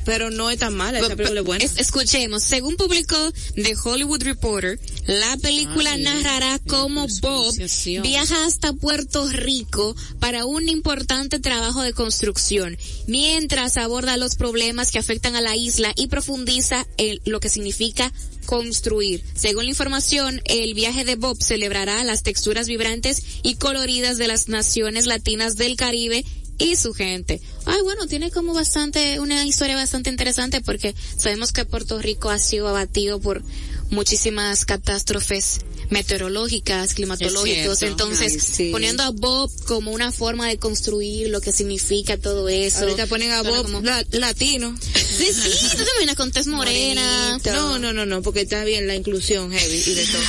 pero 0.09 0.31
no 0.31 0.49
es 0.49 0.59
tan 0.59 0.75
mala, 0.75 1.01
esa 1.01 1.15
película 1.17 1.41
es 1.41 1.47
buena. 1.47 1.65
Es- 1.67 1.77
escuchemos, 1.77 2.43
según 2.43 2.77
publicó 2.77 3.31
The 3.57 3.75
Hollywood 3.85 4.23
Reporter, 4.23 4.81
la 5.07 5.37
película 5.37 5.93
Ay, 5.93 6.03
narrará 6.03 6.59
cómo 6.67 7.07
Bob 7.21 7.55
viaja 8.01 8.47
hasta 8.47 8.73
Puerto 8.73 9.29
Rico 9.29 9.95
para 10.19 10.47
un 10.47 10.71
importante 10.71 11.39
trabajo 11.41 11.83
de 11.83 11.93
construcción, 11.93 12.79
mientras 13.07 13.77
aborda 13.77 14.17
los 14.17 14.37
problemas 14.37 14.91
que 14.91 14.99
afectan 14.99 15.37
a 15.37 15.43
la 15.43 15.57
isla 15.57 15.93
y 15.95 16.07
profundiza 16.07 16.87
en 16.97 17.21
lo 17.27 17.39
que 17.41 17.51
significa 17.51 18.11
construir. 18.47 19.23
Según 19.35 19.65
la 19.65 19.71
información, 19.71 20.41
el 20.47 20.73
viaje 20.73 21.05
de 21.05 21.17
Bob 21.17 21.37
celebrará 21.43 22.03
las 22.05 22.23
texturas 22.23 22.67
vibrantes 22.67 23.23
y 23.43 23.57
coloridas 23.57 24.17
de 24.17 24.27
las 24.27 24.49
naciones 24.49 25.05
latinas 25.05 25.57
del 25.57 25.77
Caribe 25.77 26.25
y 26.59 26.77
su 26.77 26.93
gente. 26.93 27.41
Ay, 27.65 27.81
bueno, 27.83 28.07
tiene 28.07 28.31
como 28.31 28.53
bastante, 28.53 29.21
una 29.21 29.45
historia 29.45 29.77
bastante 29.77 30.11
interesante 30.11 30.61
porque 30.61 30.95
sabemos 31.17 31.53
que 31.53 31.65
Puerto 31.65 32.01
Rico 32.01 32.31
ha 32.31 32.39
sido 32.39 32.69
abatido 32.69 33.21
por 33.21 33.43
muchísimas 33.91 34.65
catástrofes 34.65 35.61
meteorológicas, 35.91 36.95
climatológicos, 36.95 37.83
entonces 37.83 38.33
Ay, 38.35 38.41
sí. 38.41 38.69
poniendo 38.73 39.03
a 39.03 39.11
Bob 39.11 39.51
como 39.67 39.91
una 39.93 40.13
forma 40.13 40.49
de 40.49 40.59
construir 40.59 41.29
lo 41.29 41.41
que 41.41 41.53
significa 41.53 42.17
todo 42.17 42.49
eso. 42.49 42.81
Ahorita 42.81 43.07
ponen 43.07 43.31
a 43.33 43.43
Bob 43.43 43.63
como- 43.65 43.81
la- 43.81 44.05
latino. 44.13 44.77
Sí, 44.95 45.27
sí, 45.33 45.69
tú 45.73 45.77
te 45.85 45.91
imaginas 45.95 46.17
con 46.17 46.31
tez 46.33 46.47
morena. 46.47 47.39
No, 47.47 47.79
no, 47.79 47.93
no, 47.93 48.07
no, 48.07 48.23
porque 48.23 48.43
está 48.43 48.65
bien 48.65 48.87
la 48.87 48.95
inclusión 48.95 49.51
heavy 49.53 49.83
y 49.87 49.95
de 49.95 50.05
todo. 50.05 50.23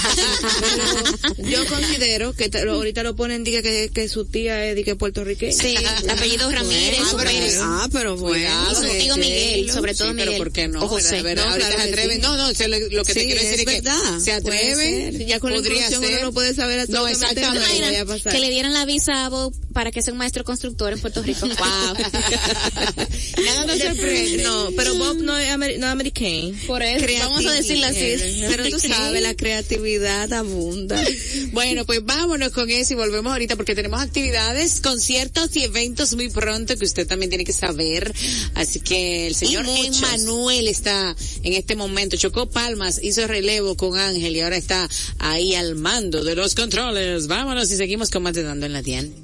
Pero 1.38 1.49
yo 1.49 1.66
considero 1.68 2.34
que 2.34 2.49
ahorita 2.70 3.03
lo 3.03 3.16
ponen, 3.16 3.43
diga 3.43 3.62
que, 3.62 3.89
que 3.93 4.07
su 4.10 4.26
tía 4.26 4.66
es, 4.66 4.76
diga 4.76 4.95
puertorriqueña. 4.95 5.53
Sí, 5.53 5.76
el 6.03 6.10
apellido 6.10 6.49
Ramírez, 6.49 6.99
Ah, 7.01 7.14
pero-. 7.18 7.62
Ah, 7.64 7.89
pero 7.91 8.18
bueno. 8.18 8.49
Y 8.72 8.76
su 8.76 8.82
tío 8.97 9.18
Miguel, 9.18 9.72
sobre 9.72 9.93
todo 9.93 10.07
Sí, 10.10 10.14
Miguel. 10.14 10.30
pero 10.30 10.38
¿por 10.43 10.51
qué 10.51 10.68
no? 10.68 10.84
O 10.84 10.88
José. 10.88 11.20
A 11.20 11.22
ver, 11.24 11.38
No, 11.38 11.43
claro 11.43 11.64
se 11.66 11.76
que 11.76 11.82
atreven. 11.82 12.16
sí. 12.18 12.22
No, 12.22 12.38
no, 12.38 12.47
lo 12.47 13.03
que 13.03 13.14
te 13.14 13.26
quiero 13.26 13.41
decir 13.41 13.53
es 13.53 13.60
es, 13.60 13.66
que 13.66 13.82
verdad. 13.82 14.20
se 14.20 14.32
atreven. 14.34 15.28
Ya 15.28 15.39
con 15.39 15.49
la 15.50 15.56
podría 15.56 15.76
inclusión 15.78 16.04
ser. 16.04 16.12
uno 16.18 16.26
no 16.26 16.34
puede 16.34 16.54
saber 16.54 16.89
No, 16.89 17.08
exactamente. 17.08 18.06
pasar. 18.06 18.32
que 18.34 18.39
le 18.39 18.50
dieran 18.50 18.74
la 18.74 18.86
visa 18.86 19.26
a 19.26 19.30
Bob 19.30 19.54
para 19.74 19.91
que 19.91 20.02
sea 20.02 20.14
un 20.14 20.20
maestro 20.20 20.43
constructor 20.43 20.93
en 20.93 21.00
Puerto 21.00 21.22
Rico. 21.24 21.47
Wow. 21.60 21.95
Nada 23.45 23.66
nos 23.66 23.80
sorprende. 23.80 24.43
No, 24.43 24.70
pero 24.76 24.95
Bob 24.95 25.18
no 25.20 25.38
es, 25.38 25.50
amer- 25.50 25.78
no 25.80 25.88
es 25.88 25.91
americano. 25.91 26.52
Por 26.68 26.82
eso, 26.84 27.06
vamos 27.20 27.45
a 27.45 27.52
decirlo 27.54 27.86
así. 27.88 28.16
Pero 28.47 28.70
tú 28.70 28.80
sabes, 28.88 29.22
la 29.22 29.36
creatividad 29.36 30.32
abunda. 30.34 31.02
Bueno, 31.52 31.86
pues 31.86 32.04
vámonos 32.04 32.52
con 32.52 32.70
eso 32.70 32.93
y 32.93 32.95
volvemos 32.95 33.32
ahorita 33.32 33.56
porque 33.56 33.76
tenemos 33.76 34.02
actividades, 34.02 34.80
conciertos 34.82 35.56
y 35.56 35.64
eventos 35.64 36.14
muy 36.16 36.30
pronto 36.30 36.76
que 36.78 36.86
usted 36.86 37.08
también 37.08 37.30
tiene 37.30 37.45
que 37.45 37.54
saber. 37.54 38.14
Así 38.56 38.80
que 38.80 39.28
el 39.28 39.36
señor. 39.36 39.66
Emanuel 39.70 40.68
está 40.68 41.16
en 41.43 41.54
este 41.54 41.76
momento, 41.76 42.18
chocó 42.18 42.50
palmas, 42.50 43.00
hizo 43.02 43.26
relevo 43.28 43.76
con 43.76 43.97
Ángel 43.97 44.36
y 44.36 44.41
ahora 44.41 44.58
está 44.58 44.89
ahí 45.20 45.38
al 45.55 45.75
mando 45.75 46.23
de 46.23 46.35
los 46.35 46.53
controles. 46.53 47.27
Vámonos 47.27 47.71
y 47.71 47.77
seguimos 47.77 48.09
Dando 48.43 48.65
en 48.65 48.73
la 48.73 48.83
Tienda. 48.83 49.15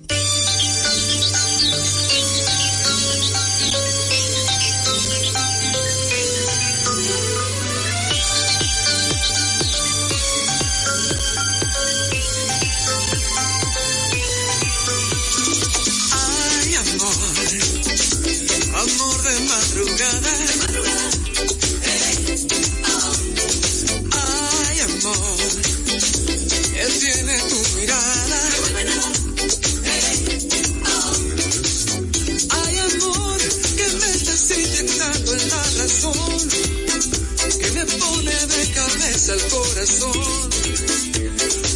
Corazón. 39.50 40.50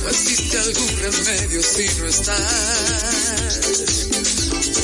No 0.03 0.09
existe 0.09 0.57
algún 0.57 0.97
remedio 0.97 1.61
si 1.61 1.85
no 1.99 2.07
estás 2.07 3.59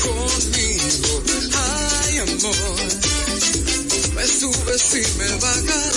conmigo. 0.03 1.23
Ay, 1.53 2.17
amor, 2.19 2.77
me 4.15 4.27
subes 4.27 4.93
y 4.93 5.03
me 5.17 5.29
bajas. 5.37 5.95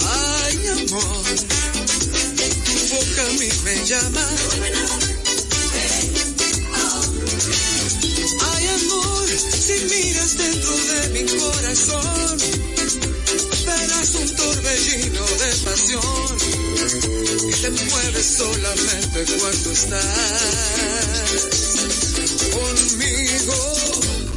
Ay, 0.00 0.56
amor, 0.68 1.24
tu 2.64 2.72
boca 2.94 3.22
a 3.22 3.32
mí 3.38 3.48
me 3.64 3.74
llama. 3.84 4.26
Ay, 8.54 8.64
amor, 8.68 9.28
si 9.28 9.76
miras 9.84 10.32
dentro 10.36 10.72
de 10.76 11.00
mi 11.10 11.22
corazón, 11.38 12.27
mueves 17.84 18.26
solamente 18.38 19.24
cuando 19.38 19.72
estás 19.72 20.04
conmigo. 22.50 23.56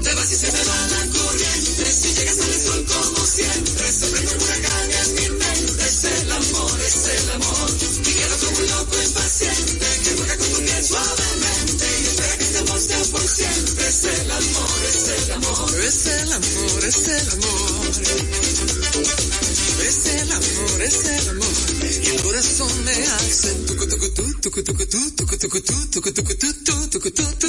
Te 0.04 0.14
vas 0.16 0.32
y 0.32 0.36
se 0.36 0.52
me 0.52 0.64
va 0.64 0.88
la 0.88 1.06
corriente, 1.18 1.86
si 1.86 2.14
llegas 2.14 2.39
al 2.39 2.54
sol 2.62 2.86
como 2.86 3.26
siempre, 3.26 3.92
se 3.92 4.08
prende 4.08 4.34
un 4.34 4.42
huracán 4.42 4.92
en 4.92 5.14
mi 5.14 5.30
mente, 5.30 5.84
es 5.86 6.04
el 6.04 6.32
amor, 6.32 6.82
es 6.82 7.08
el 7.08 7.30
amor, 7.32 7.70
y 8.02 8.14
quedo 8.14 8.38
como 8.38 8.58
un 8.58 8.68
loco 8.68 8.96
impaciente, 9.04 9.86
que 10.04 10.12
juega 10.18 10.38
con 10.38 10.50
tu 10.50 10.60
piel 10.62 10.84
suavemente, 10.84 11.86
y 12.02 12.06
espera 12.08 12.38
que 12.38 12.44
este 12.44 12.58
amor 12.60 12.80
sea 12.82 13.04
por 13.12 13.28
siempre, 13.28 13.88
es 13.88 14.04
el 14.04 14.32
amor, 14.32 14.80
es 14.89 15.08
el 15.08 15.32
amor, 15.32 15.80
es 15.82 16.06
el 16.08 16.32
amor, 16.34 16.84
es 16.84 17.08
el 17.08 17.30
amor. 17.32 17.82
Es 19.82 20.06
el 20.06 20.32
amor, 20.32 20.82
es 20.82 21.06
el 21.06 21.30
amor, 21.30 21.71
el 22.12 22.22
corazón 22.24 22.84
me 22.84 22.91
hace 22.91 23.53
tucu 23.68 23.88
tucu 23.88 24.09
tu, 24.14 24.34
tucu 24.41 24.64
tucu 24.64 24.86
tu, 24.86 25.12
tucu 25.16 25.38
tucu 25.38 25.62
tu, 25.62 25.88
tucu 25.89 26.12
tucu 26.12 26.36
tu, 26.36 26.53
tu, 26.64 26.89
tucu 26.89 27.12
tu, 27.12 27.47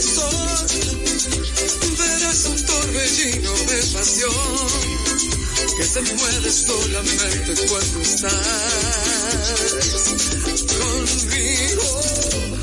corazón, 0.00 0.66
verás 1.98 2.44
un 2.46 2.64
torbellino 2.64 3.52
de 3.52 3.82
pasión 3.92 4.32
que 5.76 5.84
se 5.84 6.00
mueve 6.14 6.50
solamente 6.50 7.54
cuando 7.68 8.00
estás 8.00 8.32
conmigo. 10.68 12.00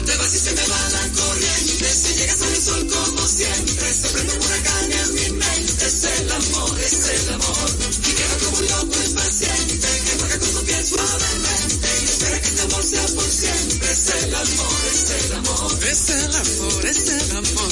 Te 0.06 0.18
vas 0.18 0.34
y 0.34 0.40
se 0.40 0.52
me 0.54 0.68
va 0.68 0.90
la 0.90 1.10
corriente, 1.14 1.94
si 1.94 2.14
llegas 2.16 2.42
a 2.42 2.46
mi 2.48 2.58
sol 2.58 2.88
como 2.88 3.28
siempre, 3.28 3.94
se 3.94 4.10
prende 4.10 4.34
un 4.34 4.42
huracán 4.42 4.92
en 4.92 5.14
mi 5.14 5.30
mente, 5.38 5.86
es 5.86 6.04
el 6.06 6.32
amor, 6.32 6.80
es 6.80 6.94
el 6.94 7.34
amor, 7.34 7.70
y 8.08 8.12
quedo 8.14 8.38
como 8.46 8.58
un 8.58 8.68
loco 8.68 8.98
impaciente, 9.06 9.88
que 10.06 10.12
juega 10.18 10.40
con 10.40 10.50
tu 10.54 10.62
piel 10.64 10.88
suavemente, 10.88 11.88
y 12.02 12.06
espera 12.06 12.42
que 12.42 12.48
este 12.48 12.62
amor 12.62 12.84
sea 12.84 13.06
por 13.08 13.30
siempre, 13.30 13.92
es 13.92 14.08
el 14.08 14.36
amor, 14.36 14.82
es 14.94 15.10
el 15.12 15.34
amor, 15.34 15.57
es 15.90 16.10
el 16.10 16.36
amor, 16.36 16.86
es 16.86 17.08
el 17.08 17.38
amor. 17.38 17.72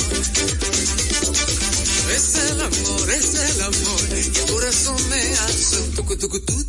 Es 2.16 2.36
el 2.36 2.62
amor, 2.62 3.10
es 3.12 3.36
el 3.36 3.62
amor. 3.62 4.02
Y 4.12 4.38
el 4.38 4.52
corazón 4.52 5.10
me 5.10 5.22
hace 5.34 5.78
tucu 5.96 6.16
tucu 6.18 6.40
tu. 6.40 6.66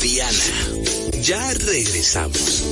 Diana. 0.00 0.38
Ya 1.22 1.52
regresamos. 1.54 2.62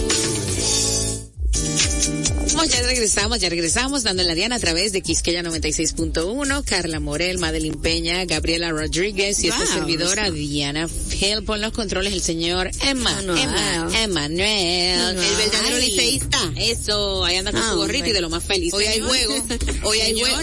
Vamos, 2.54 2.68
ya 2.70 2.82
regresamos, 2.82 3.40
ya 3.40 3.48
regresamos 3.48 4.02
dando 4.04 4.22
en 4.22 4.28
la 4.28 4.34
diana 4.36 4.56
a 4.56 4.60
través 4.60 4.92
de 4.92 5.02
Quisqueya 5.02 5.42
96.1, 5.42 6.64
Carla 6.64 7.00
Morel, 7.00 7.38
Madeline 7.38 7.76
Peña, 7.80 8.24
Gabriela 8.26 8.70
Rodríguez 8.70 9.42
y 9.42 9.48
esta 9.48 9.64
Wow. 9.64 9.72
servidora 9.74 10.30
Diana 10.30 10.88
Hill 11.20 11.42
por 11.44 11.58
los 11.58 11.72
controles 11.72 12.12
el 12.12 12.20
señor 12.22 12.70
Emma, 12.82 13.10
Manuel. 13.10 13.38
Emma, 13.42 13.90
Emanuel, 14.02 15.16
El 15.18 15.36
verdadero 15.36 15.78
liceísta. 15.78 16.38
Eso, 16.56 17.24
ahí 17.24 17.36
anda 17.36 17.50
con 17.50 17.60
su 17.62 17.76
gorrito 17.76 17.96
hombre. 18.04 18.10
y 18.10 18.12
de 18.12 18.20
lo 18.20 18.30
más 18.30 18.44
feliz. 18.44 18.72
Hoy 18.72 18.84
hay 18.84 18.94
Señores. 19.00 19.26
juego, 19.26 19.46
hoy 19.88 20.00
hay 20.00 20.20
juego. 20.20 20.36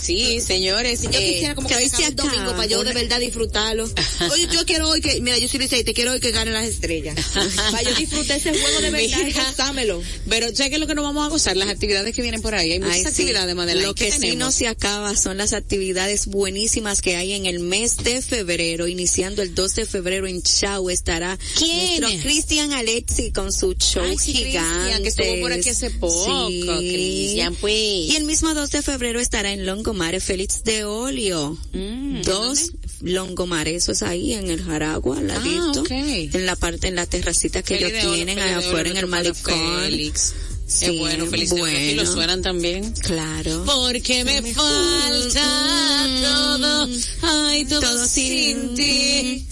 Sí, 0.00 0.40
señores. 0.40 1.02
Yo 1.02 1.10
eh, 1.12 1.32
quisiera 1.32 1.54
como 1.54 1.68
que 1.68 1.74
que, 1.74 2.04
el 2.06 2.16
domingo 2.16 2.50
para 2.52 2.66
yo 2.66 2.82
de 2.84 2.92
verdad 2.92 3.20
disfrutarlo. 3.20 3.88
Oye, 4.32 4.48
yo 4.52 4.64
quiero 4.66 4.88
hoy 4.88 5.00
que, 5.00 5.20
mira, 5.20 5.38
yo 5.38 5.48
soy 5.48 5.60
Licey, 5.60 5.84
te 5.84 5.94
quiero 5.94 6.12
hoy 6.12 6.20
que 6.20 6.30
gane 6.30 6.50
las 6.50 6.66
estrellas. 6.66 7.16
para 7.70 7.82
yo 7.82 7.94
disfrutar 7.94 8.36
ese 8.36 8.50
juego 8.50 8.80
de 8.80 8.90
verdad 8.90 9.18
y 9.20 9.24
Mira. 9.24 9.44
gozámelo. 9.50 10.02
Pero 10.28 10.50
chequen 10.52 10.80
lo 10.80 10.86
que 10.86 10.94
nos 10.94 11.04
vamos 11.04 11.26
a 11.26 11.30
gozar, 11.30 11.56
las 11.56 11.68
actividades 11.68 12.14
que 12.14 12.22
vienen 12.22 12.42
por 12.42 12.54
ahí. 12.54 12.72
Hay 12.72 12.80
muchas 12.80 12.96
Ay, 12.96 13.02
sí. 13.02 13.08
actividades, 13.08 13.54
Madeleine. 13.54 13.86
Lo 13.86 13.94
que 13.94 14.10
¿Qué 14.10 14.18
sí 14.18 14.36
no 14.36 14.50
se 14.50 14.68
acaba 14.68 15.16
son 15.16 15.36
las 15.36 15.52
actividades 15.52 16.26
buenísimas 16.26 17.02
que 17.02 17.16
hay 17.16 17.32
en 17.32 17.46
el 17.46 17.60
mes 17.60 17.96
de 17.98 18.22
febrero. 18.22 18.88
Iniciando 18.88 19.42
el 19.42 19.54
2 19.54 19.74
de 19.74 19.86
febrero 19.86 20.26
en 20.26 20.42
Chau 20.42 20.90
estará 20.90 21.38
¿Quién? 21.56 22.00
nuestro 22.00 22.22
Cristian 22.22 22.72
Alexi 22.72 23.32
con 23.32 23.52
su 23.52 23.74
show 23.74 24.04
Ay, 24.04 24.18
sí, 24.18 24.32
gigante. 24.32 24.68
Cristian, 24.70 25.02
que 25.02 25.08
estuvo 25.08 25.40
por 25.40 25.52
aquí 25.52 25.68
hace 25.68 25.90
poco, 25.90 26.48
Cristian, 26.78 27.54
pues. 27.56 27.74
Y 27.74 28.16
el 28.16 28.24
mismo 28.24 28.54
2 28.54 28.70
de 28.70 28.82
febrero 28.82 29.20
estará 29.20 29.52
en 29.52 29.64
Longomare 29.68 30.18
Félix 30.20 30.64
de 30.64 30.84
Olio. 30.84 31.56
Mm, 31.74 32.22
Dos 32.22 32.72
Longomare, 33.02 33.74
eso 33.76 33.92
es 33.92 34.02
ahí 34.02 34.32
en 34.32 34.48
el 34.50 34.64
Jaragua, 34.64 35.18
al 35.18 35.26
ladito. 35.28 35.82
ok. 35.82 35.90
En 35.90 36.46
la 36.46 36.56
parte, 36.56 36.88
en 36.88 36.94
la 36.96 37.04
terracita 37.06 37.62
que 37.62 37.76
Feliz 37.78 37.92
ellos 38.02 38.14
tienen 38.14 38.38
oro, 38.38 38.58
afuera 38.58 38.90
en 38.90 38.96
el 38.96 39.06
malecón. 39.06 39.80
Félix. 39.82 40.32
Sí, 40.66 40.86
es 40.86 40.98
bueno, 40.98 41.26
feliz 41.26 41.52
oro. 41.52 41.66
Y 41.68 41.90
lo 41.94 42.02
bueno. 42.02 42.12
suenan 42.12 42.42
también. 42.42 42.92
Claro. 42.94 43.62
Porque 43.66 44.24
me 44.24 44.42
falta 44.54 46.06
todo, 46.22 46.88
ay, 47.22 47.64
todo, 47.66 47.80
Todo 47.80 48.06
sin 48.06 48.56
sin 48.68 48.74
ti. 48.74 49.46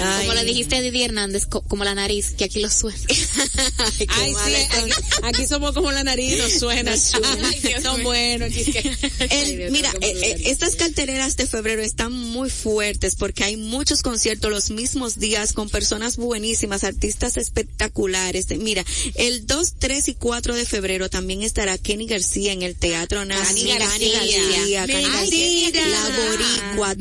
Ay. 0.00 0.26
Como 0.26 0.34
le 0.34 0.44
dijiste 0.44 0.76
a 0.76 0.80
Didi 0.80 1.02
Hernández, 1.02 1.46
co- 1.46 1.62
como 1.62 1.82
la 1.84 1.94
nariz, 1.94 2.30
que 2.36 2.44
aquí 2.44 2.60
lo 2.60 2.68
suena. 2.70 2.98
Ay, 4.08 4.34
sí, 4.44 4.54
aquí, 4.54 4.92
aquí 5.22 5.46
somos 5.46 5.72
como 5.72 5.92
la 5.92 6.02
nariz, 6.04 6.38
nos 6.38 6.52
suena. 6.52 6.92
Ay, 6.92 7.74
son 7.82 8.02
buenos. 8.02 8.54
es 8.54 8.66
que- 8.70 8.96
Ay, 9.20 9.28
El- 9.30 9.56
Dios, 9.58 9.70
mira, 9.72 9.90
eh, 10.00 10.14
eh, 10.22 10.42
estas 10.46 10.76
carteleras 10.76 11.36
de 11.36 11.46
febrero 11.46 11.82
están 11.82 12.12
muy 12.12 12.50
fuertes 12.50 13.16
porque 13.16 13.44
hay 13.44 13.56
muchos 13.56 14.02
conciertos 14.02 14.50
los 14.50 14.70
mismos 14.70 15.18
días 15.18 15.52
con 15.52 15.68
personas 15.68 16.16
buenísimas, 16.16 16.84
artistas 16.84 17.36
espectaculares. 17.36 18.46
Mira, 18.58 18.84
el 19.14 19.46
2, 19.46 19.74
3 19.78 20.08
y 20.08 20.14
4 20.14 20.54
de 20.54 20.64
febrero 20.64 21.10
también 21.10 21.42
estará 21.42 21.76
Kenny 21.78 22.06
García 22.06 22.52
en 22.52 22.62
el 22.62 22.76
Teatro 22.76 23.24
Nacional. 23.24 23.78
García. 23.78 24.86
Kenny. 24.86 25.02
García, 25.08 25.70
La 25.88 26.08
Boricua, 26.16 26.94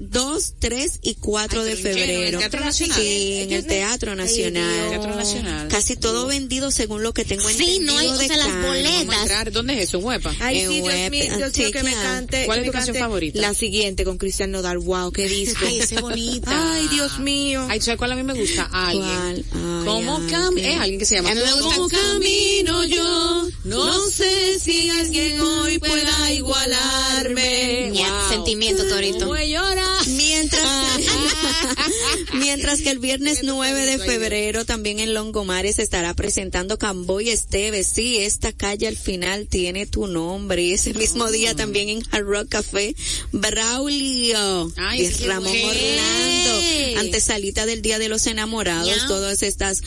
2, 0.00 0.54
3 0.58 0.98
y 1.02 1.14
4 1.14 1.60
Ay, 1.62 1.68
de 1.70 1.76
pero 1.76 1.88
¿en 1.96 1.98
el 1.98 2.06
febrero. 2.08 2.38
Teatro 2.38 2.60
Nacional? 2.60 3.00
Sí, 3.00 3.32
en 3.34 3.52
el 3.52 3.66
Teatro 3.66 4.14
Nacional. 4.16 4.88
Teatro 4.90 5.14
Nacional. 5.16 5.68
Casi 5.86 6.00
todo 6.00 6.26
vendido 6.26 6.72
según 6.72 7.04
lo 7.04 7.14
que 7.14 7.24
tengo 7.24 7.48
Sí, 7.48 7.52
entendido. 7.76 7.92
no 7.92 7.98
hay, 8.00 8.08
o 8.08 8.18
de 8.18 8.26
sea, 8.26 8.36
las 8.38 8.60
boletas. 8.60 8.92
Vamos 9.06 9.14
a 9.14 9.20
entrar. 9.22 9.52
¿Dónde 9.52 9.74
es 9.74 9.84
eso? 9.88 9.98
¿En 9.98 10.04
Huepa? 10.04 10.34
Ay, 10.40 10.58
En 10.62 10.68
sí, 10.68 10.74
Dios 10.80 10.84
mío, 11.12 11.22
sí, 11.52 11.60
mío, 11.62 11.70
que 11.70 11.82
me 11.84 11.92
cante. 11.92 12.46
¿Cuál 12.46 12.58
es 12.58 12.66
tu 12.66 12.72
canción 12.72 12.96
favorita? 12.96 13.40
La 13.40 13.54
siguiente 13.54 14.04
con 14.04 14.18
Cristian 14.18 14.50
Nodal. 14.50 14.78
Wow, 14.78 15.12
qué 15.12 15.28
disco. 15.28 15.64
Ay, 15.64 15.78
esa 15.78 15.94
es 15.94 16.00
bonita. 16.00 16.72
Ay, 16.72 16.88
Dios 16.88 17.20
mío. 17.20 17.64
Ay, 17.70 17.80
¿sabes 17.80 17.98
cuál 17.98 18.10
a 18.10 18.16
mí 18.16 18.24
me 18.24 18.34
gusta? 18.34 18.68
Alguien. 18.72 19.06
¿Cuál? 19.06 19.44
Ay, 19.52 19.84
¿Cómo 19.86 20.16
alguien. 20.16 20.30
cam 20.32 20.58
Es 20.58 20.80
alguien 20.80 20.98
que 20.98 21.06
se 21.06 21.14
llama 21.14 21.30
¿Cómo 21.62 21.88
camino 21.88 22.84
yo? 22.84 23.48
No 23.62 24.08
sé 24.10 24.58
si 24.58 24.90
alguien 24.90 25.40
hoy 25.40 25.78
pueda 25.78 26.32
igualarme. 26.32 27.92
Sentimiento, 28.28 28.84
Torito. 28.88 29.26
Voy 29.26 29.38
a 29.38 29.44
llorar. 29.44 30.06
Mientras, 30.08 30.64
mientras 32.34 32.80
que 32.82 32.90
el 32.90 32.98
viernes 32.98 33.40
9 33.44 33.86
de 33.86 33.98
febrero 33.98 34.64
también 34.64 34.98
en 34.98 35.14
Longomares 35.14 35.75
se 35.76 35.82
estará 35.82 36.14
presentando 36.14 36.78
Camboy 36.78 37.28
Esteves. 37.28 37.86
Sí, 37.86 38.16
esta 38.18 38.52
calle 38.52 38.86
al 38.88 38.96
final 38.96 39.46
tiene 39.46 39.86
tu 39.86 40.06
nombre. 40.06 40.72
Ese 40.72 40.94
mismo 40.94 41.30
día 41.30 41.54
también 41.54 41.88
en 41.88 42.02
Hard 42.10 42.24
Rock 42.24 42.48
Café, 42.48 42.94
Braulio 43.32 44.72
Ay, 44.76 45.02
y 45.02 45.10
Ramón 45.26 45.52
bueno. 45.52 45.68
Orlando. 45.68 47.00
Antesalita 47.00 47.66
del 47.66 47.82
Día 47.82 47.98
de 47.98 48.08
los 48.08 48.26
Enamorados, 48.26 49.06
todas 49.06 49.42
estas 49.42 49.82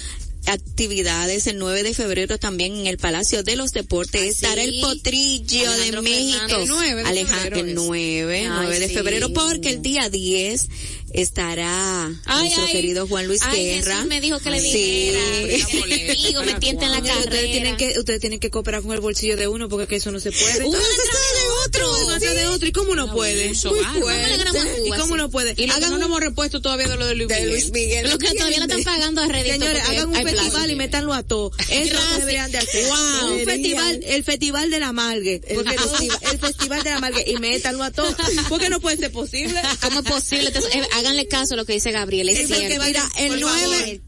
actividades 0.46 1.48
el 1.48 1.58
9 1.60 1.84
de 1.84 1.94
febrero 1.94 2.38
también 2.40 2.76
en 2.78 2.88
el 2.88 2.98
Palacio 2.98 3.44
de 3.44 3.56
los 3.56 3.72
Deportes 3.72 4.22
estará 4.36 4.64
el 4.64 4.80
Potrillo 4.80 5.70
Alejandro 5.70 6.02
de 6.02 6.10
México. 6.10 6.40
Fernández. 6.48 6.62
El 6.62 6.68
9 6.70 7.04
de 7.04 7.10
Aleja- 7.10 7.36
febrero 7.38 7.60
el 7.60 7.70
es. 7.70 7.76
9, 7.76 8.38
Ay, 8.40 8.48
9 8.50 8.80
de 8.80 8.88
sí. 8.88 8.94
febrero, 8.94 9.34
porque 9.34 9.70
el 9.70 9.82
día 9.82 10.10
10 10.10 10.70
estará 11.14 12.06
Ay, 12.26 12.42
nuestro 12.44 12.64
ay. 12.66 12.72
querido 12.72 13.08
Juan 13.08 13.28
Luis 13.28 13.42
Ay, 13.44 13.66
Guerra. 13.66 13.94
Jesús 13.96 14.08
me 14.08 14.22
dijo 14.22 14.40
que 14.40 14.52
le 14.52 14.62
Sí. 14.62 15.12
dijera. 15.12 15.66
Amigo, 15.84 16.44
me 16.46 16.54
tienta 16.56 16.86
en 16.86 16.92
la 16.92 16.98
Ustedes 17.00 17.26
carrera. 17.26 17.52
tienen 17.52 17.78
que, 17.78 18.00
ustedes 18.00 18.20
tienen 18.20 18.40
que 18.40 18.50
cooperar 18.50 18.82
con 18.82 18.92
el 18.94 19.00
bolsillo 19.02 19.38
de 19.38 19.48
uno 19.48 19.70
porque 19.70 19.88
que 19.88 19.96
eso 19.98 20.12
no 20.12 20.20
se 20.20 20.32
puede. 20.32 20.66
Uno 20.66 20.78
detrás 20.78 21.08
de 21.08 21.50
otro. 21.66 21.98
Uno 22.06 22.14
detrás 22.14 22.36
de 22.36 22.48
otro. 22.48 22.68
¿Y 22.68 22.72
cómo 22.72 22.96
no 22.96 23.14
puede? 23.14 23.48
Muy. 23.50 23.58
¿Cómo 23.62 23.76
le 23.76 24.02
fuerte. 24.02 24.38
ganamos 24.38 24.62
a 24.62 24.68
Cuba, 24.76 24.96
¿Y 24.96 25.00
cómo 25.00 25.14
sí? 25.16 25.18
no 25.22 25.30
puede? 25.30 25.54
Y 25.58 25.68
lo 25.68 25.74
que 25.74 25.78
Hagan 25.78 25.90
no 25.90 25.96
un- 25.96 26.00
nos 26.02 26.10
hemos 26.10 26.20
repuesto 26.22 26.62
todavía 26.62 26.88
de 26.88 26.96
lo 26.98 27.06
de 27.06 27.16
Luis 27.16 27.28
de 27.28 27.36
Miguel. 27.36 27.50
Luis 27.52 27.72
Miguel. 27.72 28.10
Lo 28.10 28.18
que 28.18 28.28
todavía 28.34 28.58
lo 28.60 28.64
están 28.66 28.84
pagando 28.84 29.22
a 29.22 29.28
Reddit. 29.28 29.52
Señores, 29.54 29.84
hagan 29.90 30.06
un 30.08 30.14
plazo. 30.14 30.28
festival 30.38 30.72
y 30.72 30.76
métanlo 30.76 31.14
a 31.14 31.24
todos. 31.24 31.54
Eso 31.70 31.96
deberían 32.20 32.52
de 32.52 32.58
hacer. 32.60 32.86
Wow. 32.88 33.34
Un 33.34 33.46
festival, 33.46 34.00
el 34.06 34.24
festival 34.24 34.70
de 34.72 34.80
la 34.80 34.92
malgue. 34.92 35.42
Porque 35.54 35.74
el, 35.74 35.80
festival, 35.80 36.20
el 36.32 36.40
festival 36.40 36.84
de 36.84 36.90
la 36.90 37.00
malgue 37.00 37.24
y 37.28 37.38
métanlo 37.38 37.84
a 37.84 37.92
todos. 37.92 38.16
Porque 38.50 38.70
no 38.70 38.80
puede 38.80 38.98
ser 38.98 39.12
posible. 39.12 39.62
¿Cómo 39.82 40.00
es 40.00 40.06
posible? 40.06 40.52
Háganle 41.00 41.28
caso 41.28 41.54
a 41.54 41.58
lo 41.58 41.66
que 41.66 41.74
dice 41.74 41.92
Gabriel, 41.92 42.30
es 42.30 42.38
Sí, 42.38 42.46
cierto. 42.48 42.78
vaya- 42.80 42.88
Mira, 42.88 43.10
el 43.18 43.30
Por 43.30 43.40
9, 43.40 44.02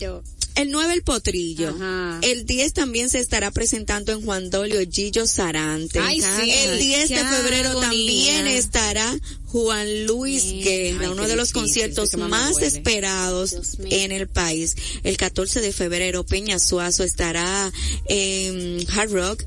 el 0.56 0.70
9 0.70 0.94
el 0.94 1.02
potrillo. 1.04 1.70
Ajá. 1.70 2.20
El 2.24 2.46
10 2.46 2.74
también 2.74 3.10
se 3.10 3.20
estará 3.20 3.52
presentando 3.52 4.12
en 4.12 4.22
Juan 4.24 4.50
Dolio 4.50 4.80
Gillo 4.92 5.26
Sarante. 5.26 6.00
Ay, 6.00 6.22
sí. 6.22 6.52
El 6.52 6.78
10 6.80 7.10
de 7.10 7.16
febrero 7.24 7.70
agonía. 7.70 7.88
también 7.90 8.48
estará 8.48 9.18
Juan 9.48 10.06
Luis 10.06 10.44
Guerra, 10.64 11.06
Ay, 11.06 11.12
uno 11.12 11.28
de 11.28 11.36
los 11.38 11.50
difícil, 11.50 11.54
conciertos 11.54 12.12
que 12.12 12.18
más 12.18 12.62
esperados 12.62 13.56
en 13.80 14.12
el 14.12 14.28
país. 14.28 14.76
El 15.04 15.16
14 15.18 15.62
de 15.62 15.72
febrero 15.72 16.26
Peña 16.26 16.60
Suazo 16.60 17.04
estará 17.06 17.72
en 18.06 18.86
Hard 18.94 19.12
Rock 19.12 19.44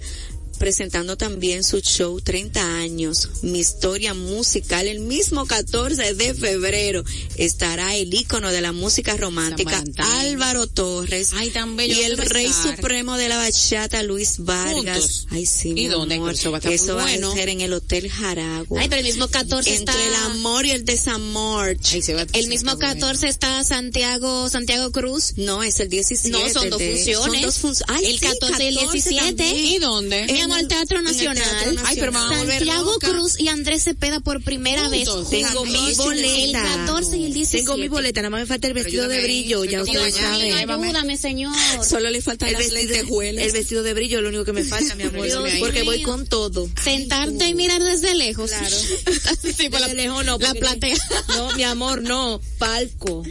presentando 0.69 1.19
también 1.19 1.63
su 1.63 1.81
show 1.83 2.19
30 2.23 2.79
años, 2.79 3.29
mi 3.43 3.59
historia 3.59 4.15
musical, 4.15 4.87
el 4.89 5.01
mismo 5.01 5.45
14 5.45 6.15
de 6.15 6.33
febrero 6.33 7.05
estará 7.37 7.95
el 7.95 8.15
ícono 8.15 8.51
de 8.51 8.63
la 8.63 8.73
música 8.73 9.15
romántica. 9.15 9.85
Álvaro 9.99 10.67
Torres 10.67 11.33
Ay, 11.35 11.51
tan 11.51 11.77
bello 11.77 11.95
y 12.01 12.05
el 12.05 12.17
rey 12.17 12.51
supremo 12.51 13.19
de 13.19 13.29
la 13.29 13.37
bachata 13.37 14.03
Luis 14.05 14.37
Vargas. 14.39 14.73
Juntos. 14.75 15.27
Ay, 15.33 15.45
sí, 15.45 15.69
¿Y 15.69 15.75
mi 15.75 15.87
dónde? 15.89 16.15
amor. 16.15 16.33
Eso 16.33 16.51
va 16.51 16.57
a 16.57 16.63
muy 16.67 16.79
bueno. 16.79 17.33
a 17.33 17.35
ser 17.35 17.51
en 17.51 17.61
el 17.61 17.75
Hotel 17.75 18.11
Jaragua. 18.11 18.81
Ay, 18.81 18.89
pero 18.89 19.01
el 19.01 19.07
mismo 19.07 19.29
14 19.29 19.69
Entre 19.77 19.95
está... 19.95 20.09
el 20.09 20.15
amor 20.33 20.65
y 20.65 20.71
el 20.71 20.87
desamor. 20.87 21.77
Ay, 21.93 22.01
se 22.01 22.15
va- 22.15 22.25
El 22.33 22.49
mismo 22.49 22.71
está 22.71 22.87
bueno. 22.87 23.01
14 23.03 23.29
está 23.29 23.63
Santiago, 23.65 24.49
Santiago 24.49 24.91
Cruz. 24.93 25.35
No, 25.37 25.63
es 25.63 25.79
el 25.81 25.91
17. 25.91 26.31
No, 26.31 26.49
son 26.49 26.71
dos 26.71 26.79
de- 26.79 26.91
funciones. 26.95 27.33
Son 27.35 27.43
dos 27.43 27.59
funciones. 27.59 27.95
Ay, 28.03 28.07
El 28.13 28.19
sí, 28.19 28.25
14 28.25 28.65
y 28.65 28.67
el 28.69 28.75
17. 28.77 29.21
también. 29.27 29.57
¿Y 29.67 29.79
dónde? 29.79 30.25
Mi 30.33 30.41
amor, 30.41 30.54
el 30.59 30.69
Teatro 30.69 31.03
Nacional. 31.03 31.79
Ay, 31.85 31.97
pero 31.99 32.17
a 32.17 32.29
volver 32.39 32.57
Santiago 32.59 32.93
loca. 32.93 33.09
Cruz 33.09 33.39
y 33.41 33.49
Andrés 33.49 33.85
Cepeda 33.85 34.21
por 34.21 34.43
primera 34.43 34.89
vez. 34.89 35.09
Juntos. 35.09 35.31
Tengo 35.31 35.65
mi 35.65 35.73
juntos. 35.75 36.07
El 36.13 36.23
boleta. 36.23 36.63
14 36.87 37.17
y 37.19 37.25
el 37.27 37.33
17. 37.35 37.65
Tengo 37.65 37.77
mi 37.79 37.89
boleta, 37.89 38.21
nada 38.23 38.31
más 38.31 38.41
me 38.41 38.47
falta 38.47 38.67
el 38.69 38.75
vestido 38.75 39.09
de 39.09 39.23
brillo, 39.23 39.65
ya 39.65 39.83
ustedes 39.83 40.15
saben. 40.15 40.53
Ayúdame, 40.55 41.17
señor. 41.17 41.55
Solo 41.89 42.11
le 42.11 42.21
faltan 42.23 42.49
El 42.51 42.57
vestido, 42.57 43.23
el 43.23 43.53
vestido 43.53 43.83
de 43.83 43.95
brillo 43.95 44.19
es 44.19 44.23
lo 44.23 44.29
único 44.29 44.45
que 44.45 44.53
me 44.53 44.65
falta, 44.65 44.95
mi 44.95 45.05
amor. 45.05 45.25
Dios 45.27 45.43
porque 45.59 45.81
mío. 45.81 45.91
voy 45.91 46.03
con 46.03 46.27
todo. 46.27 46.69
Sentarte 46.83 47.49
y 47.49 47.55
mirar 47.55 47.83
desde 47.83 48.15
lejos. 48.15 48.51
Claro. 48.51 48.77
sí, 49.57 49.69
por 49.71 49.81
la, 49.81 49.89
Desde 49.89 50.03
lejos 50.03 50.25
no, 50.25 50.39
la 50.39 50.55
platea. 50.55 50.97
No, 51.29 51.53
mi 51.57 51.63
amor, 51.65 52.03
no. 52.03 52.41
Palco. 52.59 53.23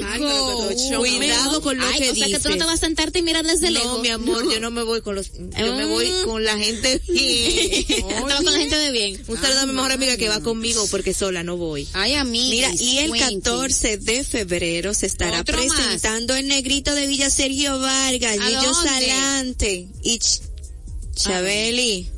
¡Palco! 0.00 0.68
Cuidado 0.98 1.60
con 1.62 1.78
lo 1.78 1.86
que 1.92 2.10
o 2.10 2.14
sea 2.14 2.26
que 2.26 2.38
tú 2.38 2.48
no 2.48 2.54
dices. 2.54 2.58
te 2.58 2.64
vas 2.64 2.74
a 2.74 2.76
sentarte 2.76 3.18
y 3.18 3.22
mirar 3.22 3.44
desde 3.46 3.70
lejos. 3.70 3.96
No, 3.96 4.02
mi 4.02 4.08
amor, 4.08 4.52
yo 4.52 4.60
no 4.60 4.70
me 4.70 4.82
voy 4.82 5.00
con 5.00 5.14
los, 5.14 5.32
yo 5.32 5.74
me 5.76 5.84
voy 5.86 6.06
Mm. 6.06 6.24
con 6.24 6.44
la 6.44 6.55
gente 6.58 7.00
bien. 7.08 7.84
Estaba 7.88 8.36
con 8.36 8.44
la 8.44 8.52
gente 8.52 8.76
de 8.76 8.90
bien. 8.90 9.22
Un 9.28 9.40
saludo 9.40 9.60
a 9.60 9.66
mi 9.66 9.72
mejor 9.72 9.92
amiga 9.92 10.16
que 10.16 10.28
va 10.28 10.40
conmigo 10.40 10.86
porque 10.90 11.12
sola 11.14 11.42
no 11.42 11.56
voy. 11.56 11.86
Ay, 11.92 12.14
amiga. 12.14 12.68
Mira, 12.70 12.82
y 12.82 12.98
el 12.98 13.12
14 13.12 13.98
de 13.98 14.24
febrero 14.24 14.94
se 14.94 15.06
estará 15.06 15.42
presentando 15.44 16.34
el 16.34 16.48
negrito 16.48 16.94
de 16.94 17.06
Villa 17.06 17.30
Sergio 17.30 17.78
Vargas, 17.78 18.38
¿A 18.38 18.46
Gillo 18.46 18.62
dónde? 18.62 18.88
Salante 18.90 19.88
y 20.02 20.18
Ch- 20.18 20.40
Chabeli 21.14 22.08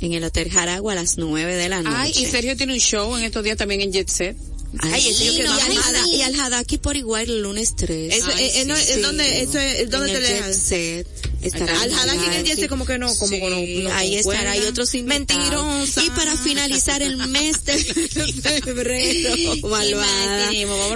en 0.00 0.12
el 0.12 0.24
Hotel 0.24 0.50
Jaragua 0.50 0.92
a 0.92 0.96
las 0.96 1.18
9 1.18 1.56
de 1.56 1.68
la 1.68 1.82
noche. 1.82 1.96
Ay, 1.98 2.12
y 2.16 2.26
Sergio 2.26 2.56
tiene 2.56 2.72
un 2.72 2.78
show 2.80 3.16
en 3.16 3.24
estos 3.24 3.42
días 3.44 3.56
también 3.58 3.80
en 3.80 3.92
Jet 3.92 4.08
Set. 4.08 4.36
Ay, 4.80 5.08
ese 5.08 5.24
yo 5.24 5.30
sí, 5.32 5.36
que 5.38 5.44
no, 5.44 5.58
y, 5.58 5.60
al 5.62 6.08
y 6.14 6.22
al 6.22 6.40
Hadaki 6.40 6.78
por 6.78 6.96
igual 6.96 7.24
el 7.28 7.40
lunes 7.42 7.74
3. 7.76 8.14
Eso, 8.14 8.26
Ay, 8.34 8.44
eh, 8.44 8.60
eh, 8.60 8.64
no, 8.66 8.76
sí, 8.76 8.82
¿es 8.82 8.94
Sí. 8.96 9.00
donde, 9.00 9.42
eso 9.42 9.58
es, 9.58 9.90
¿dónde 9.90 10.12
en 10.14 10.22
te 10.22 10.36
el 10.38 10.44
Jet 10.44 10.54
Set 10.54 11.06
estará 11.40 11.80
Al 11.80 11.92
Hadaki 11.92 12.16
en 12.18 12.24
el 12.24 12.30
Hadaki. 12.40 12.50
Jesse 12.50 12.68
como 12.68 12.84
que 12.84 12.98
no, 12.98 13.14
como 13.16 13.30
que 13.30 13.40
no, 13.82 13.88
no 13.90 13.94
ahí 13.96 14.16
estará, 14.16 14.52
hay 14.52 14.60
otros. 14.60 14.92
Mentirosa. 14.94 16.04
Y 16.04 16.10
para 16.10 16.36
finalizar 16.36 17.00
el 17.02 17.16
mes 17.28 17.64
de 17.64 17.78
febrero, 18.62 19.34
malvada, 19.68 20.52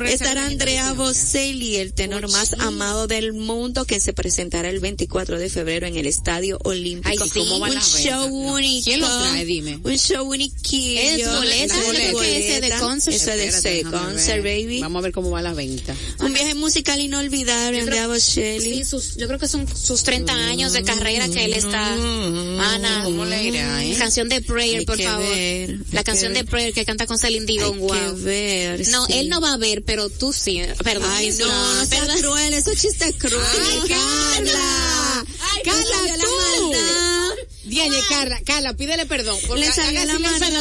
estará 0.06 0.46
Andrea 0.46 0.92
Bocelli, 0.92 1.76
el 1.76 1.92
tenor 1.94 2.30
más 2.30 2.54
amado 2.58 3.06
del 3.06 3.32
mundo, 3.32 3.84
que 3.86 4.00
se 4.00 4.12
presentará 4.12 4.68
el 4.68 4.80
24 4.80 5.38
de 5.38 5.48
febrero 5.48 5.86
en 5.86 5.96
el 5.96 6.06
Estadio 6.06 6.58
Olímpico. 6.64 7.08
Ay, 7.24 7.30
sí, 7.32 7.38
¿cómo 7.38 7.58
van 7.58 7.72
un 7.72 7.80
show 7.82 8.28
No. 8.28 8.52
único. 8.54 8.84
¿Quién 8.84 9.00
lo 9.00 9.06
trae? 9.06 9.44
Dime. 9.44 9.78
Un 9.82 9.96
show 9.96 10.28
único. 10.28 10.56
¿Es 10.72 11.26
boleta? 11.26 11.74
Es 11.78 12.14
que 12.18 12.38
ese 12.48 12.60
de 12.60 12.70
concert. 12.78 13.16
Eso 13.16 13.30
es 13.32 13.36
de 13.38 13.61
Concert, 13.90 14.42
baby. 14.42 14.80
Vamos 14.80 15.00
a 15.00 15.02
ver 15.02 15.12
cómo 15.12 15.30
va 15.30 15.42
la 15.42 15.52
venta. 15.54 15.94
Un 16.20 16.32
viaje 16.32 16.54
musical 16.54 17.00
inolvidable, 17.00 17.80
Andrea 17.80 18.06
Bocelli. 18.06 18.78
Sí, 18.78 18.84
sus, 18.84 19.16
yo 19.16 19.26
creo 19.26 19.38
que 19.38 19.48
son 19.48 19.66
sus 19.76 20.02
30 20.02 20.32
años 20.32 20.72
de 20.72 20.82
carrera 20.82 21.28
que 21.28 21.44
él 21.44 21.54
está. 21.54 21.92
Ana, 21.92 23.02
¿Cómo 23.04 23.24
le 23.24 23.44
irá, 23.44 23.84
eh? 23.84 23.94
Canción 23.98 24.28
de 24.28 24.40
Prayer, 24.42 24.80
Hay 24.80 24.86
por 24.86 25.00
favor. 25.00 25.28
ver, 25.28 25.76
la 25.92 26.04
canción 26.04 26.32
de 26.34 26.42
ver. 26.42 26.50
Prayer 26.50 26.72
que 26.74 26.84
canta 26.84 27.06
con 27.06 27.18
Celine 27.18 27.46
Dion, 27.46 27.78
wow. 27.78 28.16
ver, 28.16 28.86
No, 28.88 29.06
sí. 29.06 29.12
él 29.14 29.28
no 29.28 29.40
va 29.40 29.54
a 29.54 29.56
ver, 29.56 29.82
pero 29.84 30.08
tú 30.08 30.32
sí. 30.32 30.60
Perdón. 30.82 31.08
Ay, 31.12 31.30
no, 31.38 31.74
no 31.74 31.86
seas 31.86 32.06
¿verdad? 32.06 32.18
cruel, 32.20 32.54
eso 32.54 32.70
chiste 32.74 33.12
cruel. 33.14 33.40
Ay, 33.44 33.88
Carla. 33.88 35.24
Ay, 35.52 35.62
Carla, 35.64 36.24
tú. 36.24 36.72
Diane, 37.64 37.96
Carla, 38.08 38.40
Carla, 38.44 38.74
pídele 38.74 39.06
perdón. 39.06 39.38
porque 39.46 39.62
Le 39.62 39.72
salió 39.72 40.04
la 40.04 40.12
espérate, 40.12 40.56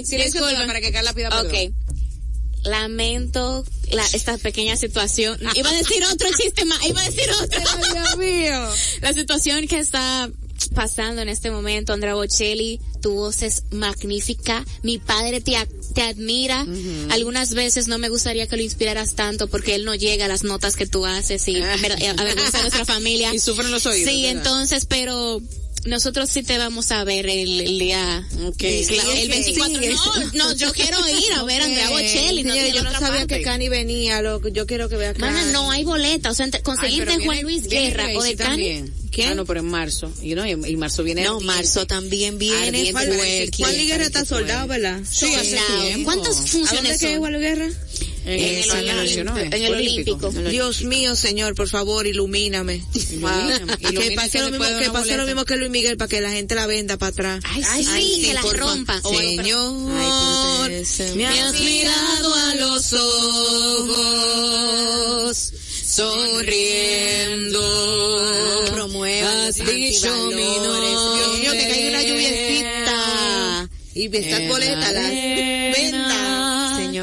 Ok, 0.00 0.04
silencio 0.06 0.44
disculpa. 0.46 0.66
para 0.66 0.80
que 0.80 0.92
Carla 0.92 1.12
pida 1.12 1.30
perdón. 1.30 1.46
Ok. 1.46 1.72
Lamento 2.66 3.64
la, 3.90 4.04
esta 4.12 4.36
pequeña 4.38 4.76
situación. 4.76 5.38
Iba 5.54 5.70
a 5.70 5.74
decir 5.74 6.04
otro 6.04 6.28
chiste 6.36 6.64
más, 6.64 6.84
iba 6.86 7.00
a 7.00 7.04
decir 7.10 7.30
otro. 7.42 7.60
Dios 7.94 8.16
mío. 8.18 8.68
La 9.00 9.12
situación 9.12 9.66
que 9.66 9.78
está 9.78 10.30
pasando 10.74 11.22
en 11.22 11.28
este 11.28 11.50
momento, 11.50 11.92
Andrea 11.92 12.14
Bocelli, 12.14 12.80
tu 13.02 13.12
voz 13.12 13.42
es 13.42 13.64
magnífica, 13.70 14.64
mi 14.82 14.98
padre 14.98 15.40
te, 15.40 15.52
te 15.94 16.02
admira, 16.02 16.66
algunas 17.10 17.52
veces 17.54 17.88
no 17.88 17.98
me 17.98 18.08
gustaría 18.08 18.46
que 18.46 18.56
lo 18.56 18.62
inspiraras 18.62 19.14
tanto 19.14 19.48
porque 19.48 19.74
él 19.74 19.84
no 19.84 19.94
llega 19.94 20.24
a 20.24 20.28
las 20.28 20.44
notas 20.44 20.74
que 20.76 20.86
tú 20.86 21.04
haces 21.06 21.46
y 21.48 21.60
ver- 21.60 22.02
eh, 22.02 22.08
avergüenza 22.08 22.58
a 22.58 22.62
nuestra 22.62 22.84
familia. 22.84 23.34
Y 23.34 23.38
sufren 23.38 23.70
los 23.70 23.84
oídos. 23.86 24.10
Sí, 24.10 24.22
¿verdad? 24.22 24.38
entonces, 24.38 24.86
pero 24.86 25.40
nosotros 25.86 26.28
sí 26.30 26.42
te 26.42 26.58
vamos 26.58 26.90
a 26.92 27.04
ver 27.04 27.26
el, 27.28 27.60
el 27.60 27.78
día, 27.78 28.26
Ok. 28.44 28.62
la- 28.62 28.68
el 28.68 28.84
Sí, 28.84 29.28
24. 29.28 29.80
sí. 29.80 29.88
No, 30.34 30.44
no, 30.50 30.54
yo 30.54 30.72
quiero 30.72 30.98
ir 31.08 31.32
a 31.34 31.42
ver 31.44 31.62
a 31.62 31.64
Andrea 31.64 31.90
Bocelli. 31.90 32.44
No, 32.44 32.54
yo 32.54 32.82
no 32.82 32.92
sabía 32.92 33.08
parte. 33.20 33.38
que 33.38 33.42
Cani 33.42 33.68
venía, 33.68 34.22
lo 34.22 34.40
que 34.40 34.52
yo 34.52 34.66
quiero 34.66 34.88
que 34.88 34.96
vea 34.96 35.14
Mana, 35.18 35.38
Cani. 35.40 35.52
no 35.52 35.70
hay 35.70 35.84
boleta, 35.84 36.30
o 36.30 36.34
sea, 36.34 36.48
conseguirte 36.62 37.12
Juan 37.14 37.20
viene- 37.20 37.42
Luis 37.42 37.68
viene 37.68 37.86
Guerra 37.90 38.08
o 38.16 38.22
de 38.22 38.36
Cani. 38.36 38.84
¿Quién? 39.10 39.28
Ah, 39.30 39.34
no, 39.34 39.46
pero 39.46 39.60
en 39.60 39.66
marzo. 39.68 40.12
Y 40.20 40.34
no, 40.34 40.44
y, 40.46 40.50
y 40.50 40.76
marzo 40.76 41.02
viene 41.02 41.24
No, 41.24 41.40
marzo 41.40 41.86
también 41.86 42.36
viene. 42.38 42.92
Juan 42.92 43.06
Luis 43.74 43.86
Guerra 43.88 44.04
está 44.04 44.24
soldado, 44.26 44.66
¿verdad? 44.68 45.00
Sí, 45.10 45.34
hace 45.34 45.56
Soldado. 45.58 45.82
tiempo. 45.86 46.04
¿Cuántas 46.04 46.32
¿A 46.32 46.34
dónde 46.36 46.50
funciones 46.50 47.00
son? 47.00 47.18
Juan 47.18 47.32
Luis 47.32 47.42
Guerra? 47.44 47.68
En, 48.28 48.32
Eh, 48.40 48.64
el, 48.64 48.70
en 48.72 48.88
el 48.88 48.98
Olímpico, 48.98 49.38
en 49.38 49.52
el 49.62 49.72
Olímpico. 49.74 50.30
Dios 50.50 50.82
mío, 50.82 51.14
señor, 51.14 51.54
por 51.54 51.68
favor, 51.68 52.08
ilumíname. 52.08 52.82
Ilumíname. 52.92 53.76
que 53.78 54.10
pase 54.16 54.30
que 54.32 54.40
lo 54.40 54.50
mismo, 54.50 54.64
pase 54.64 54.82
lo 54.90 54.92
boleta. 54.92 55.24
mismo 55.26 55.44
que 55.44 55.56
Luis 55.56 55.70
Miguel 55.70 55.96
para 55.96 56.08
que 56.08 56.20
la 56.20 56.30
gente 56.32 56.56
la 56.56 56.66
venda 56.66 56.96
para 56.98 57.10
atrás. 57.10 57.40
Ay, 57.44 57.84
sí, 57.84 58.22
que 58.26 58.34
la 58.34 58.40
rompa. 58.42 59.00
Señor, 59.00 59.92
Ay, 59.96 60.08
pero 60.66 60.84
te- 60.96 61.14
me 61.14 61.26
has 61.40 61.52
mirado 61.60 62.34
a 62.34 62.54
los 62.56 62.92
ojos, 64.16 65.52
sonriendo. 65.84 67.60
Promueva 68.72 69.46
Has 69.46 69.54
dicho 69.56 70.14
mi 70.26 70.44
nombre. 70.58 70.88
Dios 70.88 71.38
mío, 71.38 71.52
que 71.52 71.68
caiga 71.68 71.88
una 71.90 72.02
lluviecita. 72.02 73.68
Y 73.94 74.14
estas 74.16 74.48
boletas 74.48 74.92
las 74.92 75.10
venda. 75.10 76.25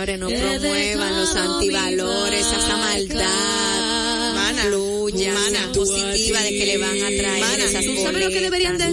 Señores, 0.05 0.19
no 0.19 0.27
promuevan 0.27 1.15
los 1.15 1.33
antivalores, 1.33 2.45
esa 2.45 2.75
maldad. 2.77 4.33
Mana, 4.35 4.65
Fluya, 5.13 5.33
mana. 5.33 5.71
positiva 5.73 6.41
de 6.41 6.49
que 6.49 6.65
le 6.65 6.77
van 6.77 6.89
a 6.91 7.07
traer 7.07 7.39
Mana, 7.39 7.63
esas 7.65 7.85
¿tú 7.85 7.95
sabes 8.01 8.23
lo 8.23 8.29
que 8.29 8.41
deberían 8.41 8.77
de- 8.77 8.91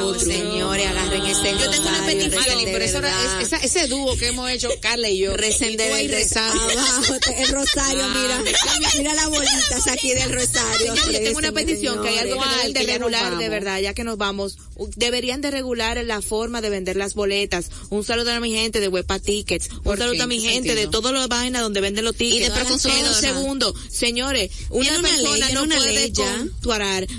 Wow, 0.00 0.18
señores, 0.18 0.86
agarren 0.86 1.26
ese 1.26 1.52
Yo 1.58 1.70
tengo 1.70 1.88
una 1.88 2.06
petición, 2.06 2.58
pero 2.64 2.84
eso 2.84 3.00
es- 3.40 3.64
ese 3.64 3.86
dúo 3.88 4.16
que 4.16 4.28
hemos 4.28 4.50
hecho 4.50 4.68
Carla 4.80 5.08
y 5.08 5.18
yo. 5.18 5.36
Recen 5.36 5.72
y 5.72 5.76
de. 5.76 5.90
Abajo, 6.40 7.14
el 7.36 7.48
rosario, 7.48 8.08
mira. 8.08 8.42
Mira 8.98 9.14
las 9.14 9.28
bolitas 9.28 9.86
aquí 9.88 10.14
del 10.14 10.32
rosario. 10.32 10.94
Señor, 10.96 11.12
yo 11.12 11.18
tengo 11.20 11.38
una 11.38 11.52
petición 11.52 12.02
que 12.02 12.08
hay 12.08 12.18
algo 12.18 12.42
deben 12.44 12.72
de 12.72 12.84
regular 12.98 13.38
de 13.38 13.48
verdad, 13.48 13.80
ya 13.80 13.94
que 13.94 14.04
nos 14.04 14.16
vamos. 14.16 14.56
Deberían 14.96 15.40
de 15.40 15.50
regular 15.50 16.02
la 16.04 16.22
forma 16.22 16.60
de 16.60 16.70
vender 16.70 16.96
las 16.96 17.14
boletas. 17.14 17.70
Un 17.90 18.04
saludo 18.04 18.32
a 18.32 18.40
mi 18.40 18.52
gente 18.52 18.80
de 18.80 18.88
Huepa 18.88 19.18
Tickets. 19.18 19.68
Un 19.70 19.82
¿Por 19.82 19.98
saludo 19.98 20.22
a 20.22 20.26
mi 20.26 20.36
¿En 20.36 20.42
qué 20.42 20.48
gente 20.50 20.74
de 20.74 20.86
todas 20.86 21.12
las 21.12 21.28
vainas 21.28 21.62
donde 21.62 21.80
venden 21.80 22.04
los 22.04 22.16
tickets. 22.16 22.40
Y 22.40 22.44
de 22.44 22.50
Proconsumidor, 22.50 23.08
Un 23.08 23.14
segundo. 23.14 23.74
Señores, 23.90 24.50
una 24.70 24.99
una 25.00 25.16
ley, 25.18 25.42
no 25.54 25.62
una 25.64 25.76
puede 25.76 25.92
ley 25.92 26.12
ya. 26.12 26.44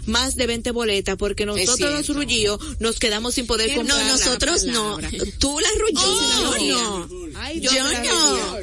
más 0.05 0.35
de 0.35 0.47
20 0.47 0.71
boletas 0.71 1.17
porque 1.17 1.45
nosotros 1.45 1.91
los 2.07 2.15
rullidos 2.15 2.59
nos 2.79 2.99
quedamos 2.99 3.35
sin 3.35 3.45
poder 3.47 3.69
Qué 3.69 3.75
comprar. 3.75 4.03
No, 4.05 4.11
nosotros 4.11 4.63
no. 4.65 4.97
Tú 5.39 5.59
la 5.59 5.69
Oh, 5.93 6.53
rulló, 6.57 7.07
no. 7.07 7.39
Ay, 7.39 7.59
Yo 7.59 7.71
la 7.71 8.03
no. 8.03 8.55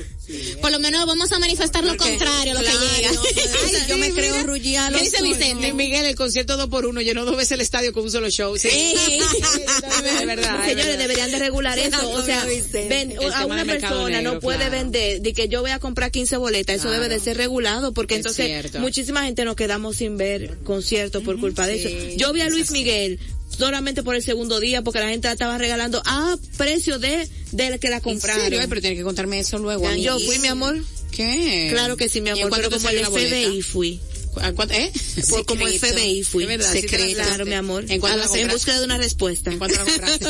Por 0.60 0.70
lo 0.70 0.78
menos 0.78 1.06
vamos 1.06 1.30
a 1.32 1.38
manifestar 1.38 1.84
lo 1.84 1.96
contrario, 1.96 2.54
lo 2.54 2.60
que 2.60 2.66
llega. 2.66 3.10
Ay, 3.66 3.72
yo 3.88 3.96
me 3.96 4.10
creo 4.12 4.42
rullía 4.44 4.90
¿Qué 4.94 5.00
dice. 5.02 5.22
Vicente? 5.22 5.72
Miguel, 5.72 6.04
el 6.06 6.14
concierto 6.16 6.56
2 6.56 6.68
por 6.68 6.86
1 6.86 7.00
llenó 7.00 7.24
dos 7.24 7.36
veces 7.36 7.52
el 7.52 7.60
estadio 7.60 7.92
con 7.92 8.04
un 8.04 8.10
solo 8.10 8.28
show. 8.30 8.56
Sí, 8.58 8.68
de 10.18 10.26
verdad. 10.26 10.56
es 10.60 10.66
Señores, 10.66 10.86
verdad. 10.86 10.98
deberían 10.98 11.30
de 11.30 11.38
regular 11.38 11.78
eso. 11.78 12.10
O 12.10 12.22
sea, 12.22 12.44
ven, 12.88 13.14
a 13.34 13.46
una 13.46 13.64
persona 13.64 14.18
negro, 14.18 14.34
no 14.34 14.40
puede 14.40 14.58
claro. 14.58 14.72
vender 14.72 15.20
de 15.22 15.32
que 15.32 15.48
yo 15.48 15.60
voy 15.62 15.70
a 15.70 15.78
comprar 15.78 16.10
15 16.10 16.36
boletas. 16.36 16.76
Eso 16.76 16.88
Claro. 16.88 17.02
debe 17.02 17.14
de 17.14 17.20
ser 17.20 17.36
regulado 17.36 17.92
porque 17.92 18.14
Es 18.14 18.18
entonces 18.20 18.46
cierto. 18.46 18.80
muchísima 18.80 19.24
gente 19.24 19.44
nos 19.44 19.56
quedamos 19.56 19.96
sin 19.96 20.16
ver 20.16 20.58
conciertos 20.64 21.22
por 21.22 21.38
culpa 21.40 21.66
de 21.66 21.76
eso. 21.82 22.16
Yo 22.16 22.32
vi 22.32 22.40
a 22.42 22.48
Luis 22.48 22.70
Miguel 22.70 23.18
solamente 23.58 24.02
por 24.02 24.14
el 24.14 24.22
segundo 24.22 24.60
día 24.60 24.82
porque 24.82 25.00
la 25.00 25.08
gente 25.08 25.28
la 25.28 25.32
estaba 25.32 25.58
regalando 25.58 26.00
a 26.06 26.36
precio 26.56 26.98
de, 26.98 27.28
de 27.52 27.78
que 27.78 27.90
la 27.90 27.96
¿En 27.96 28.02
compraron. 28.02 28.42
serio? 28.44 28.60
Ay, 28.60 28.66
pero 28.68 28.80
tiene 28.80 28.96
que 28.96 29.02
contarme 29.02 29.40
eso 29.40 29.58
luego. 29.58 29.92
Yo 29.96 30.18
fui, 30.20 30.38
mi 30.38 30.48
amor. 30.48 30.76
¿Qué? 31.10 31.68
Claro 31.72 31.96
que 31.96 32.08
sí, 32.08 32.20
mi 32.20 32.28
¿Y 32.28 32.32
en 32.32 32.38
amor, 32.46 32.52
pero 32.56 32.70
como 32.70 32.88
el? 32.88 33.04
FBI 33.06 33.62
fui. 33.62 34.00
¿A 34.40 34.52
cuánto- 34.52 34.74
¿Eh? 34.74 34.90
Fue 35.28 35.44
como. 35.44 35.66
FBI 35.66 36.22
fui. 36.24 36.44
Es 36.44 36.48
verdad, 36.48 36.72
sí 36.72 36.80
Secreto. 36.82 37.18
la 37.18 37.24
Claro, 37.24 37.46
mi 37.46 37.54
amor. 37.54 37.84
¿En 37.88 38.04
A 38.04 38.08
la 38.16 38.26
la- 38.26 38.38
en 38.38 38.48
búsqueda 38.48 38.78
de 38.78 38.84
una 38.84 38.98
respuesta. 38.98 39.50
¿En 39.50 39.58
cuánto 39.58 39.76
la 39.78 39.84
compraste? 39.84 40.24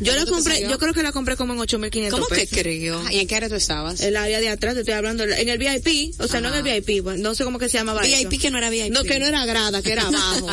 Yo 0.00 0.12
la 0.12 0.18
¿Cuánto 0.18 0.24
te 0.24 0.30
compré, 0.30 0.60
yo 0.62 0.78
creo 0.78 0.94
que 0.94 1.02
la 1.02 1.12
compré 1.12 1.36
como 1.36 1.52
en 1.54 1.58
8.500 1.60 2.10
¿Cómo 2.10 2.26
que 2.26 2.34
pesos. 2.36 2.58
creo? 2.58 3.02
Ah, 3.06 3.12
¿Y 3.12 3.18
en 3.20 3.26
qué 3.26 3.36
área 3.36 3.48
tú 3.48 3.54
estabas? 3.54 4.00
El 4.00 4.16
área 4.16 4.40
de 4.40 4.48
atrás, 4.48 4.74
te 4.74 4.80
estoy 4.80 4.94
hablando, 4.94 5.24
en 5.24 5.48
el 5.48 5.58
VIP, 5.58 6.14
o 6.20 6.28
sea, 6.28 6.40
no 6.40 6.48
en 6.54 6.66
el 6.66 6.80
VIP, 6.82 7.04
no 7.18 7.34
sé 7.34 7.44
cómo 7.44 7.58
que 7.58 7.68
se 7.68 7.78
llamaba 7.78 8.02
eso. 8.06 8.28
VIP 8.28 8.40
que 8.40 8.50
no 8.50 8.58
era 8.58 8.70
VIP. 8.70 8.92
No, 8.92 9.02
que 9.04 9.18
no 9.18 9.26
era 9.26 9.44
grada, 9.46 9.82
que 9.82 9.92
era 9.92 10.02
abajo. 10.08 10.48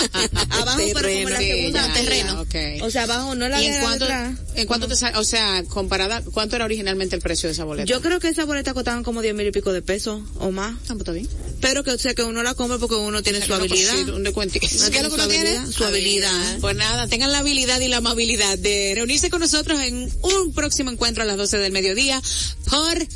abajo, 0.49 0.77
pero 0.93 1.07
como 1.09 1.09
en 1.09 1.29
la 1.29 1.37
Terreno. 1.37 1.55
segunda 1.55 1.87
Ya, 1.87 1.93
terreno. 1.93 2.45
ya. 2.79 2.85
O 2.85 2.91
sea, 2.91 3.03
abajo 3.03 3.35
no 3.35 3.49
la 3.49 3.61
¿Y 3.61 3.67
de 3.69 3.75
en 3.75 3.81
cuánto, 3.81 4.05
atrás. 4.05 4.37
en 4.55 4.67
cuánto 4.67 4.87
te 4.87 4.95
sale? 4.95 5.17
O 5.17 5.23
sea, 5.23 5.63
comparada, 5.67 6.21
¿cuánto 6.33 6.55
era 6.55 6.65
originalmente 6.65 7.15
el 7.15 7.21
precio 7.21 7.47
de 7.49 7.53
esa 7.53 7.63
boleta? 7.63 7.85
Yo 7.87 8.01
creo 8.01 8.19
que 8.19 8.27
esas 8.29 8.45
boletas 8.45 8.73
costaban 8.73 9.03
como 9.03 9.21
10 9.21 9.35
mil 9.35 9.47
y 9.47 9.51
pico 9.51 9.73
de 9.73 9.81
pesos 9.81 10.21
o 10.39 10.51
más. 10.51 10.73
Ah, 10.73 10.79
pues 10.89 10.99
está 10.99 11.11
bien. 11.11 11.27
Pero 11.67 11.83
que, 11.83 11.89
o 11.89 11.97
sea, 11.97 12.13
que 12.13 12.21
uno 12.21 12.43
la 12.43 12.53
compra 12.53 12.77
porque 12.77 12.93
uno 12.93 13.23
tiene 13.23 13.39
su 13.39 13.47
Una 13.47 13.55
habilidad. 13.55 14.09
un 14.09 14.21
descuentito. 14.21 14.67
Uno 14.71 14.91
¿Qué 14.91 14.97
es 14.97 15.03
lo 15.03 15.09
que 15.09 15.15
uno 15.15 15.23
su 15.23 15.29
tiene? 15.29 15.49
habilidad, 15.49 15.71
Su 15.75 15.83
habilidad. 15.83 16.57
Pues 16.61 16.75
nada, 16.75 17.07
tengan 17.07 17.31
la 17.31 17.39
habilidad 17.39 17.79
y 17.79 17.87
la 17.87 17.97
amabilidad 17.97 18.55
de 18.59 18.91
reunirse 18.93 19.31
con 19.31 19.39
nosotros 19.39 19.79
en 19.81 20.13
un 20.21 20.53
próximo 20.53 20.91
encuentro 20.91 21.23
a 21.23 21.25
las 21.25 21.37
12 21.37 21.57
del 21.57 21.71
mediodía 21.71 22.21
por 22.69 23.07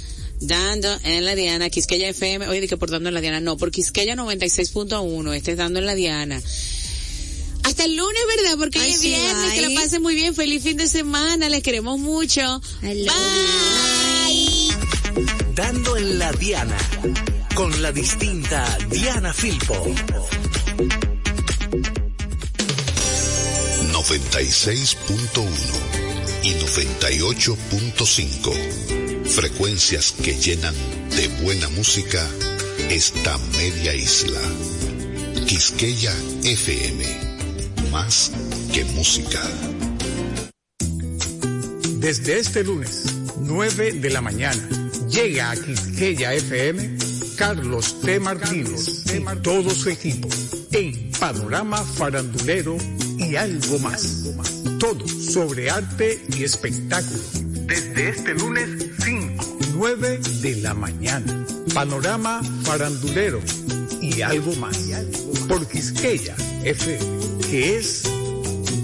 Dando 0.41 0.99
en 1.03 1.25
la 1.25 1.35
Diana, 1.35 1.69
Quisqueya 1.69 2.09
FM. 2.09 2.47
Oye, 2.47 2.67
que 2.67 2.75
por 2.75 2.89
Dando 2.89 3.09
en 3.09 3.13
la 3.13 3.21
Diana, 3.21 3.39
no, 3.39 3.55
por 3.55 3.69
Quisqueya 3.69 4.15
96.1, 4.15 5.35
este 5.35 5.51
es 5.51 5.57
Dando 5.57 5.77
en 5.77 5.85
la 5.85 5.93
Diana. 5.93 6.41
Hasta 7.61 7.83
el 7.85 7.95
lunes, 7.97 8.21
¿verdad? 8.35 8.57
Porque 8.57 8.79
hoy 8.79 8.87
es 8.89 8.99
viernes, 8.99 9.53
que 9.53 9.61
la 9.61 9.79
pasen 9.79 10.01
muy 10.01 10.15
bien, 10.15 10.33
feliz 10.33 10.63
fin 10.63 10.75
de 10.77 10.87
semana, 10.87 11.49
les 11.49 11.61
queremos 11.61 11.99
mucho. 11.99 12.59
Bye. 12.81 13.05
Dando 15.53 15.97
en 15.97 16.17
la 16.17 16.31
Diana, 16.31 16.77
con 17.59 17.81
la 17.81 17.91
distinta 17.91 18.63
Diana 18.89 19.33
Filpo. 19.33 19.75
96.1 23.91 25.49
y 26.43 26.53
98.5. 26.53 29.25
Frecuencias 29.25 30.15
que 30.23 30.35
llenan 30.35 30.73
de 31.17 31.27
buena 31.43 31.67
música 31.67 32.25
esta 32.89 33.37
media 33.57 33.93
isla. 33.93 34.39
Quisqueya 35.45 36.15
FM. 36.45 37.03
Más 37.91 38.31
que 38.73 38.85
música. 38.85 39.41
Desde 41.97 42.39
este 42.39 42.63
lunes, 42.63 43.03
9 43.41 43.99
de 43.99 44.09
la 44.11 44.21
mañana, 44.21 44.65
llega 45.09 45.51
a 45.51 45.57
Quisqueya 45.57 46.35
FM 46.35 47.08
Carlos 47.39 48.01
T. 48.01 48.19
Martínez 48.19 49.05
y 49.15 49.23
todo 49.41 49.69
su 49.69 49.89
equipo 49.89 50.27
en 50.73 51.09
Panorama 51.21 51.77
Farandulero 51.77 52.75
y 53.17 53.37
algo 53.37 53.79
más. 53.79 54.25
Todo 54.77 55.07
sobre 55.07 55.69
arte 55.69 56.21
y 56.35 56.43
espectáculo. 56.43 57.23
Desde 57.65 58.09
este 58.09 58.33
lunes 58.33 58.87
5, 59.05 59.57
9 59.73 60.19
de 60.41 60.55
la 60.57 60.73
mañana. 60.73 61.45
Panorama 61.73 62.41
Farandulero 62.63 63.39
y 64.01 64.21
algo 64.21 64.53
más. 64.57 64.77
Por 65.47 65.65
Quisqueya 65.65 66.35
FM, 66.65 67.47
que 67.49 67.77
es 67.77 68.03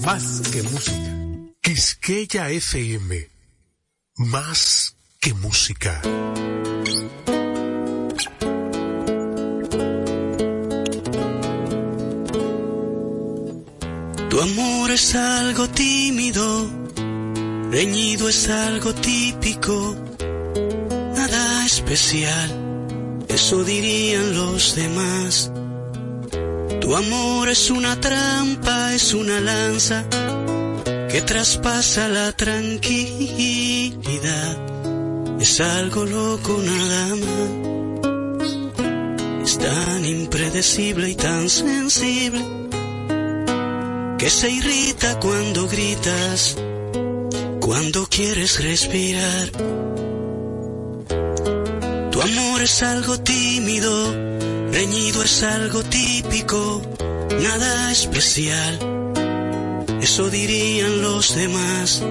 más 0.05 0.41
que 0.53 0.63
música. 0.63 1.13
Quisqueya 1.59 2.49
FM. 2.51 3.29
Más 4.15 4.95
que 5.19 5.33
música. 5.33 6.01
Tu 14.35 14.41
amor 14.41 14.91
es 14.91 15.15
algo 15.15 15.69
tímido, 15.69 16.69
reñido 17.71 18.27
es 18.27 18.49
algo 18.49 18.93
típico, 18.93 19.95
nada 21.15 21.65
especial, 21.65 23.23
eso 23.29 23.63
dirían 23.63 24.35
los 24.35 24.75
demás. 24.75 25.53
Tu 26.81 26.93
amor 26.93 27.47
es 27.47 27.69
una 27.69 27.97
trampa, 28.01 28.93
es 28.93 29.13
una 29.13 29.39
lanza 29.39 30.03
que 30.83 31.21
traspasa 31.21 32.09
la 32.09 32.33
tranquilidad, 32.33 33.47
es 35.39 35.61
algo 35.61 36.03
loco 36.03 36.61
nada 36.61 37.15
más. 37.15 37.49
Es 39.45 39.57
tan 39.59 40.03
impredecible 40.03 41.11
y 41.11 41.15
tan 41.15 41.47
sensible 41.49 42.64
que 44.25 44.49
irrita 44.49 45.19
cuando 45.19 45.67
gritas, 45.67 46.57
cuando 47.59 48.07
quieres 48.07 48.63
respirar. 48.63 49.51
Tu 52.11 52.21
amor 52.21 52.61
es 52.63 52.81
algo 52.81 53.19
tímido, 53.19 54.11
reñido 54.71 55.21
es 55.21 55.43
algo 55.43 55.83
típico, 55.83 56.81
nada 57.39 57.91
especial, 57.91 58.79
eso 60.01 60.27
dirían 60.31 61.03
los 61.03 61.35
demás. 61.35 62.01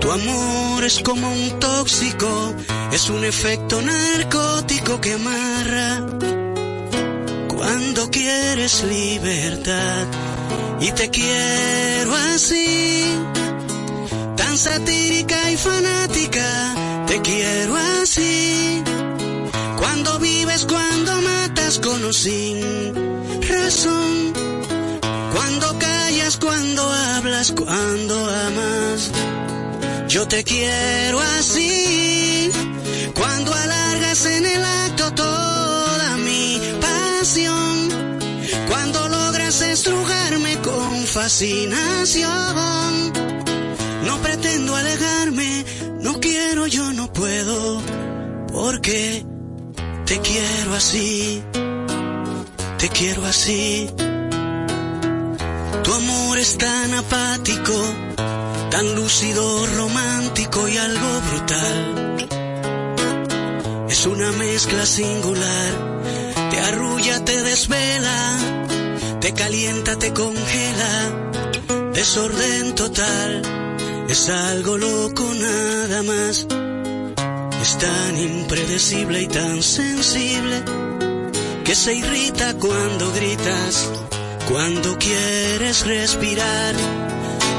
Tu 0.00 0.10
amor 0.10 0.84
es 0.84 1.00
como 1.00 1.30
un 1.30 1.60
tóxico, 1.60 2.54
es 2.92 3.10
un 3.10 3.24
efecto 3.24 3.82
narcótico 3.82 4.98
que 5.02 5.12
amarra. 5.12 6.06
Cuando 7.46 8.10
quieres 8.10 8.84
libertad, 8.84 10.06
y 10.80 10.92
te 10.92 11.10
quiero 11.10 12.14
así, 12.34 13.04
tan 14.36 14.56
satírica 14.56 15.50
y 15.50 15.56
fanática, 15.56 16.74
te 17.06 17.20
quiero 17.20 17.76
así. 18.02 18.82
Cuando 19.78 20.18
vives, 20.18 20.66
cuando 20.66 21.20
matas 21.22 21.78
con 21.78 22.04
o 22.04 22.12
sin 22.12 22.60
razón, 23.48 24.32
cuando 25.34 25.78
callas, 25.78 26.36
cuando 26.36 26.82
hablas, 26.90 27.52
cuando 27.52 28.14
amas. 28.28 29.10
Yo 30.08 30.26
te 30.26 30.42
quiero 30.42 31.20
así, 31.38 32.50
cuando 33.14 33.54
alargas 33.54 34.26
en 34.26 34.44
el 34.44 34.64
acto 34.64 35.12
toda 35.14 36.16
mi 36.16 36.60
pasión, 36.80 37.88
cuando 38.68 39.08
con 40.62 41.06
fascinación. 41.06 42.30
No 44.04 44.16
pretendo 44.22 44.76
alejarme, 44.76 45.64
no 46.00 46.20
quiero, 46.20 46.68
yo 46.68 46.92
no 46.92 47.12
puedo, 47.12 47.82
porque 48.52 49.24
te 50.06 50.20
quiero 50.20 50.74
así, 50.74 51.42
te 52.78 52.88
quiero 52.90 53.24
así. 53.24 53.90
Tu 55.82 55.92
amor 55.94 56.38
es 56.38 56.56
tan 56.56 56.94
apático, 56.94 57.74
tan 58.70 58.94
lúcido, 58.94 59.66
romántico 59.76 60.68
y 60.68 60.76
algo 60.76 61.20
brutal. 61.28 62.16
Es 63.88 64.06
una 64.06 64.30
mezcla 64.32 64.86
singular, 64.86 66.02
te 66.50 66.60
arrulla, 66.60 67.24
te 67.24 67.42
desvela, 67.42 68.68
te 69.20 69.34
calienta, 69.34 69.96
te 69.98 70.12
congela, 70.12 71.92
desorden 71.92 72.74
total, 72.74 73.42
es 74.08 74.28
algo 74.28 74.78
loco 74.78 75.24
nada 75.34 76.02
más. 76.02 76.46
Es 77.62 77.76
tan 77.76 78.16
impredecible 78.16 79.22
y 79.22 79.26
tan 79.28 79.62
sensible 79.62 80.62
que 81.64 81.74
se 81.74 81.94
irrita 81.94 82.54
cuando 82.54 83.12
gritas, 83.12 83.90
cuando 84.48 84.98
quieres 84.98 85.86
respirar. 85.86 86.74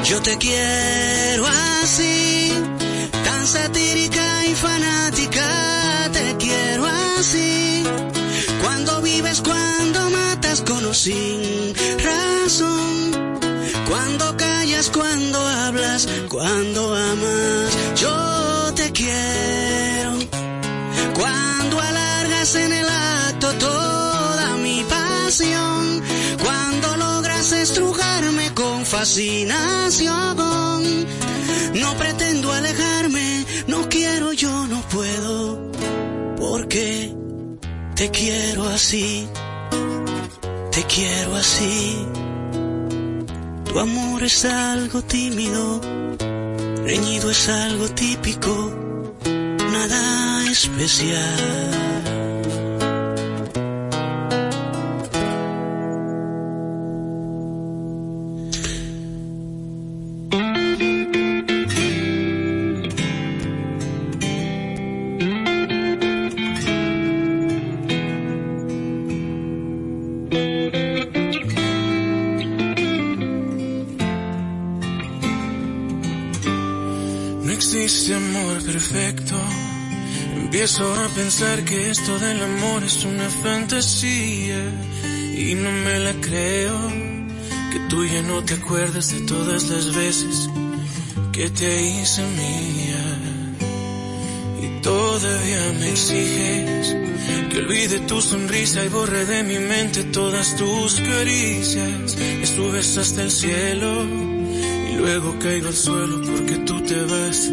Yo 0.04 0.20
te 0.24 0.38
quiero 0.40 1.46
así, 1.84 2.52
tan 3.24 3.46
satírica 3.46 4.46
y 4.48 4.56
fanática, 4.56 6.10
te 6.12 6.36
quiero 6.38 6.88
así. 6.88 7.84
Cuando 8.64 9.02
vives, 9.02 9.42
cuando 9.42 10.10
con 10.60 10.94
sin 10.94 11.74
razón. 12.04 13.40
Cuando 13.88 14.36
callas, 14.36 14.90
cuando 14.90 15.40
hablas, 15.40 16.10
cuando 16.28 16.94
amas, 16.94 17.78
yo 17.96 18.74
te 18.76 18.92
quiero. 18.92 20.12
Cuando 21.14 21.80
alargas 21.80 22.56
en 22.56 22.74
el 22.74 22.86
acto 22.90 23.54
toda 23.54 24.58
mi 24.58 24.84
pasión. 24.84 26.04
Cuando 26.44 26.98
logras 26.98 27.54
estrujarme 27.54 28.54
con 28.54 28.86
fascinación. 28.86 30.36
No 31.76 31.96
pretendo 31.98 32.52
alejarme, 32.52 33.46
no 33.68 33.88
quiero, 33.88 34.34
yo 34.34 34.68
no 34.68 34.82
puedo. 34.90 35.72
Porque 36.38 37.16
Te 37.96 38.10
quiero 38.10 38.68
así, 38.68 39.28
te 40.72 40.84
quiero 40.86 41.36
así. 41.36 42.06
Tu 43.66 43.80
amor 43.80 44.24
es 44.24 44.46
algo 44.46 45.02
tímido, 45.02 45.82
reñido 46.84 47.30
es 47.32 47.50
algo 47.50 47.88
típico, 47.90 48.72
nada 49.72 50.50
especial. 50.50 51.81
Pensar 81.16 81.64
que 81.66 81.90
esto 81.90 82.20
del 82.20 82.42
amor 82.42 82.84
es 82.84 83.04
una 83.04 83.30
fantasía 83.30 84.60
y 85.36 85.56
no 85.56 85.72
me 85.72 86.00
la 86.00 86.14
creo. 86.14 86.78
Que 87.72 87.80
tú 87.90 88.06
ya 88.06 88.22
no 88.22 88.44
te 88.44 88.56
acuerdas 88.56 89.12
de 89.12 89.22
todas 89.22 89.70
las 89.70 89.96
veces 89.96 90.50
que 91.32 91.50
te 91.50 91.82
hice 91.82 92.22
mía. 92.24 93.06
Y 94.62 94.82
todavía 94.82 95.74
me 95.80 95.90
exiges 95.90 96.96
que 97.50 97.58
olvide 97.60 98.00
tu 98.02 98.22
sonrisa 98.22 98.84
y 98.86 98.90
borre 98.90 99.26
de 99.26 99.44
mi 99.44 99.60
mente 99.60 100.04
todas 100.06 100.56
tus 100.56 101.02
caricias. 101.02 102.16
Me 102.40 102.46
subes 102.46 102.98
hasta 102.98 103.24
el 103.24 103.32
cielo 103.32 104.06
y 104.92 104.96
luego 104.96 105.38
caigo 105.40 105.68
al 105.68 105.76
suelo 105.76 106.22
porque 106.26 106.58
tú 106.68 106.82
te 106.82 107.00
vas. 107.04 107.50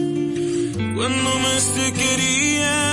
Cuando 0.95 1.39
más 1.41 1.75
te 1.75 1.93
quería, 1.93 2.88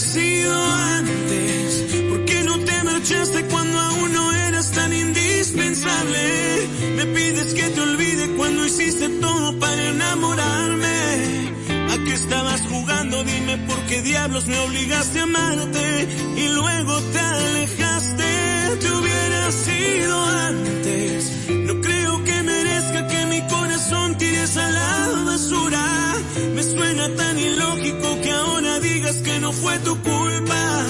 sido 0.00 0.54
antes. 0.54 1.84
¿Por 2.08 2.24
qué 2.24 2.42
no 2.44 2.58
te 2.60 2.84
marchaste 2.84 3.44
cuando 3.46 3.78
aún 3.78 4.12
no 4.12 4.32
eras 4.32 4.70
tan 4.70 4.92
indispensable? 4.92 6.68
Me 6.96 7.06
pides 7.06 7.54
que 7.54 7.64
te 7.64 7.80
olvide 7.80 8.28
cuando 8.36 8.64
hiciste 8.64 9.08
todo 9.20 9.58
para 9.58 9.88
enamorarme. 9.88 11.52
¿A 11.90 12.04
qué 12.04 12.14
estabas 12.14 12.60
jugando? 12.68 13.24
Dime 13.24 13.58
por 13.66 13.80
qué 13.86 14.02
diablos 14.02 14.46
me 14.46 14.58
obligaste 14.58 15.20
a 15.20 15.24
amarte 15.24 16.08
y 16.36 16.48
luego 16.48 17.00
te 17.12 17.18
alejaste. 17.18 18.78
Te 18.80 18.90
hubiera 18.92 19.50
sido 19.50 20.24
antes. 20.24 21.48
No 21.48 21.80
creo 21.80 22.24
que 22.24 22.42
merezca 22.42 23.08
que 23.08 23.26
mi 23.26 23.40
corazón 23.48 24.16
tires 24.16 24.56
a 24.56 24.70
la 24.70 25.22
basura. 25.24 26.14
Me 26.54 26.62
suena 26.62 27.08
tan 27.16 27.38
ilógico 27.38 28.20
que 28.22 28.30
ahora 28.30 28.57
que 29.16 29.40
no 29.40 29.52
fue 29.52 29.78
tu 29.78 29.96
culpa. 30.02 30.84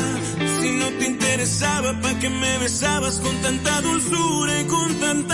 Si 0.60 0.70
no 0.72 0.86
te 0.98 1.06
interesaba, 1.06 1.92
¿para 2.00 2.18
qué 2.18 2.28
me 2.28 2.58
besabas 2.58 3.20
con 3.20 3.36
tanta 3.42 3.80
dulzura 3.80 4.60
y 4.60 4.64
con 4.64 4.94
tanta 4.96 5.27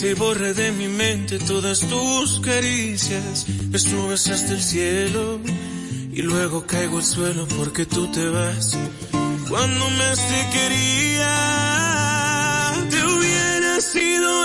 sonrisa 0.00 0.06
y 0.06 0.14
borre 0.14 0.54
de 0.54 0.72
mi 0.72 0.88
mente 0.88 1.38
todas 1.38 1.80
tus 1.80 2.40
caricias. 2.40 3.46
Me 3.70 3.78
subes 3.78 4.28
hasta 4.28 4.52
el 4.52 4.62
cielo 4.62 5.40
y 6.12 6.22
luego 6.22 6.66
caigo 6.66 6.98
al 6.98 7.04
suelo 7.04 7.46
porque 7.56 7.86
tú 7.86 8.10
te 8.12 8.28
vas. 8.28 8.76
Cuando 9.48 9.90
más 9.90 10.18
te 10.18 10.58
quería, 10.58 11.26
te 12.90 13.04
hubiera 13.04 13.80
sido 13.80 14.42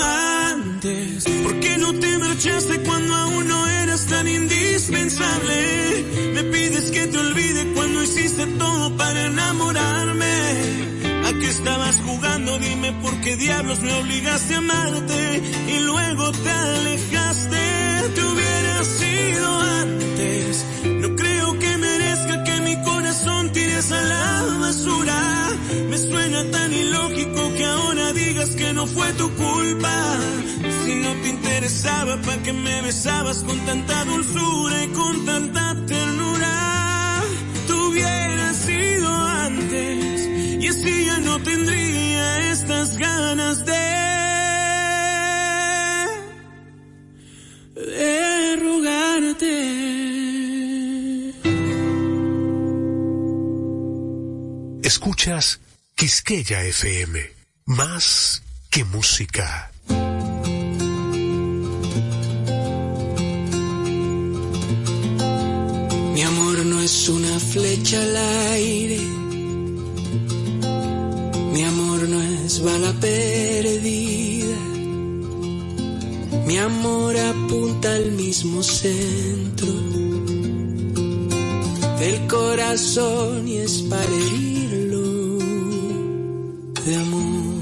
antes. 0.54 1.26
¿Por 1.44 1.60
qué 1.60 1.78
no 1.78 1.94
te 1.94 2.18
marchaste 2.18 2.80
cuando 2.82 3.14
aún 3.16 3.48
no 3.48 3.68
eras 3.68 4.06
tan 4.08 4.28
indispensable? 4.28 6.06
Me 6.34 6.44
pides 6.44 6.92
que 6.92 7.08
te 7.08 7.18
olvide 7.18 7.74
cuando 7.74 8.04
hiciste 8.04 8.46
todo 8.58 8.96
para 8.98 9.26
enamorarme. 9.26 10.36
¿A 11.26 11.34
qué 11.40 11.50
estabas 11.50 11.96
Dime 12.60 12.94
por 13.02 13.14
qué 13.22 13.36
diablos 13.36 13.82
me 13.82 13.94
obligaste 13.94 14.56
a 14.56 14.58
amarte 14.60 15.42
y 15.68 15.80
luego 15.80 16.32
te 16.32 16.50
alejaste. 16.50 17.58
Te 18.16 18.24
hubiera 18.24 18.84
sido 18.84 19.60
antes. 19.60 20.66
No 21.02 21.16
creo 21.16 21.60
que 21.60 21.78
merezca 21.78 22.44
que 22.46 22.62
mi 22.62 22.82
corazón 22.84 23.52
tires 23.52 23.92
a 23.92 24.02
la 24.02 24.58
basura. 24.62 25.50
Me 25.90 25.98
suena 25.98 26.50
tan 26.52 26.72
ilógico 26.74 27.54
que 27.58 27.66
ahora 27.66 28.14
digas 28.14 28.50
que 28.52 28.74
no 28.74 28.88
fue 28.88 29.12
tu 29.14 29.30
culpa. 29.36 30.18
Si 30.86 30.96
no 30.96 31.12
te 31.22 31.30
interesaba, 31.30 32.22
¿para 32.22 32.42
qué 32.44 32.54
me 32.54 32.82
besabas 32.84 33.44
con 33.44 33.60
tanta 33.66 34.06
dulzura 34.06 34.84
y 34.84 34.88
con 34.90 35.26
tanta 35.26 35.76
ternura? 35.88 37.22
Tú 37.68 37.90
hubieras 37.90 38.56
sido 38.56 39.14
antes 39.14 40.30
y 40.64 40.68
así 40.68 41.06
ya 41.06 41.20
no 41.20 41.38
tendría 41.40 41.95
estas 42.66 42.98
ganas 42.98 43.64
de 43.64 43.74
de 47.76 48.56
rogarte. 48.56 49.54
Escuchas 54.82 55.60
Quisqueya 55.94 56.64
FM. 56.64 57.32
Más 57.66 58.42
que 58.72 58.84
música. 58.84 59.72
Mi 66.14 66.22
amor 66.22 66.66
no 66.66 66.82
es 66.82 67.10
una 67.10 67.40
flecha 67.40 68.02
al 68.02 68.18
aire. 68.18 69.25
Mi 71.56 71.64
amor 71.64 72.10
no 72.10 72.22
es 72.22 72.62
bala 72.62 72.92
perdida. 73.00 74.58
Mi 76.46 76.58
amor 76.58 77.16
apunta 77.16 77.96
al 77.96 78.12
mismo 78.12 78.62
centro 78.62 79.72
del 81.98 82.28
corazón 82.28 83.48
y 83.48 83.56
es 83.60 83.84
para 83.84 84.04
herirlo 84.04 85.38
de 86.86 86.96
amor. 86.98 87.56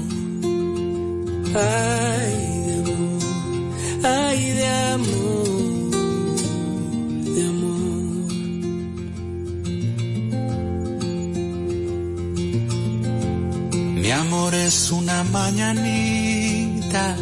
Mañanita 15.32 17.16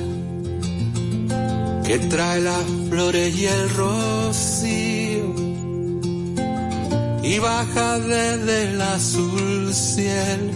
que 1.85 1.99
trae 1.99 2.41
las 2.41 2.65
flores 2.89 3.37
y 3.37 3.47
el 3.47 3.71
rocío 3.71 5.35
y 7.23 7.39
baja 7.39 7.99
desde 7.99 8.71
el 8.71 8.83
azul 8.83 9.73
cielo 9.73 10.53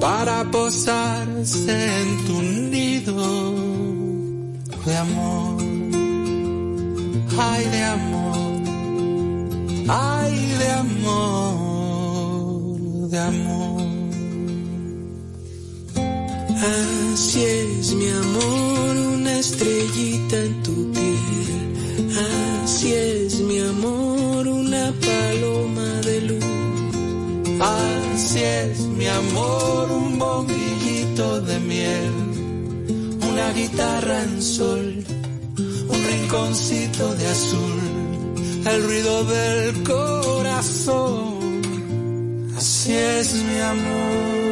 para 0.00 0.50
posarse 0.50 2.00
en 2.02 2.24
tu 2.26 2.42
nido 2.42 3.54
de 4.86 4.96
amor. 4.96 5.62
Ay, 7.38 7.64
de 7.66 7.84
amor. 7.84 8.62
Ay, 9.88 10.56
de 10.58 10.70
amor. 10.72 11.70
De 13.08 13.18
amor. 13.18 13.69
Así 16.62 17.42
es 17.42 17.94
mi 17.94 18.08
amor, 18.08 18.96
una 19.14 19.38
estrellita 19.38 20.36
en 20.36 20.62
tu 20.62 20.92
piel. 20.92 22.10
Así 22.62 22.92
es 22.92 23.40
mi 23.40 23.60
amor, 23.60 24.46
una 24.46 24.92
paloma 25.00 25.90
de 26.04 26.20
luz. 26.20 27.60
Así 27.60 28.40
es 28.40 28.80
mi 28.80 29.06
amor, 29.06 29.90
un 29.90 30.18
bombillito 30.18 31.40
de 31.40 31.60
miel. 31.60 32.12
Una 33.30 33.52
guitarra 33.52 34.22
en 34.24 34.42
sol, 34.42 35.04
un 35.88 36.04
rinconcito 36.10 37.14
de 37.14 37.26
azul. 37.26 37.80
El 38.66 38.82
ruido 38.82 39.24
del 39.24 39.82
corazón. 39.82 41.62
Así 42.54 42.92
es 42.92 43.32
mi 43.32 43.58
amor. 43.60 44.49